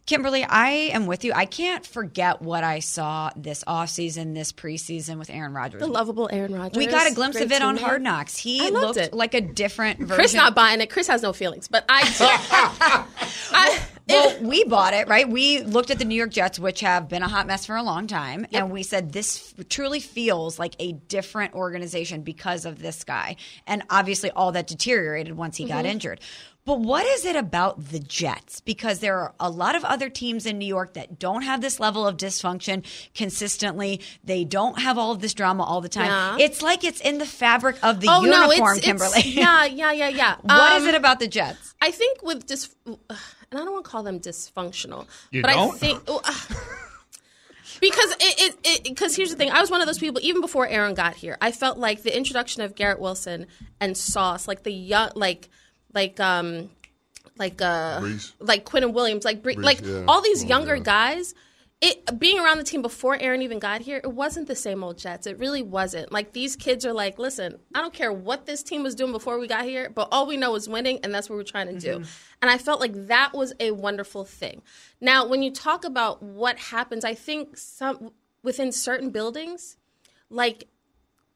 Kimberley, 0.06 0.44
I 0.44 0.70
am 0.92 1.06
with 1.08 1.24
you. 1.24 1.32
I 1.34 1.46
can't 1.46 1.86
forget 1.86 2.42
what 2.42 2.63
I 2.66 2.80
saw 2.80 3.30
this 3.38 3.63
offseason, 3.63 4.36
this 4.36 4.52
preseason 4.52 5.18
with 5.18 5.30
Aaron 5.30 5.54
Rodgers. 5.54 5.80
The 5.80 5.88
lovable 5.88 6.30
Aaron 6.32 6.54
Rodgers. 6.54 6.78
we 6.78 6.88
got 6.88 7.10
a 7.10 7.13
glimpse 7.16 7.38
great 7.38 7.46
of 7.46 7.52
it 7.54 7.62
on. 7.62 7.78
Hard 7.78 8.02
Knocks. 8.02 8.36
He 8.38 8.70
looked 8.70 8.98
it. 8.98 9.13
like 9.13 9.34
a 9.34 9.39
different 9.42 10.00
version. 10.00 10.16
Chris 10.16 10.34
not 10.34 10.56
buying 10.56 10.82
it. 10.82 10.89
Chris 10.89 11.08
has 11.08 11.22
no 11.22 11.32
feelings, 11.32 11.68
but 11.70 11.86
I. 11.88 13.08
I 13.52 13.80
well, 14.10 14.38
we 14.42 14.66
bought 14.66 14.94
it, 14.94 15.08
right? 15.08 15.30
We 15.30 15.62
looked 15.62 15.89
at 15.89 15.98
the 15.98 16.04
New 16.04 16.16
York 16.16 16.32
Jets, 16.32 16.60
which 16.60 16.82
have 16.82 17.08
been 17.08 17.24
a 17.24 17.28
hot 17.30 17.48
mess 17.48 17.66
for 17.66 17.78
a 17.78 17.84
long 17.84 18.06
time, 18.08 18.46
and 18.52 18.70
we 18.70 18.84
said 18.84 19.13
this 19.13 19.54
truly 19.70 20.02
feels 20.02 20.60
like 20.60 20.76
a 20.80 20.92
different 20.92 21.54
organization 21.54 22.22
because 22.24 22.66
of 22.66 22.80
this 22.82 23.06
guy. 23.06 23.38
And 23.66 23.84
obviously, 23.89 24.30
all 24.32 24.52
that 24.52 24.68
deteriorated 24.68 25.38
once 25.38 25.56
he 25.56 25.63
Mm-hmm. 25.63 25.74
got 25.74 25.86
injured. 25.86 26.20
But 26.65 26.80
what 26.80 27.06
is 27.06 27.26
it 27.26 27.36
about 27.36 27.89
the 27.89 27.99
Jets? 27.99 28.62
Because 28.62 28.99
there 28.99 29.19
are 29.19 29.34
a 29.38 29.49
lot 29.49 29.76
of 29.76 29.84
other 29.84 30.10
teams 30.10 30.45
in 30.45 30.58
New 30.58 30.65
York 30.65 30.93
that 30.93 31.19
don't 31.19 31.41
have 31.41 31.60
this 31.60 31.78
level 31.78 32.08
of 32.08 32.15
dysfunction 32.15 32.86
consistently. 33.13 33.99
They 34.23 34.45
don't 34.45 34.80
have 34.80 34.97
all 34.97 35.12
of 35.12 35.19
this 35.19 35.34
drama 35.34 35.63
all 35.63 35.82
the 35.82 35.89
time. 35.89 36.06
Yeah. 36.06 36.38
It's 36.45 36.62
like 36.62 36.86
it's 36.86 37.02
in 37.02 37.17
the 37.17 37.26
fabric 37.26 37.76
of 37.84 37.99
the 37.99 38.08
oh 38.10 38.21
no, 38.21 38.45
uniform, 38.45 38.78
it's, 38.78 38.86
Kimberley. 38.86 39.12
it's 39.19 39.26
yeah, 39.36 39.65
yeah, 39.65 39.91
yeah, 39.91 40.08
yeah. 40.08 40.36
What 40.41 40.78
is 40.78 40.84
Um, 40.84 40.89
it 40.89 40.95
about 40.95 41.19
the 41.19 41.28
Jets? 41.28 41.76
I 41.82 41.91
think 41.91 42.21
with 42.23 42.45
dis, 42.45 42.73
and 42.86 42.97
I 43.52 43.58
don't 43.58 43.71
want 43.73 43.84
to 43.84 43.91
call 43.91 44.04
them 44.04 44.21
dysfunctional, 44.21 45.06
You 45.32 45.41
but 45.41 45.52
I 45.52 45.56
don't? 45.56 45.78
think 45.78 46.02
oh, 46.08 46.21
ah. 46.23 46.47
because 47.82 48.15
it 48.21 48.56
it 48.63 48.84
because 48.86 49.15
here's 49.15 49.32
the 49.32 49.36
thing. 49.36 49.52
I 49.52 49.60
was 49.60 49.69
one 49.69 49.82
of 49.82 49.88
those 49.88 49.99
people 49.99 50.21
even 50.23 50.41
before 50.41 50.67
Aaron 50.67 50.93
got 50.93 51.15
here. 51.15 51.38
I 51.41 51.52
felt 51.52 51.78
like 51.78 52.04
the 52.04 52.15
introduction 52.15 52.62
of 52.62 52.76
Garrett 52.76 52.99
Wilson 53.02 53.47
and 53.82 53.97
Sauce, 53.97 54.47
like 54.47 54.63
the 54.63 54.71
young, 54.71 55.10
like 55.15 55.49
like 55.94 56.20
um 56.20 56.70
like 57.38 57.62
uh 57.62 58.00
Breece. 58.02 58.34
like 58.40 58.66
Quinnen 58.66 58.94
Williams, 58.94 59.26
like 59.26 59.42
Bree, 59.42 59.56
like 59.56 59.82
yeah. 59.84 60.06
all 60.08 60.22
these 60.22 60.44
Oh, 60.44 60.48
younger 60.48 60.76
yeah. 60.76 60.84
guys. 60.84 61.34
It 61.86 62.18
being 62.18 62.40
around 62.40 62.60
the 62.60 62.64
team 62.64 62.82
before 62.82 63.18
Aaron 63.20 63.42
even 63.42 63.60
got 63.60 63.82
here, 63.82 64.00
it 64.02 64.14
wasn't 64.14 64.48
the 64.48 64.56
same 64.56 64.86
old 64.86 64.98
Jets. 64.98 65.28
It 65.28 65.38
really 65.38 65.62
wasn't. 65.62 66.14
Like 66.14 66.32
these 66.32 66.56
kids 66.56 66.86
are 66.86 66.94
like, 66.94 67.20
listen, 67.20 67.60
I 67.76 67.82
don't 67.82 67.94
care 67.94 68.14
what 68.14 68.46
this 68.46 68.64
team 68.64 68.84
was 68.84 68.96
doing 68.96 69.12
before 69.12 69.38
we 69.38 69.48
got 69.50 69.66
here, 69.66 69.90
but 69.94 70.08
all 70.10 70.26
we 70.26 70.38
know 70.38 70.56
is 70.56 70.70
winning, 70.70 71.00
and 71.04 71.14
that's 71.14 71.30
what 71.30 71.36
we're 71.36 71.44
trying 71.44 71.68
to 71.68 71.78
do. 71.78 71.96
And 72.42 72.50
I 72.50 72.58
felt 72.58 72.80
like 72.80 73.08
that 73.08 73.34
was 73.34 73.54
a 73.60 73.72
wonderful 73.72 74.24
thing. 74.24 74.62
Now, 75.02 75.28
when 75.28 75.44
you 75.44 75.52
talk 75.52 75.84
about 75.84 76.24
what 76.24 76.58
happens, 76.58 77.04
I 77.04 77.16
think 77.16 77.58
some 77.58 78.14
within 78.44 78.72
certain 78.72 79.10
buildings, 79.10 79.76
like 80.30 80.70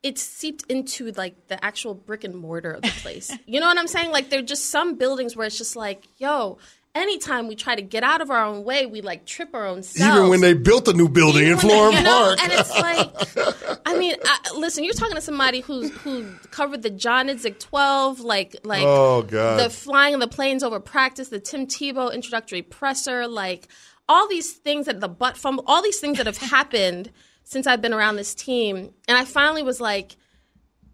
it's 0.04 0.22
seeped 0.22 0.64
into 0.70 1.12
like 1.14 1.48
the 1.48 1.64
actual 1.64 1.94
brick 1.94 2.24
and 2.24 2.36
mortar 2.36 2.72
of 2.72 2.82
the 2.84 2.90
place. 3.02 3.36
you 3.46 3.60
know 3.60 3.68
what 3.68 3.78
I'm 3.78 3.88
saying? 3.88 4.12
Like 4.12 4.30
there 4.30 4.40
are 4.40 4.44
just 4.44 4.66
some 4.66 4.96
buildings 4.96 5.36
where 5.36 5.48
it's 5.48 5.58
just 5.58 5.76
like, 5.76 6.04
yo, 6.18 6.60
anytime 6.96 7.48
we 7.48 7.56
try 7.56 7.76
to 7.76 7.82
get 7.82 8.04
out 8.04 8.22
of 8.22 8.30
our 8.30 8.44
own 8.44 8.64
way, 8.64 8.86
we 8.86 9.02
like 9.02 9.26
trip 9.26 9.50
our 9.54 9.66
own 9.66 9.84
selves. 9.84 10.18
Even 10.18 10.30
when 10.30 10.42
they 10.42 10.54
built 10.54 10.88
a 10.88 10.94
new 10.94 11.10
building 11.10 11.44
Even 11.48 11.54
in 11.54 11.58
Florham 11.60 12.04
Park. 12.04 12.44
and 12.44 12.52
it's 12.54 12.70
like, 12.80 13.12
I 13.38 13.78
I 13.94 13.98
mean, 13.98 14.16
I, 14.24 14.52
listen, 14.56 14.84
you're 14.84 14.94
talking 14.94 15.16
to 15.16 15.22
somebody 15.22 15.62
who's 15.62 15.90
who 15.98 16.26
covered 16.52 16.84
the 16.84 16.90
John 16.90 17.28
Idzik 17.28 17.60
12, 17.60 18.20
like 18.20 18.56
like 18.64 18.84
Oh, 18.86 19.24
God. 19.24 19.60
the 19.60 19.70
flying 19.70 20.14
of 20.14 20.20
the 20.20 20.28
planes 20.28 20.62
over 20.64 20.80
practice, 20.80 21.30
the 21.30 21.40
Tim 21.40 21.66
Tebow 21.68 22.14
introductory 22.14 22.62
presser, 22.62 23.28
like 23.28 23.68
all 24.10 24.28
these 24.28 24.54
things 24.54 24.86
that 24.86 25.00
the 25.00 25.10
butt 25.10 25.38
fumble, 25.38 25.64
all 25.68 25.82
these 25.82 26.00
things 26.00 26.18
that 26.18 26.28
have 26.28 26.38
happened 26.52 27.12
since 27.48 27.66
I've 27.66 27.82
been 27.82 27.94
around 27.94 28.18
this 28.18 28.36
team, 28.36 28.94
and 29.08 29.18
I 29.18 29.26
finally 29.26 29.64
was 29.64 29.80
like. 29.80 30.16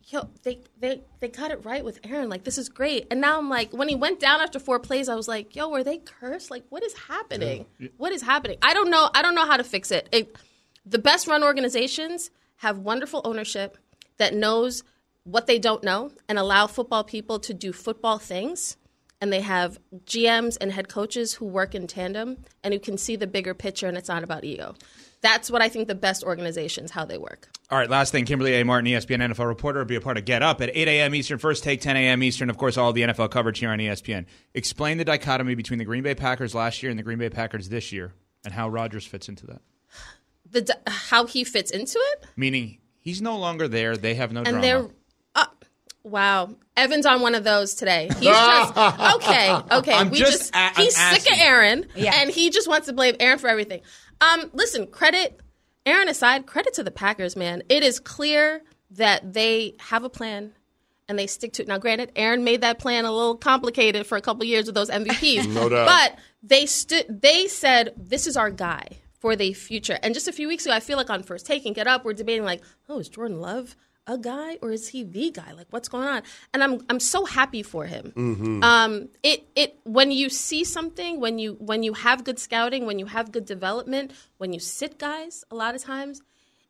Yo, 0.07 0.29
they, 0.43 0.59
they 0.79 1.01
they 1.21 1.29
got 1.29 1.49
it 1.49 1.63
right 1.65 1.83
with 1.83 1.97
Aaron. 2.03 2.29
Like 2.29 2.43
this 2.43 2.57
is 2.57 2.67
great. 2.67 3.07
And 3.09 3.21
now 3.21 3.39
I'm 3.39 3.49
like, 3.49 3.71
when 3.71 3.87
he 3.87 3.95
went 3.95 4.19
down 4.19 4.41
after 4.41 4.59
four 4.59 4.77
plays, 4.77 5.07
I 5.07 5.15
was 5.15 5.29
like, 5.29 5.55
yo, 5.55 5.69
were 5.69 5.83
they 5.83 5.97
cursed? 5.97 6.51
Like, 6.51 6.65
what 6.69 6.83
is 6.83 6.93
happening? 6.93 7.65
What 7.95 8.11
is 8.11 8.21
happening? 8.21 8.57
I 8.61 8.73
don't 8.73 8.91
know. 8.91 9.09
I 9.15 9.21
don't 9.21 9.33
know 9.33 9.45
how 9.45 9.55
to 9.55 9.63
fix 9.63 9.91
it. 9.91 10.09
it 10.11 10.35
the 10.85 10.99
best 10.99 11.25
run 11.25 11.41
organizations 11.41 12.29
have 12.57 12.77
wonderful 12.77 13.21
ownership 13.23 13.77
that 14.17 14.33
knows 14.35 14.83
what 15.23 15.47
they 15.47 15.59
don't 15.59 15.83
know 15.83 16.11
and 16.27 16.37
allow 16.37 16.67
football 16.67 17.03
people 17.03 17.39
to 17.39 17.53
do 17.53 17.71
football 17.71 18.17
things. 18.17 18.77
And 19.21 19.31
they 19.31 19.41
have 19.41 19.79
GMs 20.05 20.57
and 20.59 20.71
head 20.71 20.89
coaches 20.89 21.35
who 21.35 21.45
work 21.45 21.73
in 21.73 21.87
tandem 21.87 22.43
and 22.61 22.73
who 22.73 22.79
can 22.79 22.97
see 22.97 23.15
the 23.15 23.25
bigger 23.25 23.53
picture, 23.53 23.87
and 23.87 23.97
it's 23.97 24.09
not 24.09 24.23
about 24.23 24.43
ego. 24.43 24.75
That's 25.23 25.49
what 25.49 25.61
I 25.63 25.69
think 25.69 25.87
the 25.87 25.95
best 25.95 26.23
organizations 26.23 26.91
how 26.91 27.05
they 27.05 27.17
work. 27.17 27.49
All 27.71 27.77
right, 27.79 27.89
last 27.89 28.11
thing. 28.11 28.25
Kimberley 28.25 28.53
A. 28.55 28.63
Martin, 28.65 28.91
ESPN 28.91 29.19
NFL 29.33 29.47
reporter, 29.47 29.79
will 29.79 29.85
be 29.85 29.95
a 29.95 30.01
part 30.01 30.17
of 30.17 30.25
Get 30.25 30.43
Up 30.43 30.61
at 30.61 30.69
8 30.75 30.87
a.m. 30.87 31.15
Eastern, 31.15 31.39
first 31.39 31.63
take 31.63 31.81
10 31.81 31.95
a.m. 31.97 32.21
Eastern. 32.21 32.49
Of 32.51 32.57
course, 32.57 32.77
all 32.77 32.93
the 32.93 33.01
NFL 33.01 33.31
coverage 33.31 33.57
here 33.57 33.71
on 33.71 33.79
ESPN. 33.79 34.25
Explain 34.53 34.97
the 34.99 35.05
dichotomy 35.05 35.55
between 35.55 35.79
the 35.79 35.85
Green 35.85 36.03
Bay 36.03 36.13
Packers 36.13 36.53
last 36.53 36.83
year 36.83 36.89
and 36.91 36.99
the 36.99 37.03
Green 37.03 37.17
Bay 37.17 37.29
Packers 37.29 37.69
this 37.69 37.91
year 37.91 38.13
and 38.45 38.53
how 38.53 38.67
Rodgers 38.69 39.05
fits 39.07 39.27
into 39.29 39.47
that. 39.47 39.61
The 40.51 40.61
d- 40.61 40.73
how 40.85 41.25
he 41.25 41.43
fits 41.43 41.71
into 41.71 41.97
it, 41.97 42.25
Meaning, 42.35 42.77
he's 42.99 43.21
no 43.21 43.37
longer 43.37 43.67
there. 43.67 43.97
They 43.97 44.13
have 44.15 44.31
no 44.33 44.41
and 44.41 44.49
drama. 44.49 44.61
they're 44.61 44.87
uh, 45.35 45.45
wow. 46.03 46.49
Evan's 46.75 47.05
on 47.05 47.21
one 47.21 47.33
of 47.35 47.43
those 47.43 47.75
today. 47.75 48.09
He's 48.19 48.23
just 48.29 48.77
okay. 48.77 49.55
Okay, 49.71 49.93
I'm 49.93 50.09
we 50.09 50.17
just 50.17 50.31
just, 50.31 50.55
a- 50.55 50.57
I'm 50.57 50.73
he's 50.75 50.95
sick 50.95 51.03
asking. 51.19 51.33
of 51.33 51.39
Aaron, 51.39 51.85
Yeah. 51.95 52.13
and 52.15 52.31
he 52.31 52.49
just 52.49 52.67
wants 52.67 52.87
to 52.87 52.93
blame 52.93 53.15
Aaron 53.19 53.37
for 53.39 53.47
everything. 53.47 53.81
Um, 54.21 54.49
listen, 54.53 54.87
credit 54.87 55.39
Aaron 55.85 56.07
aside, 56.09 56.45
credit 56.45 56.73
to 56.75 56.83
the 56.83 56.91
Packers, 56.91 57.35
man. 57.35 57.63
It 57.69 57.83
is 57.83 57.99
clear 57.99 58.61
that 58.91 59.33
they 59.33 59.75
have 59.79 60.03
a 60.03 60.09
plan 60.09 60.53
and 61.09 61.19
they 61.19 61.27
stick 61.27 61.51
to 61.53 61.63
it. 61.63 61.67
Now, 61.67 61.77
granted, 61.77 62.11
Aaron 62.15 62.43
made 62.45 62.61
that 62.61 62.79
plan 62.79 63.03
a 63.05 63.11
little 63.11 63.35
complicated 63.35 64.07
for 64.07 64.17
a 64.17 64.21
couple 64.21 64.45
years 64.45 64.65
with 64.67 64.75
those 64.75 64.89
MVPs, 64.89 65.47
No 65.53 65.67
doubt. 65.67 65.87
but 65.87 66.19
they 66.41 66.65
stood. 66.65 67.05
They 67.21 67.47
said, 67.47 67.93
"This 67.97 68.27
is 68.27 68.37
our 68.37 68.49
guy." 68.49 68.87
For 69.19 69.37
the 69.37 69.53
future, 69.53 69.97
and 70.03 70.13
just 70.13 70.27
a 70.27 70.33
few 70.33 70.49
weeks 70.49 70.65
ago, 70.65 70.75
I 70.75 70.81
feel 70.81 70.97
like 70.97 71.09
on 71.09 71.23
first 71.23 71.45
take 71.45 71.65
and 71.65 71.73
get 71.73 71.87
up, 71.87 72.03
we're 72.03 72.11
debating 72.11 72.43
like, 72.43 72.61
oh, 72.89 72.99
is 72.99 73.07
Jordan 73.07 73.39
Love 73.39 73.77
a 74.05 74.17
guy 74.17 74.57
or 74.61 74.71
is 74.71 74.89
he 74.89 75.03
the 75.03 75.31
guy? 75.31 75.53
Like, 75.53 75.67
what's 75.69 75.87
going 75.87 76.07
on? 76.07 76.23
And 76.53 76.63
I'm 76.63 76.81
I'm 76.89 76.99
so 76.99 77.25
happy 77.25 77.63
for 77.63 77.85
him. 77.85 78.61
Um, 78.63 79.09
it 79.23 79.47
it 79.55 79.77
when 79.83 80.11
you 80.11 80.29
see 80.29 80.63
something, 80.63 81.19
when 81.19 81.39
you 81.39 81.53
when 81.59 81.83
you 81.83 81.93
have 81.93 82.23
good 82.23 82.39
scouting, 82.39 82.85
when 82.85 82.99
you 82.99 83.05
have 83.05 83.31
good 83.31 83.45
development, 83.45 84.11
when 84.37 84.53
you 84.53 84.59
sit 84.59 84.97
guys, 84.99 85.45
a 85.51 85.55
lot 85.55 85.73
of 85.75 85.81
times, 85.81 86.21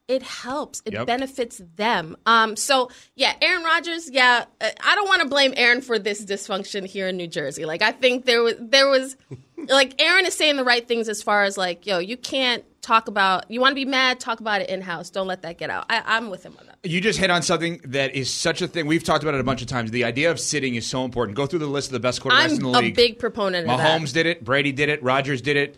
it 0.07 0.21
helps. 0.21 0.81
It 0.85 0.93
Yep. 0.93 1.07
benefits 1.07 1.61
them. 1.75 2.17
Um, 2.25 2.55
so 2.55 2.91
yeah, 3.15 3.33
Aaron 3.41 3.63
Rodgers. 3.63 4.11
Yeah, 4.11 4.45
uh, 4.61 4.69
I 4.83 4.95
don't 4.95 5.07
want 5.07 5.21
to 5.23 5.27
blame 5.27 5.53
Aaron 5.57 5.81
for 5.81 5.97
this 5.97 6.23
dysfunction 6.23 6.85
here 6.85 7.07
in 7.07 7.17
New 7.17 7.27
Jersey. 7.27 7.65
Like, 7.65 7.81
I 7.81 7.93
think 7.93 8.25
there 8.25 8.43
was 8.43 8.55
there 8.59 8.87
was 8.89 9.15
like 9.69 9.99
Aaron 9.99 10.25
is 10.27 10.35
saying 10.35 10.57
the 10.57 10.63
right 10.63 10.87
things 10.87 11.09
as 11.09 11.23
far 11.23 11.45
as 11.45 11.57
like, 11.57 11.87
yo, 11.87 11.97
you 11.99 12.17
can't 12.17 12.63
talk 12.81 13.07
about 13.07 13.49
you 13.49 13.59
want 13.61 13.71
to 13.71 13.75
be 13.75 13.85
mad, 13.85 14.19
talk 14.19 14.39
about 14.39 14.61
it 14.61 14.69
in 14.69 14.81
house. 14.81 15.09
Don't 15.09 15.25
let 15.27 15.41
that 15.43 15.57
get 15.57 15.69
out. 15.71 15.85
I, 15.89 16.03
I'm 16.05 16.29
with 16.29 16.43
him 16.45 16.55
on 16.59 16.67
that. 16.67 16.72
You 16.85 16.99
just 16.99 17.17
hit 17.17 17.29
on 17.31 17.41
something 17.43 17.79
that 17.85 18.13
is 18.13 18.29
such 18.29 18.61
a 18.61 18.67
thing. 18.67 18.87
We've 18.87 19.03
talked 19.03 19.23
about 19.23 19.35
it 19.35 19.39
a 19.39 19.43
bunch 19.43 19.61
of 19.61 19.67
times. 19.67 19.91
The 19.91 20.03
idea 20.03 20.31
of 20.31 20.39
sitting 20.39 20.75
is 20.75 20.85
so 20.85 21.05
important. 21.05 21.37
Go 21.37 21.45
through 21.45 21.59
the 21.59 21.67
list 21.67 21.87
of 21.87 21.93
the 21.93 21.99
best 22.01 22.21
quarterbacks 22.21 22.49
in 22.51 22.59
the 22.59 22.67
league. 22.67 22.75
I'm 22.75 22.83
a 22.85 22.91
big 22.91 23.19
proponent 23.19 23.69
of 23.69 23.77
that. 23.77 24.01
Mahomes 24.01 24.11
did 24.11 24.25
it. 24.25 24.43
Brady 24.43 24.73
did 24.73 24.89
it. 24.89 25.01
Rodgers 25.01 25.41
did 25.41 25.55
it. 25.55 25.77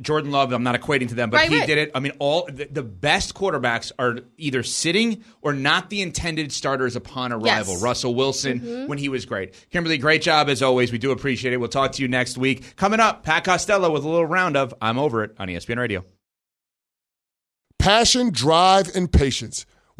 Jordan 0.00 0.30
Love, 0.30 0.52
I'm 0.52 0.62
not 0.62 0.74
equating 0.80 1.08
to 1.08 1.14
them, 1.14 1.28
but 1.28 1.38
Right, 1.38 1.50
he 1.50 1.58
right. 1.58 1.66
did 1.66 1.76
it. 1.76 1.90
I 1.94 2.00
mean, 2.00 2.12
all 2.18 2.46
the, 2.50 2.64
the 2.66 2.82
best 2.82 3.34
quarterbacks 3.34 3.92
are 3.98 4.20
either 4.38 4.62
sitting 4.62 5.22
or 5.42 5.52
not 5.52 5.90
the 5.90 6.00
intended 6.00 6.50
starters 6.52 6.96
upon 6.96 7.30
arrival. 7.32 7.46
Yes. 7.46 7.68
Mm-hmm. 7.68 7.84
Russell 7.84 8.14
Wilson, 8.14 8.86
when 8.88 8.96
he 8.96 9.08
was 9.10 9.26
great. 9.26 9.54
Kimberley, 9.70 9.98
great 9.98 10.22
job 10.22 10.48
as 10.48 10.62
always. 10.62 10.92
We 10.92 10.98
do 10.98 11.10
appreciate 11.10 11.52
it. 11.52 11.58
We'll 11.58 11.68
talk 11.68 11.92
to 11.92 12.02
you 12.02 12.08
next 12.08 12.38
week. 12.38 12.76
Coming 12.76 13.00
up, 13.00 13.22
Pat 13.22 13.44
Costello 13.44 13.90
with 13.90 14.04
a 14.04 14.08
little 14.08 14.24
round 14.26 14.56
of 14.56 14.72
I'm 14.80 14.98
Over 14.98 15.24
It 15.24 15.34
on 15.38 15.48
ESPN 15.48 15.76
Radio. 15.78 16.04
Passion, 17.78 18.30
drive, 18.30 18.94
and 18.94 19.10
patience. 19.12 19.66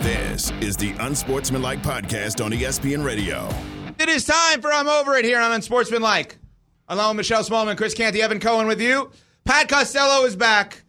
This 0.00 0.50
is 0.60 0.76
the 0.76 0.94
Unsportsmanlike 1.00 1.82
Podcast 1.82 2.44
on 2.44 2.52
ESPN 2.52 3.04
Radio. 3.04 3.48
It 3.98 4.08
is 4.08 4.24
time 4.24 4.60
for 4.60 4.72
I'm 4.72 4.88
Over 4.88 5.14
It 5.16 5.24
here 5.24 5.40
on 5.40 5.52
Unsportsmanlike. 5.52 6.38
Along 6.88 7.16
with 7.16 7.26
Michelle 7.26 7.42
Smallmon, 7.42 7.76
Chris 7.76 7.94
Canty, 7.94 8.22
Evan 8.22 8.38
Cohen 8.38 8.66
with 8.66 8.80
you. 8.80 9.10
Pat 9.44 9.68
Costello 9.68 10.24
is 10.24 10.36
back. 10.36 10.82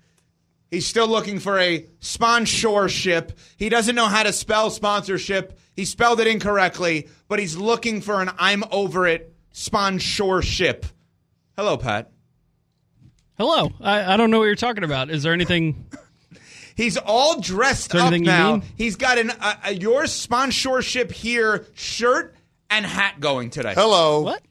He's 0.69 0.85
still 0.85 1.07
looking 1.07 1.39
for 1.39 1.57
a 1.59 1.87
sponsorship. 2.01 3.37
He 3.55 3.69
doesn't 3.69 3.95
know 3.95 4.07
how 4.07 4.23
to 4.23 4.33
spell 4.33 4.69
sponsorship. 4.69 5.57
He 5.75 5.85
spelled 5.85 6.19
it 6.19 6.27
incorrectly, 6.27 7.07
but 7.27 7.39
he's 7.39 7.55
looking 7.55 8.01
for 8.01 8.21
an 8.21 8.29
I'm 8.37 8.63
Over 8.71 9.07
It 9.07 9.33
sponsorship. 9.51 10.85
Hello, 11.55 11.77
Pat. 11.77 12.11
Hello. 13.37 13.71
I, 13.79 14.13
I 14.13 14.17
don't 14.17 14.29
know 14.29 14.39
what 14.39 14.45
you're 14.45 14.55
talking 14.55 14.83
about. 14.83 15.09
Is 15.09 15.23
there 15.23 15.33
anything? 15.33 15.85
He's 16.77 16.95
all 16.95 17.41
dressed 17.41 17.93
up 17.95 18.13
now. 18.13 18.61
He's 18.77 18.95
got 18.95 19.17
an 19.17 19.31
uh, 19.31 19.53
uh, 19.65 19.69
your 19.71 20.05
sponsorship 20.05 21.11
here 21.11 21.65
shirt 21.73 22.35
and 22.69 22.85
hat 22.85 23.19
going 23.19 23.49
today. 23.49 23.73
Hello. 23.75 24.21
What? 24.21 24.43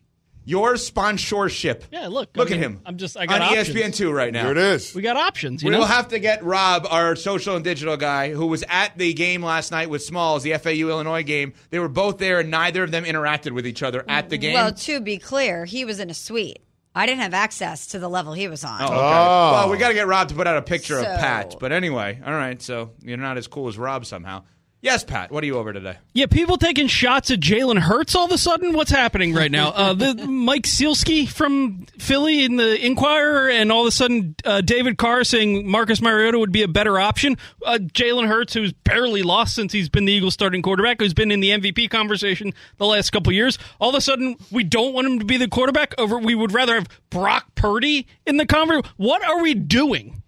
Your 0.48 0.76
sponsorship. 0.76 1.84
Yeah, 1.90 2.06
look. 2.06 2.30
I 2.36 2.38
Look 2.38 2.50
mean, 2.50 2.58
at 2.60 2.64
him. 2.64 2.80
I'm 2.86 2.98
just. 2.98 3.16
I 3.16 3.26
got 3.26 3.42
on 3.42 3.58
options. 3.58 3.76
ESPN2 3.76 4.12
right 4.14 4.32
now. 4.32 4.42
Here 4.42 4.52
it 4.52 4.58
is. 4.58 4.94
We 4.94 5.02
got 5.02 5.16
options. 5.16 5.60
You 5.62 5.70
We'll 5.70 5.80
know. 5.80 5.86
have 5.86 6.08
to 6.08 6.20
get 6.20 6.44
Rob, 6.44 6.86
our 6.88 7.16
social 7.16 7.56
and 7.56 7.64
digital 7.64 7.96
guy, 7.96 8.30
who 8.30 8.46
was 8.46 8.62
at 8.68 8.96
the 8.96 9.12
game 9.12 9.42
last 9.42 9.72
night 9.72 9.90
with 9.90 10.04
Smalls, 10.04 10.44
the 10.44 10.52
FAU 10.54 10.88
Illinois 10.88 11.24
game. 11.24 11.52
They 11.70 11.80
were 11.80 11.88
both 11.88 12.18
there, 12.18 12.38
and 12.40 12.50
neither 12.50 12.84
of 12.84 12.92
them 12.92 13.04
interacted 13.04 13.52
with 13.52 13.66
each 13.66 13.82
other 13.82 14.04
at 14.08 14.28
the 14.30 14.38
game. 14.38 14.54
Well, 14.54 14.72
to 14.72 15.00
be 15.00 15.18
clear, 15.18 15.64
he 15.64 15.84
was 15.84 15.98
in 15.98 16.10
a 16.10 16.14
suite. 16.14 16.60
I 16.96 17.04
didn't 17.06 17.20
have 17.20 17.34
access 17.34 17.88
to 17.88 17.98
the 17.98 18.08
level 18.08 18.32
he 18.32 18.48
was 18.48 18.64
on. 18.64 18.80
Oh, 18.80 18.86
okay. 18.86 18.94
Well, 18.94 19.70
we 19.70 19.76
got 19.78 19.88
to 19.88 19.94
get 19.94 20.06
Rob 20.06 20.28
to 20.30 20.34
put 20.34 20.46
out 20.46 20.56
a 20.56 20.62
picture 20.62 20.94
So- 20.94 21.00
of 21.12 21.18
Pat. 21.20 21.56
But 21.60 21.70
anyway, 21.70 22.20
all 22.24 22.32
right. 22.32 22.60
So 22.60 22.92
you're 23.02 23.18
not 23.18 23.36
as 23.36 23.46
cool 23.46 23.68
as 23.68 23.76
Rob 23.76 24.06
somehow. 24.06 24.44
Yes, 24.86 25.02
Pat. 25.02 25.32
What 25.32 25.42
are 25.42 25.46
you 25.48 25.58
over 25.58 25.72
today? 25.72 25.96
Yeah, 26.14 26.26
people 26.26 26.58
taking 26.58 26.86
shots 26.86 27.32
at 27.32 27.40
Jalen 27.40 27.80
Hurts 27.80 28.14
all 28.14 28.26
of 28.26 28.30
a 28.30 28.38
sudden. 28.38 28.72
What's 28.72 28.92
happening 28.92 29.34
right 29.34 29.50
now? 29.50 29.70
Uh, 29.70 29.94
the 29.94 30.14
Mike 30.28 30.62
Sielski 30.62 31.28
from 31.28 31.86
Philly 31.98 32.44
in 32.44 32.54
the 32.54 32.86
Inquirer, 32.86 33.50
and 33.50 33.72
all 33.72 33.80
of 33.80 33.88
a 33.88 33.90
sudden 33.90 34.36
uh, 34.44 34.60
David 34.60 34.96
Carr 34.96 35.24
saying 35.24 35.68
Marcus 35.68 36.00
Mariota 36.00 36.38
would 36.38 36.52
be 36.52 36.62
a 36.62 36.68
better 36.68 37.00
option. 37.00 37.36
Uh, 37.64 37.78
Jalen 37.82 38.28
Hurts, 38.28 38.54
who's 38.54 38.72
barely 38.72 39.24
lost 39.24 39.56
since 39.56 39.72
he's 39.72 39.88
been 39.88 40.04
the 40.04 40.12
Eagles' 40.12 40.34
starting 40.34 40.62
quarterback, 40.62 41.00
who's 41.00 41.14
been 41.14 41.32
in 41.32 41.40
the 41.40 41.50
MVP 41.50 41.90
conversation 41.90 42.54
the 42.76 42.86
last 42.86 43.10
couple 43.10 43.32
years. 43.32 43.58
All 43.80 43.88
of 43.88 43.96
a 43.96 44.00
sudden, 44.00 44.36
we 44.52 44.62
don't 44.62 44.94
want 44.94 45.08
him 45.08 45.18
to 45.18 45.24
be 45.24 45.36
the 45.36 45.48
quarterback. 45.48 45.96
Over, 45.98 46.16
we 46.16 46.36
would 46.36 46.52
rather 46.52 46.76
have 46.76 46.86
Brock 47.10 47.56
Purdy 47.56 48.06
in 48.24 48.36
the 48.36 48.46
conversation. 48.46 48.88
What 48.98 49.24
are 49.24 49.42
we 49.42 49.54
doing? 49.54 50.22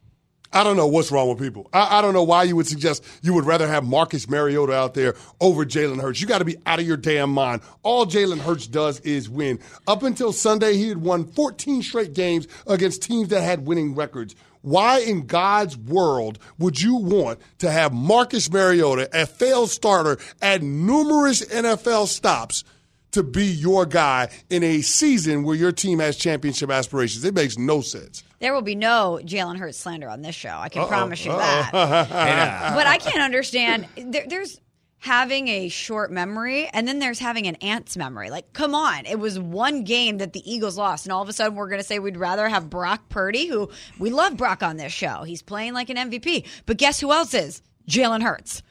I 0.53 0.65
don't 0.65 0.77
know 0.77 0.87
what's 0.87 1.11
wrong 1.11 1.29
with 1.29 1.39
people. 1.39 1.69
I, 1.73 1.99
I, 1.99 2.03
don't 2.03 2.15
know 2.15 2.23
why 2.23 2.45
you 2.45 2.57
would 2.57 2.67
suggest 2.67 3.05
you 3.21 3.35
would 3.35 3.45
rather 3.45 3.69
have 3.69 3.85
Marcus 3.85 4.29
Mariota 4.29 4.73
out 4.73 4.95
there 4.95 5.15
over 5.41 5.67
Jalen 5.67 6.01
Hurts. 6.01 6.21
You 6.21 6.27
got 6.27 6.39
to 6.39 6.45
be 6.45 6.57
out 6.65 6.79
of 6.79 6.87
your 6.87 6.97
damn 6.97 7.31
mind. 7.31 7.61
All 7.83 8.07
Jalen 8.07 8.39
Hurts 8.39 8.67
does 8.67 9.01
is 9.01 9.29
win. 9.29 9.59
Up 9.87 10.03
until 10.03 10.33
Sunday, 10.33 10.77
he 10.77 10.89
had 10.89 10.99
won 10.99 11.27
14 11.27 11.83
straight 11.83 12.15
games 12.15 12.49
against 12.67 13.03
teams 13.03 13.29
that 13.29 13.43
had 13.43 13.67
winning 13.67 13.95
records. 13.95 14.35
Why 14.63 15.01
in 15.01 15.27
God's 15.27 15.77
world 15.77 16.39
would 16.59 16.81
you 16.81 16.97
want 16.97 17.41
to 17.59 17.71
have 17.71 17.93
Marcus 17.93 18.51
Mariota, 18.51 19.09
a 19.13 19.27
failed 19.27 19.71
starter 19.71 20.19
at 20.41 20.63
numerous 20.63 21.45
NFL 21.45 22.09
stops? 22.09 22.65
To 23.13 23.23
be 23.23 23.47
your 23.47 23.87
guy 23.87 24.29
in 24.51 24.63
a 24.63 24.83
season 24.83 25.43
where 25.43 25.57
your 25.57 25.73
team 25.73 25.99
has 25.99 26.17
championship 26.17 26.71
aspirations. 26.71 27.25
It 27.25 27.35
makes 27.35 27.57
no 27.57 27.81
sense. 27.81 28.23
There 28.39 28.53
will 28.53 28.63
be 28.63 28.75
no 28.75 29.19
Jalen 29.25 29.57
Hurts 29.57 29.79
slander 29.79 30.09
on 30.11 30.21
this 30.23 30.35
show. 30.35 30.51
I 30.51 30.69
can 30.69 30.83
Uh-oh. 30.83 30.89
promise 30.89 31.25
you 31.25 31.33
Uh-oh. 31.33 31.39
that. 31.39 31.71
Yeah. 32.11 32.75
But 32.75 32.87
I 32.87 32.99
can't 32.99 33.23
understand. 33.23 33.87
There, 33.97 34.27
there's 34.29 34.61
having 34.99 35.49
a 35.49 35.69
short 35.69 36.11
memory, 36.13 36.67
and 36.73 36.87
then 36.87 36.99
there's 36.99 37.19
having 37.19 37.47
an 37.47 37.55
ant's 37.57 37.97
memory. 37.97 38.31
Like, 38.31 38.53
come 38.53 38.75
on. 38.75 39.07
It 39.07 39.19
was 39.19 39.39
one 39.39 39.85
game 39.85 40.19
that 40.19 40.33
the 40.35 40.43
Eagles 40.51 40.77
lost, 40.77 41.07
and 41.07 41.13
all 41.13 41.23
of 41.23 41.29
a 41.29 41.33
sudden 41.33 41.57
we're 41.57 41.69
going 41.69 41.81
to 41.81 41.87
say 41.87 41.99
we'd 41.99 42.17
rather 42.17 42.49
have 42.49 42.69
Brock 42.69 43.09
Purdy, 43.09 43.47
who 43.47 43.71
we 43.99 44.11
love 44.11 44.37
Brock 44.37 44.63
on 44.63 44.77
this 44.77 44.93
show. 44.93 45.23
He's 45.23 45.41
playing 45.41 45.73
like 45.73 45.89
an 45.89 45.97
MVP. 45.97 46.45
But 46.67 46.77
guess 46.77 47.01
who 47.01 47.11
else 47.13 47.33
is? 47.33 47.63
Jalen 47.89 48.23
Hurts. 48.23 48.63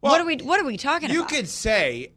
what 0.00 0.20
are 0.20 0.26
we 0.26 0.36
What 0.36 0.60
are 0.60 0.64
we 0.66 0.76
talking 0.76 1.08
You 1.10 1.20
about? 1.20 1.30
You 1.32 1.36
could 1.38 1.48
say 1.48 2.12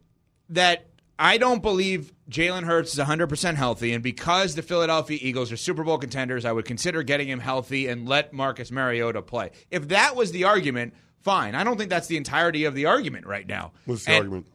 that 0.50 0.88
I 1.22 1.38
don't 1.38 1.62
believe 1.62 2.12
Jalen 2.32 2.64
Hurts 2.64 2.94
is 2.94 3.00
100% 3.00 3.54
healthy, 3.54 3.94
and 3.94 4.02
because 4.02 4.56
the 4.56 4.64
Philadelphia 4.64 5.20
Eagles 5.22 5.52
are 5.52 5.58
Super 5.58 5.84
Bowl 5.84 6.00
contenders, 6.00 6.46
I 6.46 6.52
would 6.52 6.66
consider 6.66 7.04
getting 7.04 7.28
him 7.28 7.40
healthy 7.40 7.88
and 7.88 8.10
let 8.10 8.34
Marcus 8.34 8.72
Mariota 8.72 9.22
play. 9.22 9.52
If 9.70 9.90
that 9.90 10.16
was 10.16 10.32
the 10.32 10.46
argument, 10.46 10.96
fine. 11.20 11.54
I 11.54 11.64
don't 11.64 11.78
think 11.78 11.92
that's 11.92 12.08
the 12.08 12.18
entirety 12.18 12.64
of 12.66 12.74
the 12.74 12.88
argument 12.88 13.28
right 13.28 13.48
now. 13.48 13.72
What's 13.86 14.06
the 14.06 14.14
And 14.14 14.18
argument? 14.18 14.48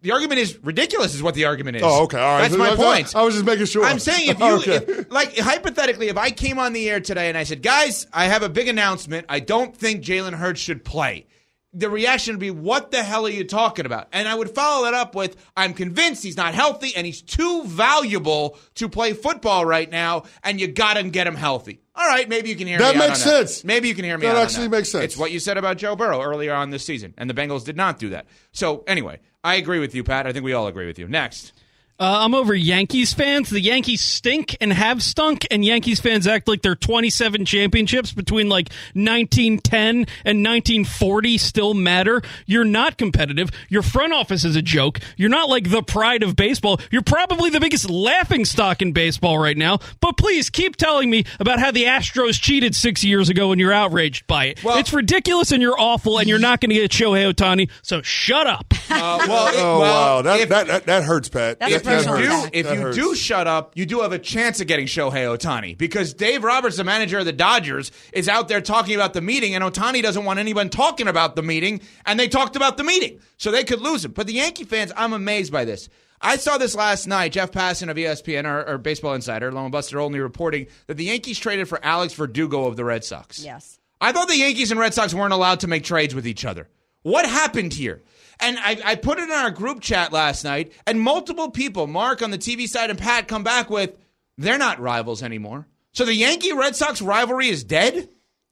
The 0.00 0.12
argument 0.12 0.40
is 0.40 0.56
ridiculous, 0.62 1.14
is 1.14 1.22
what 1.22 1.34
the 1.34 1.44
argument 1.44 1.76
is. 1.76 1.82
Oh, 1.84 2.04
okay. 2.04 2.18
All 2.18 2.38
right. 2.38 2.48
That's 2.48 2.56
my 2.56 2.74
point. 2.74 3.14
I 3.14 3.22
was 3.22 3.34
just 3.34 3.44
making 3.44 3.66
sure. 3.66 3.84
I'm 3.84 3.98
saying 3.98 4.30
if 4.30 4.38
you, 4.38 4.46
Okay. 4.56 4.76
if, 4.76 5.10
like 5.12 5.36
hypothetically, 5.36 6.08
if 6.08 6.16
I 6.16 6.30
came 6.30 6.58
on 6.58 6.72
the 6.72 6.88
air 6.88 7.00
today 7.00 7.28
and 7.28 7.36
I 7.36 7.42
said, 7.42 7.60
guys, 7.62 8.06
I 8.10 8.24
have 8.24 8.42
a 8.42 8.48
big 8.48 8.68
announcement. 8.68 9.26
I 9.28 9.40
don't 9.40 9.76
think 9.76 10.02
Jalen 10.02 10.32
Hurts 10.32 10.62
should 10.62 10.82
play. 10.82 11.26
The 11.72 11.88
reaction 11.88 12.34
would 12.34 12.40
be, 12.40 12.50
what 12.50 12.90
the 12.90 13.02
hell 13.04 13.26
are 13.26 13.30
you 13.30 13.44
talking 13.44 13.86
about? 13.86 14.08
And 14.12 14.26
I 14.26 14.34
would 14.34 14.50
follow 14.50 14.86
that 14.86 14.94
up 14.94 15.14
with, 15.14 15.36
I'm 15.56 15.72
convinced 15.72 16.24
he's 16.24 16.36
not 16.36 16.52
healthy 16.52 16.96
and 16.96 17.06
he's 17.06 17.22
too 17.22 17.62
valuable 17.64 18.58
to 18.74 18.88
play 18.88 19.12
football 19.12 19.64
right 19.64 19.88
now, 19.88 20.24
and 20.42 20.60
you 20.60 20.66
got 20.66 20.94
to 20.94 21.04
get 21.04 21.28
him 21.28 21.36
healthy. 21.36 21.80
All 21.94 22.06
right, 22.08 22.28
maybe 22.28 22.48
you 22.48 22.56
can 22.56 22.66
hear 22.66 22.78
That 22.78 22.96
me 22.96 23.06
makes 23.06 23.22
sense. 23.22 23.62
Maybe 23.62 23.86
you 23.86 23.94
can 23.94 24.04
hear 24.04 24.18
me 24.18 24.26
That 24.26 24.36
actually 24.36 24.66
makes 24.66 24.90
sense. 24.90 25.04
It's 25.04 25.16
what 25.16 25.30
you 25.30 25.38
said 25.38 25.58
about 25.58 25.76
Joe 25.76 25.94
Burrow 25.94 26.20
earlier 26.20 26.54
on 26.54 26.70
this 26.70 26.84
season, 26.84 27.14
and 27.16 27.30
the 27.30 27.34
Bengals 27.34 27.64
did 27.64 27.76
not 27.76 28.00
do 28.00 28.08
that. 28.08 28.26
So 28.50 28.82
anyway, 28.88 29.20
I 29.44 29.54
agree 29.54 29.78
with 29.78 29.94
you, 29.94 30.02
Pat. 30.02 30.26
I 30.26 30.32
think 30.32 30.44
we 30.44 30.54
all 30.54 30.66
agree 30.66 30.86
with 30.86 30.98
you. 30.98 31.06
Next. 31.06 31.52
Uh, 32.00 32.20
I'm 32.24 32.34
over 32.34 32.54
Yankees 32.54 33.12
fans. 33.12 33.50
The 33.50 33.60
Yankees 33.60 34.00
stink 34.00 34.56
and 34.58 34.72
have 34.72 35.02
stunk, 35.02 35.46
and 35.50 35.62
Yankees 35.62 36.00
fans 36.00 36.26
act 36.26 36.48
like 36.48 36.62
their 36.62 36.74
27 36.74 37.44
championships 37.44 38.12
between 38.12 38.48
like 38.48 38.70
1910 38.94 40.06
and 40.24 40.42
1940 40.42 41.36
still 41.36 41.74
matter. 41.74 42.22
You're 42.46 42.64
not 42.64 42.96
competitive. 42.96 43.50
Your 43.68 43.82
front 43.82 44.14
office 44.14 44.46
is 44.46 44.56
a 44.56 44.62
joke. 44.62 45.00
You're 45.18 45.28
not 45.28 45.50
like 45.50 45.68
the 45.68 45.82
pride 45.82 46.22
of 46.22 46.36
baseball. 46.36 46.80
You're 46.90 47.02
probably 47.02 47.50
the 47.50 47.60
biggest 47.60 47.90
laughing 47.90 48.46
stock 48.46 48.80
in 48.80 48.92
baseball 48.92 49.38
right 49.38 49.56
now. 49.58 49.80
But 50.00 50.16
please 50.16 50.48
keep 50.48 50.76
telling 50.76 51.10
me 51.10 51.24
about 51.38 51.58
how 51.58 51.70
the 51.70 51.84
Astros 51.84 52.40
cheated 52.40 52.74
six 52.74 53.04
years 53.04 53.28
ago 53.28 53.52
and 53.52 53.60
you're 53.60 53.74
outraged 53.74 54.26
by 54.26 54.46
it. 54.46 54.60
it's 54.64 54.94
ridiculous 54.94 55.52
and 55.52 55.60
you're 55.60 55.78
awful, 55.78 56.18
and 56.18 56.26
you're 56.30 56.38
not 56.38 56.62
going 56.62 56.70
to 56.70 56.76
get 56.76 56.90
Shohei 56.92 57.30
Ohtani. 57.30 57.68
So 57.82 58.00
shut 58.00 58.46
up. 58.46 58.72
Uh, 58.90 59.18
well, 59.28 59.48
it- 59.48 59.54
oh 59.58 59.78
well, 59.80 59.80
wow, 59.80 60.22
that, 60.22 60.40
if- 60.40 60.48
that, 60.48 60.66
that 60.68 60.86
that 60.86 61.02
hurts, 61.04 61.28
Pat. 61.28 61.58
That's 61.60 61.82
That- 61.82 61.89
if 61.92 62.04
that 62.04 62.18
you 62.20 62.26
hurts. 62.28 62.42
do, 62.42 62.50
if 62.58 62.66
That 62.66 62.74
you 62.74 62.80
hurts. 62.80 62.96
do 62.96 63.14
shut 63.14 63.46
up, 63.46 63.72
you 63.76 63.86
do 63.86 64.00
have 64.00 64.12
a 64.12 64.18
chance 64.18 64.60
of 64.60 64.66
getting 64.66 64.86
Shohei 64.86 65.36
Ohtani 65.36 65.76
because 65.76 66.14
Dave 66.14 66.44
Roberts, 66.44 66.76
the 66.76 66.84
manager 66.84 67.18
of 67.18 67.24
the 67.26 67.32
Dodgers, 67.32 67.92
is 68.12 68.28
out 68.28 68.48
there 68.48 68.60
talking 68.60 68.94
about 68.94 69.12
the 69.14 69.20
meeting, 69.20 69.54
and 69.54 69.64
Ohtani 69.64 70.02
doesn't 70.02 70.24
want 70.24 70.38
anyone 70.38 70.68
talking 70.70 71.08
about 71.08 71.36
the 71.36 71.42
meeting, 71.42 71.80
and 72.06 72.18
they 72.18 72.28
talked 72.28 72.56
about 72.56 72.76
the 72.76 72.84
meeting, 72.84 73.20
so 73.36 73.50
they 73.50 73.64
could 73.64 73.80
lose 73.80 74.04
him. 74.04 74.12
But 74.12 74.26
the 74.26 74.34
Yankee 74.34 74.64
fans, 74.64 74.92
I'm 74.96 75.12
amazed 75.12 75.52
by 75.52 75.64
this. 75.64 75.88
I 76.22 76.36
saw 76.36 76.58
this 76.58 76.74
last 76.74 77.06
night. 77.06 77.32
Jeff 77.32 77.50
Passan 77.50 77.88
of 77.90 77.96
ESPN, 77.96 78.44
or, 78.44 78.68
or 78.74 78.76
Baseball 78.78 79.14
Insider, 79.14 79.50
Lone 79.50 79.70
Buster 79.70 79.98
Olney 79.98 80.18
reporting 80.18 80.66
that 80.86 80.98
the 80.98 81.04
Yankees 81.04 81.38
traded 81.38 81.66
for 81.68 81.82
Alex 81.82 82.12
Verdugo 82.12 82.66
of 82.66 82.76
the 82.76 82.84
Red 82.84 83.04
Sox. 83.04 83.42
yes. 83.42 83.78
I 84.02 84.12
thought 84.12 84.28
the 84.28 84.36
Yankees 84.38 84.70
and 84.70 84.80
Red 84.80 84.94
Sox 84.94 85.12
weren't 85.12 85.32
allowed 85.34 85.60
to 85.60 85.66
make 85.66 85.84
trades 85.84 86.14
with 86.14 86.26
each 86.26 86.44
other. 86.46 86.68
What 87.02 87.26
happened 87.26 87.72
here? 87.72 88.02
And 88.40 88.58
I, 88.58 88.78
I 88.84 88.94
put 88.94 89.18
it 89.18 89.24
in 89.24 89.30
our 89.32 89.50
group 89.50 89.80
chat 89.80 90.12
last 90.12 90.44
night, 90.44 90.72
and 90.86 91.00
multiple 91.00 91.50
people, 91.50 91.86
Mark 91.86 92.22
on 92.22 92.30
the 92.30 92.38
TV 92.38 92.66
side 92.66 92.88
and 92.90 92.98
Pat, 92.98 93.28
come 93.28 93.42
back 93.44 93.68
with 93.68 93.96
they're 94.38 94.58
not 94.58 94.80
rivals 94.80 95.22
anymore. 95.22 95.66
So 95.92 96.04
the 96.04 96.14
Yankee 96.14 96.52
Red 96.52 96.74
Sox 96.76 97.02
rivalry 97.02 97.48
is 97.48 97.64
dead? 97.64 98.08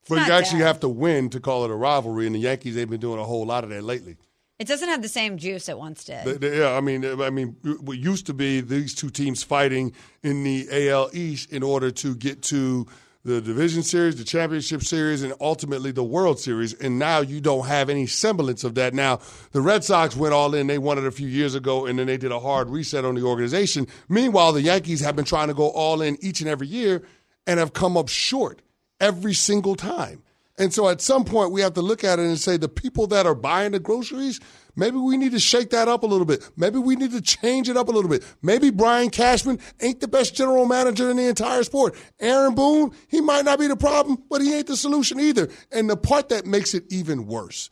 But 0.08 0.26
you 0.26 0.32
actually 0.32 0.60
bad. 0.60 0.66
have 0.68 0.80
to 0.80 0.88
win 0.88 1.30
to 1.30 1.40
call 1.40 1.64
it 1.64 1.70
a 1.70 1.74
rivalry, 1.74 2.26
and 2.26 2.34
the 2.34 2.40
Yankees 2.40 2.74
they've 2.74 2.88
been 2.88 3.00
doing 3.00 3.18
a 3.20 3.24
whole 3.24 3.46
lot 3.46 3.64
of 3.64 3.70
that 3.70 3.82
lately. 3.84 4.16
It 4.58 4.66
doesn't 4.66 4.88
have 4.88 5.02
the 5.02 5.08
same 5.08 5.38
juice 5.38 5.68
it 5.68 5.78
once 5.78 6.04
did. 6.04 6.24
They- 6.24 6.32
they- 6.48 6.58
yeah, 6.58 6.72
I 6.72 6.80
mean, 6.80 7.04
uh, 7.04 7.22
I 7.22 7.30
mean, 7.30 7.56
what 7.80 7.96
used 7.98 8.26
to 8.26 8.34
be 8.34 8.60
these 8.60 8.94
two 8.94 9.08
teams 9.10 9.42
fighting 9.42 9.92
in 10.22 10.42
the 10.44 10.66
AL 10.70 11.10
East 11.12 11.52
in 11.52 11.62
order 11.62 11.90
to 11.92 12.14
get 12.16 12.42
to 12.44 12.86
the 13.28 13.40
division 13.40 13.82
series, 13.82 14.16
the 14.16 14.24
championship 14.24 14.82
series, 14.82 15.22
and 15.22 15.34
ultimately 15.40 15.92
the 15.92 16.02
World 16.02 16.40
Series. 16.40 16.72
And 16.74 16.98
now 16.98 17.20
you 17.20 17.40
don't 17.40 17.66
have 17.66 17.90
any 17.90 18.06
semblance 18.06 18.64
of 18.64 18.74
that. 18.76 18.94
Now 18.94 19.20
the 19.52 19.60
Red 19.60 19.84
Sox 19.84 20.16
went 20.16 20.34
all 20.34 20.54
in; 20.54 20.66
they 20.66 20.78
won 20.78 20.98
it 20.98 21.04
a 21.04 21.10
few 21.10 21.28
years 21.28 21.54
ago, 21.54 21.86
and 21.86 21.98
then 21.98 22.06
they 22.06 22.16
did 22.16 22.32
a 22.32 22.40
hard 22.40 22.70
reset 22.70 23.04
on 23.04 23.14
the 23.14 23.22
organization. 23.22 23.86
Meanwhile, 24.08 24.52
the 24.52 24.62
Yankees 24.62 25.00
have 25.00 25.14
been 25.14 25.26
trying 25.26 25.48
to 25.48 25.54
go 25.54 25.68
all 25.68 26.00
in 26.00 26.16
each 26.20 26.40
and 26.40 26.48
every 26.48 26.66
year, 26.66 27.02
and 27.46 27.60
have 27.60 27.72
come 27.72 27.96
up 27.96 28.08
short 28.08 28.62
every 29.00 29.34
single 29.34 29.76
time. 29.76 30.22
And 30.58 30.74
so 30.74 30.88
at 30.88 31.00
some 31.00 31.24
point, 31.24 31.52
we 31.52 31.60
have 31.60 31.74
to 31.74 31.82
look 31.82 32.02
at 32.02 32.18
it 32.18 32.26
and 32.26 32.38
say 32.38 32.56
the 32.56 32.68
people 32.68 33.06
that 33.08 33.26
are 33.26 33.34
buying 33.34 33.72
the 33.72 33.78
groceries, 33.78 34.40
maybe 34.78 34.96
we 34.96 35.16
need 35.16 35.32
to 35.32 35.38
shake 35.38 35.70
that 35.70 35.88
up 35.88 36.02
a 36.02 36.06
little 36.06 36.24
bit. 36.24 36.48
Maybe 36.56 36.78
we 36.78 36.96
need 36.96 37.10
to 37.10 37.20
change 37.20 37.68
it 37.68 37.76
up 37.76 37.88
a 37.88 37.90
little 37.90 38.08
bit. 38.08 38.24
Maybe 38.40 38.70
Brian 38.70 39.10
Cashman 39.10 39.58
ain't 39.80 40.00
the 40.00 40.08
best 40.08 40.34
general 40.34 40.64
manager 40.64 41.10
in 41.10 41.16
the 41.16 41.28
entire 41.28 41.64
sport. 41.64 41.94
Aaron 42.20 42.54
Boone, 42.54 42.92
he 43.08 43.20
might 43.20 43.44
not 43.44 43.58
be 43.58 43.66
the 43.66 43.76
problem, 43.76 44.22
but 44.30 44.40
he 44.40 44.54
ain't 44.54 44.68
the 44.68 44.76
solution 44.76 45.20
either. 45.20 45.48
And 45.72 45.90
the 45.90 45.96
part 45.96 46.30
that 46.30 46.46
makes 46.46 46.72
it 46.72 46.84
even 46.90 47.26
worse 47.26 47.68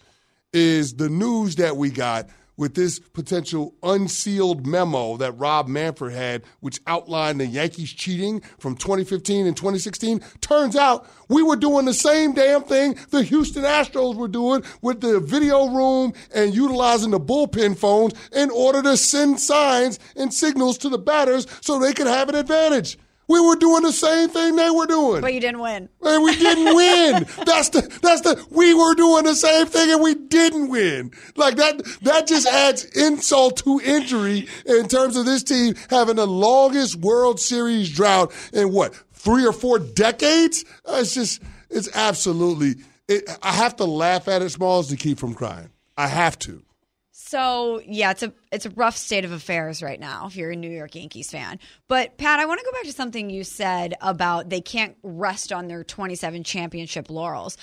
is 0.53 0.95
the 0.95 1.09
news 1.09 1.57
that 1.57 1.77
we 1.77 1.91
got 1.91 2.29
with 2.57 2.75
this 2.75 2.99
potential 2.99 3.75
unsealed 3.83 4.67
memo 4.67 5.17
that 5.17 5.33
Rob 5.33 5.69
Manfred 5.69 6.13
had, 6.13 6.43
which 6.61 6.81
outlined 6.87 7.41
the 7.41 7.47
Yankees 7.47 7.93
cheating 7.93 8.41
from 8.59 8.77
2015 8.77 9.47
and 9.47 9.57
2016. 9.57 10.21
Turns 10.41 10.77
out 10.77 11.07
we 11.29 11.43
were 11.43 11.57
doing 11.57 11.85
the 11.85 11.95
same 11.95 12.33
damn 12.33 12.63
thing 12.63 12.97
the 13.11 13.23
Houston 13.23 13.65
Astros 13.65 14.15
were 14.15 14.29
doing 14.29 14.63
with 14.83 15.01
the 15.01 15.21
video 15.21 15.69
room 15.69 16.13
and 16.35 16.55
utilizing 16.55 17.11
the 17.11 17.21
bullpen 17.21 17.77
phones 17.77 18.15
in 18.33 18.51
order 18.51 18.83
to 18.83 18.97
send 18.97 19.41
signs 19.41 19.99
and 20.17 20.33
signals 20.33 20.79
to 20.79 20.89
the 20.89 20.99
batters 20.99 21.47
so 21.61 21.79
they 21.79 21.93
could 21.93 22.07
have 22.07 22.29
an 22.29 22.35
advantage. 22.35 22.99
We 23.29 23.41
were 23.41 23.57
doing 23.57 23.83
the 23.83 23.93
same 23.93 24.29
thing 24.29 24.55
they 24.57 24.71
were 24.71 24.87
doing. 24.87 25.21
But 25.21 25.35
you 25.35 25.41
didn't 25.41 25.61
win. 25.61 25.89
And 26.03 26.23
we 26.23 26.37
didn't 26.37 26.65
win. 26.77 27.27
That's 27.45 27.71
the 27.71 27.81
that's 28.03 28.21
the 28.21 28.47
we 28.51 28.73
were 28.73 28.95
doing 28.95 29.25
the 29.25 29.35
same 29.35 29.67
thing 29.67 29.91
and 29.91 30.03
we 30.03 30.15
didn't 30.15 30.69
win. 30.69 31.11
Like 31.35 31.57
that 31.57 31.83
that 32.03 32.27
just 32.29 32.47
adds 32.47 32.85
insult 32.85 33.57
to 33.65 33.81
injury 33.85 34.47
in 34.65 34.87
terms 34.89 35.17
of 35.17 35.25
this 35.27 35.43
team 35.43 35.75
having 35.91 36.17
the 36.17 36.27
longest 36.27 36.97
World 36.97 37.41
Series 37.41 37.91
drought 37.91 38.33
in 38.53 38.73
what, 38.73 38.95
three 39.13 39.45
or 39.47 39.53
four 39.53 39.79
decades? 39.79 40.65
Uh, 40.85 40.99
It's 41.01 41.15
just 41.15 41.43
it's 41.71 41.89
absolutely 41.97 42.77
it, 43.09 43.29
I 43.43 43.53
have 43.53 43.77
to 43.77 43.85
laugh 43.85 44.29
at 44.29 44.43
it, 44.43 44.51
Smalls, 44.51 44.89
to 44.89 44.97
keep 44.97 45.19
from 45.19 45.35
crying. 45.35 45.71
I 45.97 46.09
have 46.09 46.39
to. 46.41 46.63
So 47.27 47.83
yeah, 47.85 48.13
it's 48.13 48.23
a 48.23 48.33
it's 48.53 48.67
a 48.67 48.71
rough 48.71 48.97
state 48.97 49.25
of 49.25 49.33
affairs 49.33 49.83
right 49.83 49.99
now 49.99 50.27
if 50.29 50.37
you're 50.37 50.53
a 50.53 50.57
New 50.57 50.71
York 50.71 50.95
Yankees 50.95 51.29
fan. 51.29 51.59
But 51.89 52.19
Pat, 52.19 52.39
I 52.39 52.47
want 52.47 52.61
to 52.61 52.65
go 52.65 52.71
back 52.71 52.85
to 52.85 52.93
something 52.93 53.31
you 53.31 53.43
said 53.43 53.95
about 54.01 54.49
they 54.49 54.61
can't 54.61 54.97
rest 55.03 55.53
on 55.53 55.67
their 55.67 55.83
27 55.83 56.45
championship 56.45 57.11
laurels. 57.11 57.57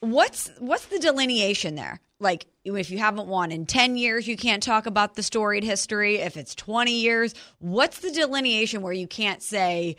What's 0.00 0.50
what's 0.58 0.86
the 0.86 0.98
delineation 0.98 1.74
there? 1.74 2.00
like 2.22 2.46
if 2.64 2.90
you 2.90 2.98
haven't 2.98 3.26
won 3.26 3.50
in 3.52 3.66
10 3.66 3.96
years 3.96 4.26
you 4.26 4.36
can't 4.36 4.62
talk 4.62 4.86
about 4.86 5.14
the 5.14 5.22
storied 5.22 5.64
history 5.64 6.18
if 6.18 6.36
it's 6.36 6.54
20 6.54 6.92
years 6.92 7.34
what's 7.58 7.98
the 7.98 8.12
delineation 8.12 8.80
where 8.80 8.92
you 8.92 9.06
can't 9.06 9.42
say 9.42 9.96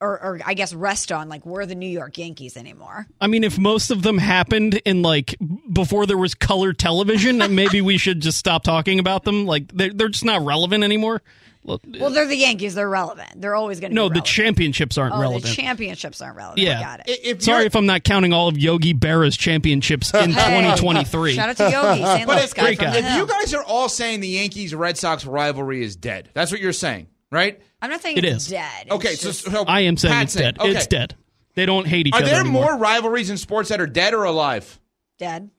or, 0.00 0.22
or 0.22 0.40
i 0.44 0.54
guess 0.54 0.72
rest 0.74 1.10
on 1.12 1.28
like 1.28 1.44
we're 1.46 1.64
the 1.66 1.74
new 1.74 1.88
york 1.88 2.18
yankees 2.18 2.56
anymore 2.56 3.06
I 3.20 3.26
mean, 3.28 3.44
if 3.44 3.58
most 3.58 3.90
of 3.90 4.02
them 4.02 4.18
happened 4.18 4.74
in 4.84 5.02
like 5.02 5.34
before 5.72 6.06
there 6.06 6.18
was 6.18 6.34
color 6.34 6.72
television, 6.72 7.38
then 7.38 7.54
maybe 7.54 7.80
we 7.80 7.96
should 7.98 8.20
just 8.20 8.36
stop 8.38 8.62
talking 8.62 8.98
about 8.98 9.24
them. 9.24 9.46
Like 9.46 9.72
they're 9.72 9.92
they're 9.92 10.08
just 10.08 10.24
not 10.24 10.44
relevant 10.44 10.84
anymore. 10.84 11.22
Well, 11.64 11.80
well 11.98 12.10
they're 12.10 12.26
the 12.26 12.36
yankees 12.36 12.74
they're 12.76 12.88
relevant 12.88 13.40
they're 13.40 13.54
always 13.56 13.80
going 13.80 13.90
to 13.90 13.94
be. 13.94 13.96
no, 13.96 14.08
the 14.08 14.20
championships 14.20 14.96
aren't 14.98 15.14
oh, 15.14 15.20
relevant. 15.20 15.44
the 15.44 15.50
championships 15.62 16.20
aren't 16.20 16.36
relevant 16.36 16.60
Yeah. 16.60 16.78
I 16.78 16.82
got 16.82 17.08
it 17.08 17.18
If 17.24 17.42
Sorry 17.42 17.64
if 17.66 17.74
I'm 17.74 17.86
not 17.86 18.04
counting 18.04 18.32
all 18.32 18.46
of 18.48 18.56
Yogi 18.56 18.92
Berra's 18.92 19.36
championships 19.36 20.12
in 20.14 20.30
Hey, 20.32 20.60
2023. 20.60 21.34
shout 21.34 21.48
out 21.48 21.56
to 21.56 21.70
yogi 21.70 22.04
st 22.04 22.26
But 22.26 22.36
louis 22.36 22.44
if, 22.44 22.54
guy 22.54 22.62
great 22.62 22.76
from 22.78 22.86
guy. 22.86 23.00
the 23.00 23.08
if 23.08 23.16
you 23.16 23.26
guys 23.26 23.54
are 23.54 23.64
all 23.64 23.88
saying 23.88 24.20
the 24.20 24.28
Yankees 24.28 24.74
Red 24.74 24.96
Sox 24.96 25.24
rivalry 25.26 25.82
is 25.82 25.96
dead, 25.96 26.30
that's 26.34 26.52
what 26.52 26.60
you're 26.60 26.72
saying, 26.72 27.08
right? 27.30 27.60
i'm 27.82 27.90
not 27.90 28.00
saying 28.02 28.16
It 28.18 28.24
it's 28.24 28.44
is. 28.44 28.50
dead 28.50 28.82
It's 28.86 28.92
Okay, 28.92 29.14
so, 29.14 29.28
just- 29.28 29.44
so 29.50 29.64
I 29.66 29.80
am 29.82 29.96
saying 29.96 30.12
Pat's 30.14 30.34
it's 30.34 30.42
dead. 30.42 30.58
okay. 30.60 30.70
It's 30.70 30.86
dead. 30.86 31.14
They 31.54 31.64
don't 31.66 31.86
hate 31.86 32.06
each 32.06 32.12
Are 32.14 32.18
other 32.18 32.26
Are 32.26 32.28
there 32.30 32.40
anymore. 32.40 32.64
more 32.72 32.76
rivalries 32.76 33.30
in 33.30 33.36
sports 33.38 33.70
that 33.70 33.80
are 33.80 33.86
dead 33.86 34.12
or 34.14 34.24
alive? 34.24 34.78
dead 35.18 35.50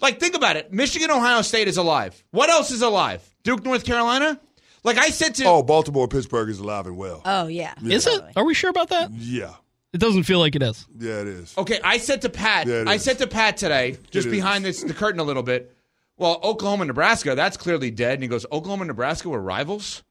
Like, 0.00 0.18
think 0.20 0.34
about 0.36 0.56
it. 0.56 0.72
Michigan, 0.72 1.10
Ohio 1.10 1.42
State 1.42 1.68
is 1.68 1.76
alive. 1.76 2.22
What 2.30 2.50
else 2.50 2.70
is 2.70 2.82
alive? 2.82 3.22
Duke, 3.44 3.64
North 3.64 3.84
Carolina? 3.84 4.40
Like 4.84 4.98
I 4.98 5.10
said 5.10 5.34
to. 5.36 5.44
Oh, 5.44 5.62
Baltimore, 5.62 6.08
Pittsburgh 6.08 6.48
is 6.48 6.58
alive 6.58 6.86
and 6.86 6.96
well. 6.96 7.22
oh 7.24 7.46
yeah 7.46 7.74
Is 7.84 8.06
it? 8.06 8.20
Are 8.36 8.44
we 8.44 8.54
sure 8.54 8.70
about 8.70 8.88
that? 8.88 9.10
Yeah, 9.12 9.54
It 9.92 9.98
doesn't 9.98 10.24
feel 10.24 10.38
like 10.40 10.54
it 10.56 10.62
is. 10.62 10.86
yeah, 10.98 11.20
it 11.20 11.28
is. 11.28 11.54
Okay, 11.56 11.78
I 11.84 11.98
said 11.98 12.22
to 12.22 12.28
Pat, 12.28 12.66
Yeah, 12.66 12.84
I 12.86 12.94
is. 12.94 13.02
said 13.04 13.18
to 13.18 13.26
Pat 13.28 13.56
today, 13.56 13.96
just 14.10 14.26
It 14.28 14.30
behind 14.30 14.66
is. 14.66 14.80
this, 14.82 14.88
the 14.90 14.94
curtain 14.94 15.20
a 15.20 15.24
little 15.24 15.42
bit. 15.44 15.76
Well, 16.16 16.40
Oklahoma, 16.42 16.84
Nebraska, 16.84 17.34
that's 17.34 17.56
clearly 17.56 17.90
dead. 17.90 18.14
And 18.14 18.22
he 18.22 18.28
goes, 18.28 18.44
Oklahoma, 18.52 18.84
Nebraska 18.86 19.28
were 19.28 19.40
rivals. 19.40 20.02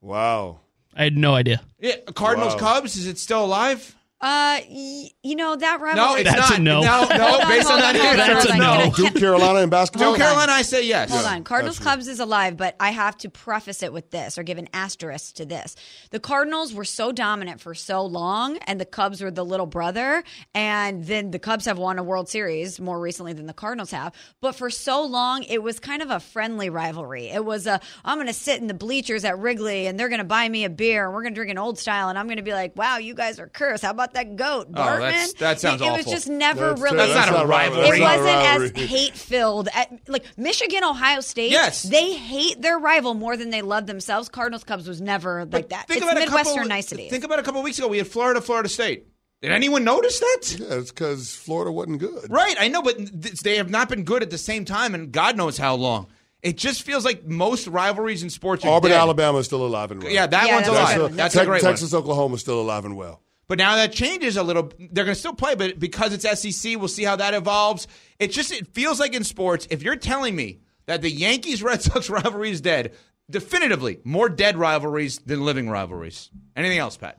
Wow. 0.00 0.60
I 0.94 1.04
had 1.04 1.16
no 1.16 1.34
idea. 1.34 1.60
Yeah, 1.78 1.96
Cardinals, 2.14 2.54
Wow. 2.54 2.74
Cubs, 2.80 2.96
is 2.96 3.06
it 3.06 3.18
still 3.18 3.44
alive? 3.44 3.94
Uh 4.20 4.58
y- 4.68 5.08
you 5.22 5.36
know 5.36 5.54
that 5.54 5.78
No, 5.80 5.84
rivalry 5.86 6.20
it's 6.22 6.30
That's 6.32 6.50
not. 6.50 6.58
a 6.58 6.62
no. 6.62 6.80
No, 6.80 6.86
no, 7.08 7.24
Hold 7.28 7.40
on, 7.42 7.48
based 7.48 7.68
hold 7.68 7.80
on 7.80 7.86
on, 7.88 7.94
that 7.94 7.96
hold 7.96 8.14
on, 8.14 8.20
answer, 8.20 8.34
That's 8.34 8.44
it's 8.46 8.54
a 8.54 8.58
no. 8.58 8.84
no. 8.86 8.90
Duke, 8.92 9.14
Carolina, 9.14 9.58
and 9.60 9.70
basketball. 9.70 10.10
Duke, 10.12 10.20
Carolina, 10.20 10.50
I 10.52 10.62
say 10.62 10.84
yes. 10.86 11.10
Hold 11.12 11.24
on. 11.24 11.44
Cardinals 11.44 11.78
That's 11.78 11.88
Cubs 11.90 12.08
is 12.08 12.18
alive, 12.18 12.56
but 12.56 12.74
I 12.80 12.90
have 12.90 13.16
to 13.18 13.30
preface 13.30 13.82
it 13.84 13.92
with 13.92 14.10
this 14.10 14.36
or 14.36 14.42
give 14.42 14.58
an 14.58 14.68
asterisk 14.72 15.36
to 15.36 15.46
this. 15.46 15.76
The 16.10 16.18
Cardinals 16.18 16.74
were 16.74 16.84
so 16.84 17.12
dominant 17.12 17.60
for 17.60 17.74
so 17.74 18.04
long, 18.04 18.56
and 18.66 18.80
the 18.80 18.84
Cubs 18.84 19.20
were 19.22 19.30
the 19.30 19.44
little 19.44 19.66
brother. 19.66 20.24
And 20.52 21.04
then 21.04 21.30
the 21.30 21.38
Cubs 21.38 21.66
have 21.66 21.78
won 21.78 21.98
a 22.00 22.02
World 22.02 22.28
Series 22.28 22.80
more 22.80 22.98
recently 22.98 23.34
than 23.34 23.46
the 23.46 23.52
Cardinals 23.54 23.92
have. 23.92 24.12
But 24.40 24.56
for 24.56 24.68
so 24.68 25.04
long, 25.04 25.44
it 25.44 25.62
was 25.62 25.78
kind 25.78 26.02
of 26.02 26.10
a 26.10 26.18
friendly 26.18 26.70
rivalry. 26.70 27.28
It 27.28 27.44
was 27.44 27.68
a, 27.68 27.80
I'm 28.04 28.16
going 28.18 28.26
to 28.26 28.32
sit 28.32 28.60
in 28.60 28.66
the 28.66 28.74
bleachers 28.74 29.24
at 29.24 29.38
Wrigley, 29.38 29.86
and 29.86 29.96
they're 29.98 30.08
going 30.08 30.18
to 30.18 30.24
buy 30.24 30.48
me 30.48 30.64
a 30.64 30.70
beer, 30.70 31.04
and 31.04 31.14
we're 31.14 31.22
going 31.22 31.34
to 31.34 31.38
drink 31.38 31.52
an 31.52 31.58
old 31.58 31.78
style, 31.78 32.08
and 32.08 32.18
I'm 32.18 32.26
going 32.26 32.38
to 32.38 32.42
be 32.42 32.52
like, 32.52 32.74
wow, 32.76 32.96
you 32.98 33.14
guys 33.14 33.38
are 33.38 33.46
cursed. 33.48 33.84
How 33.84 33.90
about 33.90 34.07
that 34.14 34.36
goat, 34.36 34.68
Oh, 34.74 34.78
Bartman? 34.80 34.98
that's- 35.00 35.32
that 35.34 35.60
sounds 35.60 35.80
it, 35.80 35.86
it 35.86 35.92
was 35.96 36.06
just 36.06 36.28
never 36.28 36.70
That's 36.70 36.80
really. 36.80 36.96
ter- 36.98 37.06
That's 37.14 37.30
not 37.30 37.44
a 37.44 37.46
rivalry. 37.46 37.86
It 37.86 38.00
That's 38.00 38.00
not 38.00 38.18
a 38.18 38.58
wasn't 38.60 38.78
as 38.78 38.88
hate 38.88 39.14
filled. 39.14 39.68
Like 40.06 40.24
Michigan, 40.36 40.84
Ohio 40.84 41.20
State. 41.20 41.50
Yes. 41.50 41.82
they 41.82 42.12
hate 42.14 42.60
their 42.62 42.78
rival 42.78 43.14
more 43.14 43.36
than 43.36 43.50
they 43.50 43.62
love 43.62 43.86
themselves. 43.86 44.28
Cardinals 44.28 44.64
Cubs 44.64 44.88
was 44.88 45.00
never 45.00 45.44
like 45.50 45.68
that. 45.70 45.86
Think 45.88 45.98
It's 46.02 46.04
about 46.10 46.16
a 46.16 46.20
Midwestern 46.20 46.54
couple, 46.54 46.68
niceties. 46.68 47.10
Think 47.10 47.24
about 47.24 47.38
a 47.38 47.42
couple 47.42 47.62
weeks 47.62 47.78
ago. 47.78 47.88
We 47.88 47.98
had 47.98 48.06
Florida, 48.08 48.40
Florida 48.40 48.68
State. 48.68 49.06
Did 49.40 49.52
anyone 49.52 49.84
notice 49.84 50.18
that? 50.18 50.56
Yeah, 50.58 50.78
it's 50.78 50.90
because 50.90 51.32
Florida 51.34 51.70
wasn't 51.70 52.00
good. 52.00 52.28
Right, 52.28 52.56
I 52.58 52.66
know, 52.66 52.82
but 52.82 52.96
th- 52.96 53.40
they 53.42 53.56
have 53.58 53.70
not 53.70 53.88
been 53.88 54.02
good 54.02 54.22
at 54.24 54.30
the 54.30 54.38
same 54.38 54.64
time, 54.64 54.96
and 54.96 55.12
God 55.12 55.36
knows 55.36 55.56
how 55.56 55.76
long. 55.76 56.08
It 56.42 56.56
just 56.56 56.82
feels 56.82 57.04
like 57.04 57.24
most 57.24 57.68
rivalries 57.68 58.22
in 58.24 58.30
sports 58.30 58.64
are 58.64 58.68
Auburn, 58.68 58.90
dead. 58.90 58.98
Alabama 58.98 59.38
is 59.38 59.46
still 59.46 59.64
alive 59.64 59.92
and 59.92 60.02
well. 60.02 60.12
Yeah, 60.12 60.26
that 60.26 60.46
Yeah, 60.46 60.54
one's 60.54 60.66
that's 60.66 60.76
a 60.76 60.80
alive. 60.80 60.96
good. 60.96 61.12
That's 61.18 61.34
Tex- 61.34 61.42
a 61.42 61.46
great 61.46 61.62
Texas, 61.62 61.92
one. 61.92 62.02
Oklahoma 62.02 62.34
is 62.34 62.40
still 62.40 62.60
alive 62.60 62.84
and 62.84 62.96
well. 62.96 63.20
But 63.48 63.58
now 63.58 63.76
that 63.76 63.92
changes 63.92 64.36
a 64.36 64.42
little. 64.42 64.70
They're 64.78 65.04
going 65.04 65.14
to 65.14 65.18
still 65.18 65.34
play, 65.34 65.54
but 65.54 65.78
because 65.78 66.12
it's 66.12 66.40
SEC, 66.40 66.78
we'll 66.78 66.88
see 66.88 67.04
how 67.04 67.16
that 67.16 67.34
evolves. 67.34 67.88
It 68.18 68.30
just 68.30 68.52
it 68.52 68.68
feels 68.68 69.00
like 69.00 69.14
in 69.14 69.24
sports, 69.24 69.66
if 69.70 69.82
you're 69.82 69.96
telling 69.96 70.36
me 70.36 70.60
that 70.86 71.02
the 71.02 71.10
Yankees 71.10 71.62
Red 71.62 71.82
Sox 71.82 72.10
rivalry 72.10 72.50
is 72.50 72.60
dead, 72.60 72.94
definitively 73.30 74.00
more 74.04 74.28
dead 74.28 74.56
rivalries 74.56 75.18
than 75.20 75.44
living 75.44 75.68
rivalries. 75.70 76.30
Anything 76.56 76.78
else, 76.78 76.96
Pat? 76.96 77.18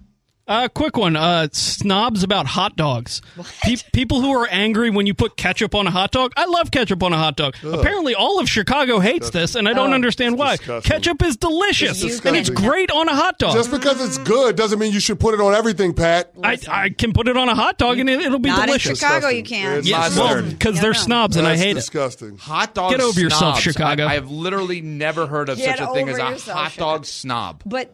Uh, 0.50 0.68
quick 0.68 0.98
one. 0.98 1.16
Uh, 1.16 1.48
snobs 1.52 2.24
about 2.24 2.48
hot 2.48 2.76
dogs. 2.76 3.22
Pe- 3.62 3.76
people 3.94 4.20
who 4.20 4.32
are 4.32 4.48
angry 4.50 4.90
when 4.90 5.06
you 5.06 5.14
put 5.14 5.38
ketchup 5.38 5.76
on 5.76 5.86
a 5.86 5.92
hot 5.92 6.10
dog. 6.12 6.34
I 6.36 6.46
love 6.46 6.72
ketchup 6.72 7.04
on 7.04 7.14
a 7.14 7.18
hot 7.18 7.36
dog. 7.38 7.56
Apparently, 7.64 8.16
all 8.16 8.40
of 8.40 8.50
Chicago 8.50 9.00
hates 9.00 9.30
this, 9.30 9.54
and 9.54 9.70
I 9.70 9.74
don't 9.74 9.92
Oh. 9.92 9.94
understand 9.94 10.38
why. 10.40 10.56
disgusting. 10.58 10.92
Ketchup 10.92 11.22
is 11.22 11.38
delicious, 11.38 12.04
It's 12.04 12.20
and 12.26 12.36
it's 12.36 12.50
great 12.50 12.90
on 12.90 13.08
a 13.08 13.16
hot 13.16 13.38
dog. 13.38 13.54
Just 13.54 13.70
because 13.70 14.04
it's 14.04 14.18
good 14.18 14.56
doesn't 14.56 14.80
mean 14.80 14.92
you 14.92 15.00
should 15.00 15.20
put 15.20 15.36
it 15.36 15.40
on 15.40 15.54
everything, 15.54 15.94
Pat. 15.94 16.32
I, 16.44 16.58
I 16.68 16.90
can 16.90 17.14
put 17.14 17.28
it 17.28 17.38
on 17.38 17.48
a 17.48 17.54
hot 17.56 17.78
dog, 17.78 18.00
and 18.00 18.10
it, 18.10 18.20
it'll 18.20 18.40
be 18.40 18.50
Not 18.50 18.62
in 18.62 18.66
delicious. 18.66 19.00
Chicago, 19.00 19.28
you 19.28 19.44
can't. 19.44 19.78
It's 19.80 19.88
Yes, 19.88 20.18
Mustard. 20.18 20.44
well, 20.46 20.52
because 20.52 20.76
Yeah, 20.78 20.82
they're 20.82 20.94
snobs, 20.96 21.36
and 21.36 21.46
I 21.46 21.52
That's 21.52 21.62
hate 21.62 21.72
it. 21.72 21.74
disgusting. 21.76 22.38
Hot 22.40 22.74
dog. 22.74 22.90
Get 22.92 23.02
over 23.02 23.20
yourself. 23.20 23.60
Chicago. 23.60 24.06
I, 24.06 24.12
I 24.12 24.14
have 24.16 24.32
literally 24.32 24.82
never 24.82 25.28
heard 25.28 25.50
of 25.50 25.58
Get 25.60 25.78
such 25.78 25.88
a 25.88 25.94
thing 25.94 26.10
as 26.10 26.18
a 26.18 26.22
yourself, 26.32 26.58
hot 26.58 26.72
Chicago. 26.72 26.92
dog 26.98 27.06
snob. 27.06 27.62
But 27.68 27.94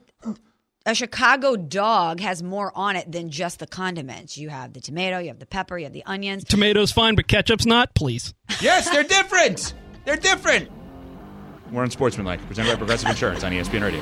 a 0.86 0.94
Chicago 0.94 1.56
dog 1.56 2.20
has 2.20 2.44
more 2.44 2.72
on 2.76 2.96
it 2.96 3.12
than 3.12 3.30
just 3.30 3.60
the 3.60 3.68
condiments. 3.68 4.38
You 4.38 4.50
have 4.50 4.74
the 4.74 4.82
tomato, 4.82 5.18
you 5.18 5.30
have 5.30 5.40
the 5.40 5.46
pepper, 5.46 5.78
you 5.78 5.86
have 5.86 5.94
the 5.94 6.06
onions. 6.06 6.44
Tomatoes 6.44 6.92
fine, 6.92 7.16
but 7.16 7.28
ketchup's 7.28 7.66
not. 7.66 7.96
Please. 7.96 8.34
Yes, 8.62 8.90
they're 8.90 9.04
different. 9.04 9.74
They're 10.06 10.16
different. 10.16 10.70
We're 11.72 11.84
unsportsmanlike, 11.84 12.46
presented 12.46 12.72
by 12.72 12.76
Progressive 12.76 13.10
Insurance 13.10 13.44
on 13.44 13.52
ESPN 13.52 13.84
Radio. 13.84 14.02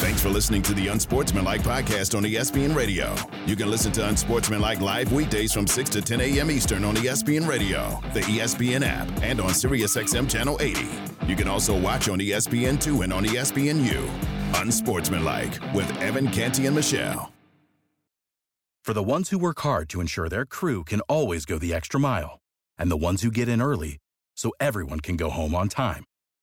Thanks 0.00 0.22
for 0.22 0.28
listening 0.28 0.62
to 0.62 0.74
the 0.74 0.88
Unsportsmanlike 0.88 1.62
podcast 1.62 2.16
on 2.16 2.24
ESPN 2.24 2.74
Radio. 2.74 3.14
You 3.46 3.56
can 3.56 3.70
listen 3.70 3.90
to 3.92 4.06
Unsportsmanlike 4.08 4.80
live 4.80 5.12
weekdays 5.12 5.52
from 5.52 5.66
6 5.66 5.90
to 5.90 6.02
10 6.02 6.20
a.m. 6.20 6.50
Eastern 6.50 6.84
on 6.84 6.94
ESPN 6.96 7.48
Radio, 7.48 8.00
the 8.12 8.20
ESPN 8.20 8.84
app, 8.84 9.08
and 9.22 9.40
on 9.40 9.50
SiriusXM 9.50 10.30
Channel 10.30 10.58
80. 10.60 10.88
You 11.26 11.36
can 11.36 11.48
also 11.48 11.78
watch 11.78 12.08
on 12.08 12.20
E 12.20 12.30
ESPN2 12.30 13.04
and 13.04 13.12
on 13.12 13.24
ESPNU. 13.24 14.60
Unsportsmanlike 14.60 15.74
with 15.74 16.00
Evan 16.00 16.28
Canty 16.28 16.66
and 16.66 16.76
Michelle. 16.76 17.32
For 18.84 18.92
the 18.92 19.02
ones 19.02 19.30
who 19.30 19.38
work 19.38 19.60
hard 19.60 19.88
to 19.90 20.00
ensure 20.00 20.28
their 20.28 20.46
crew 20.46 20.84
can 20.84 21.00
always 21.02 21.44
go 21.44 21.58
the 21.58 21.72
extra 21.72 22.00
mile, 22.00 22.40
and 22.78 22.90
the 22.90 22.96
ones 22.96 23.22
who 23.22 23.30
get 23.30 23.48
in 23.48 23.62
early 23.62 23.98
so 24.36 24.52
everyone 24.58 25.00
can 25.00 25.16
go 25.16 25.28
home 25.30 25.54
on 25.54 25.68
time, 25.68 26.04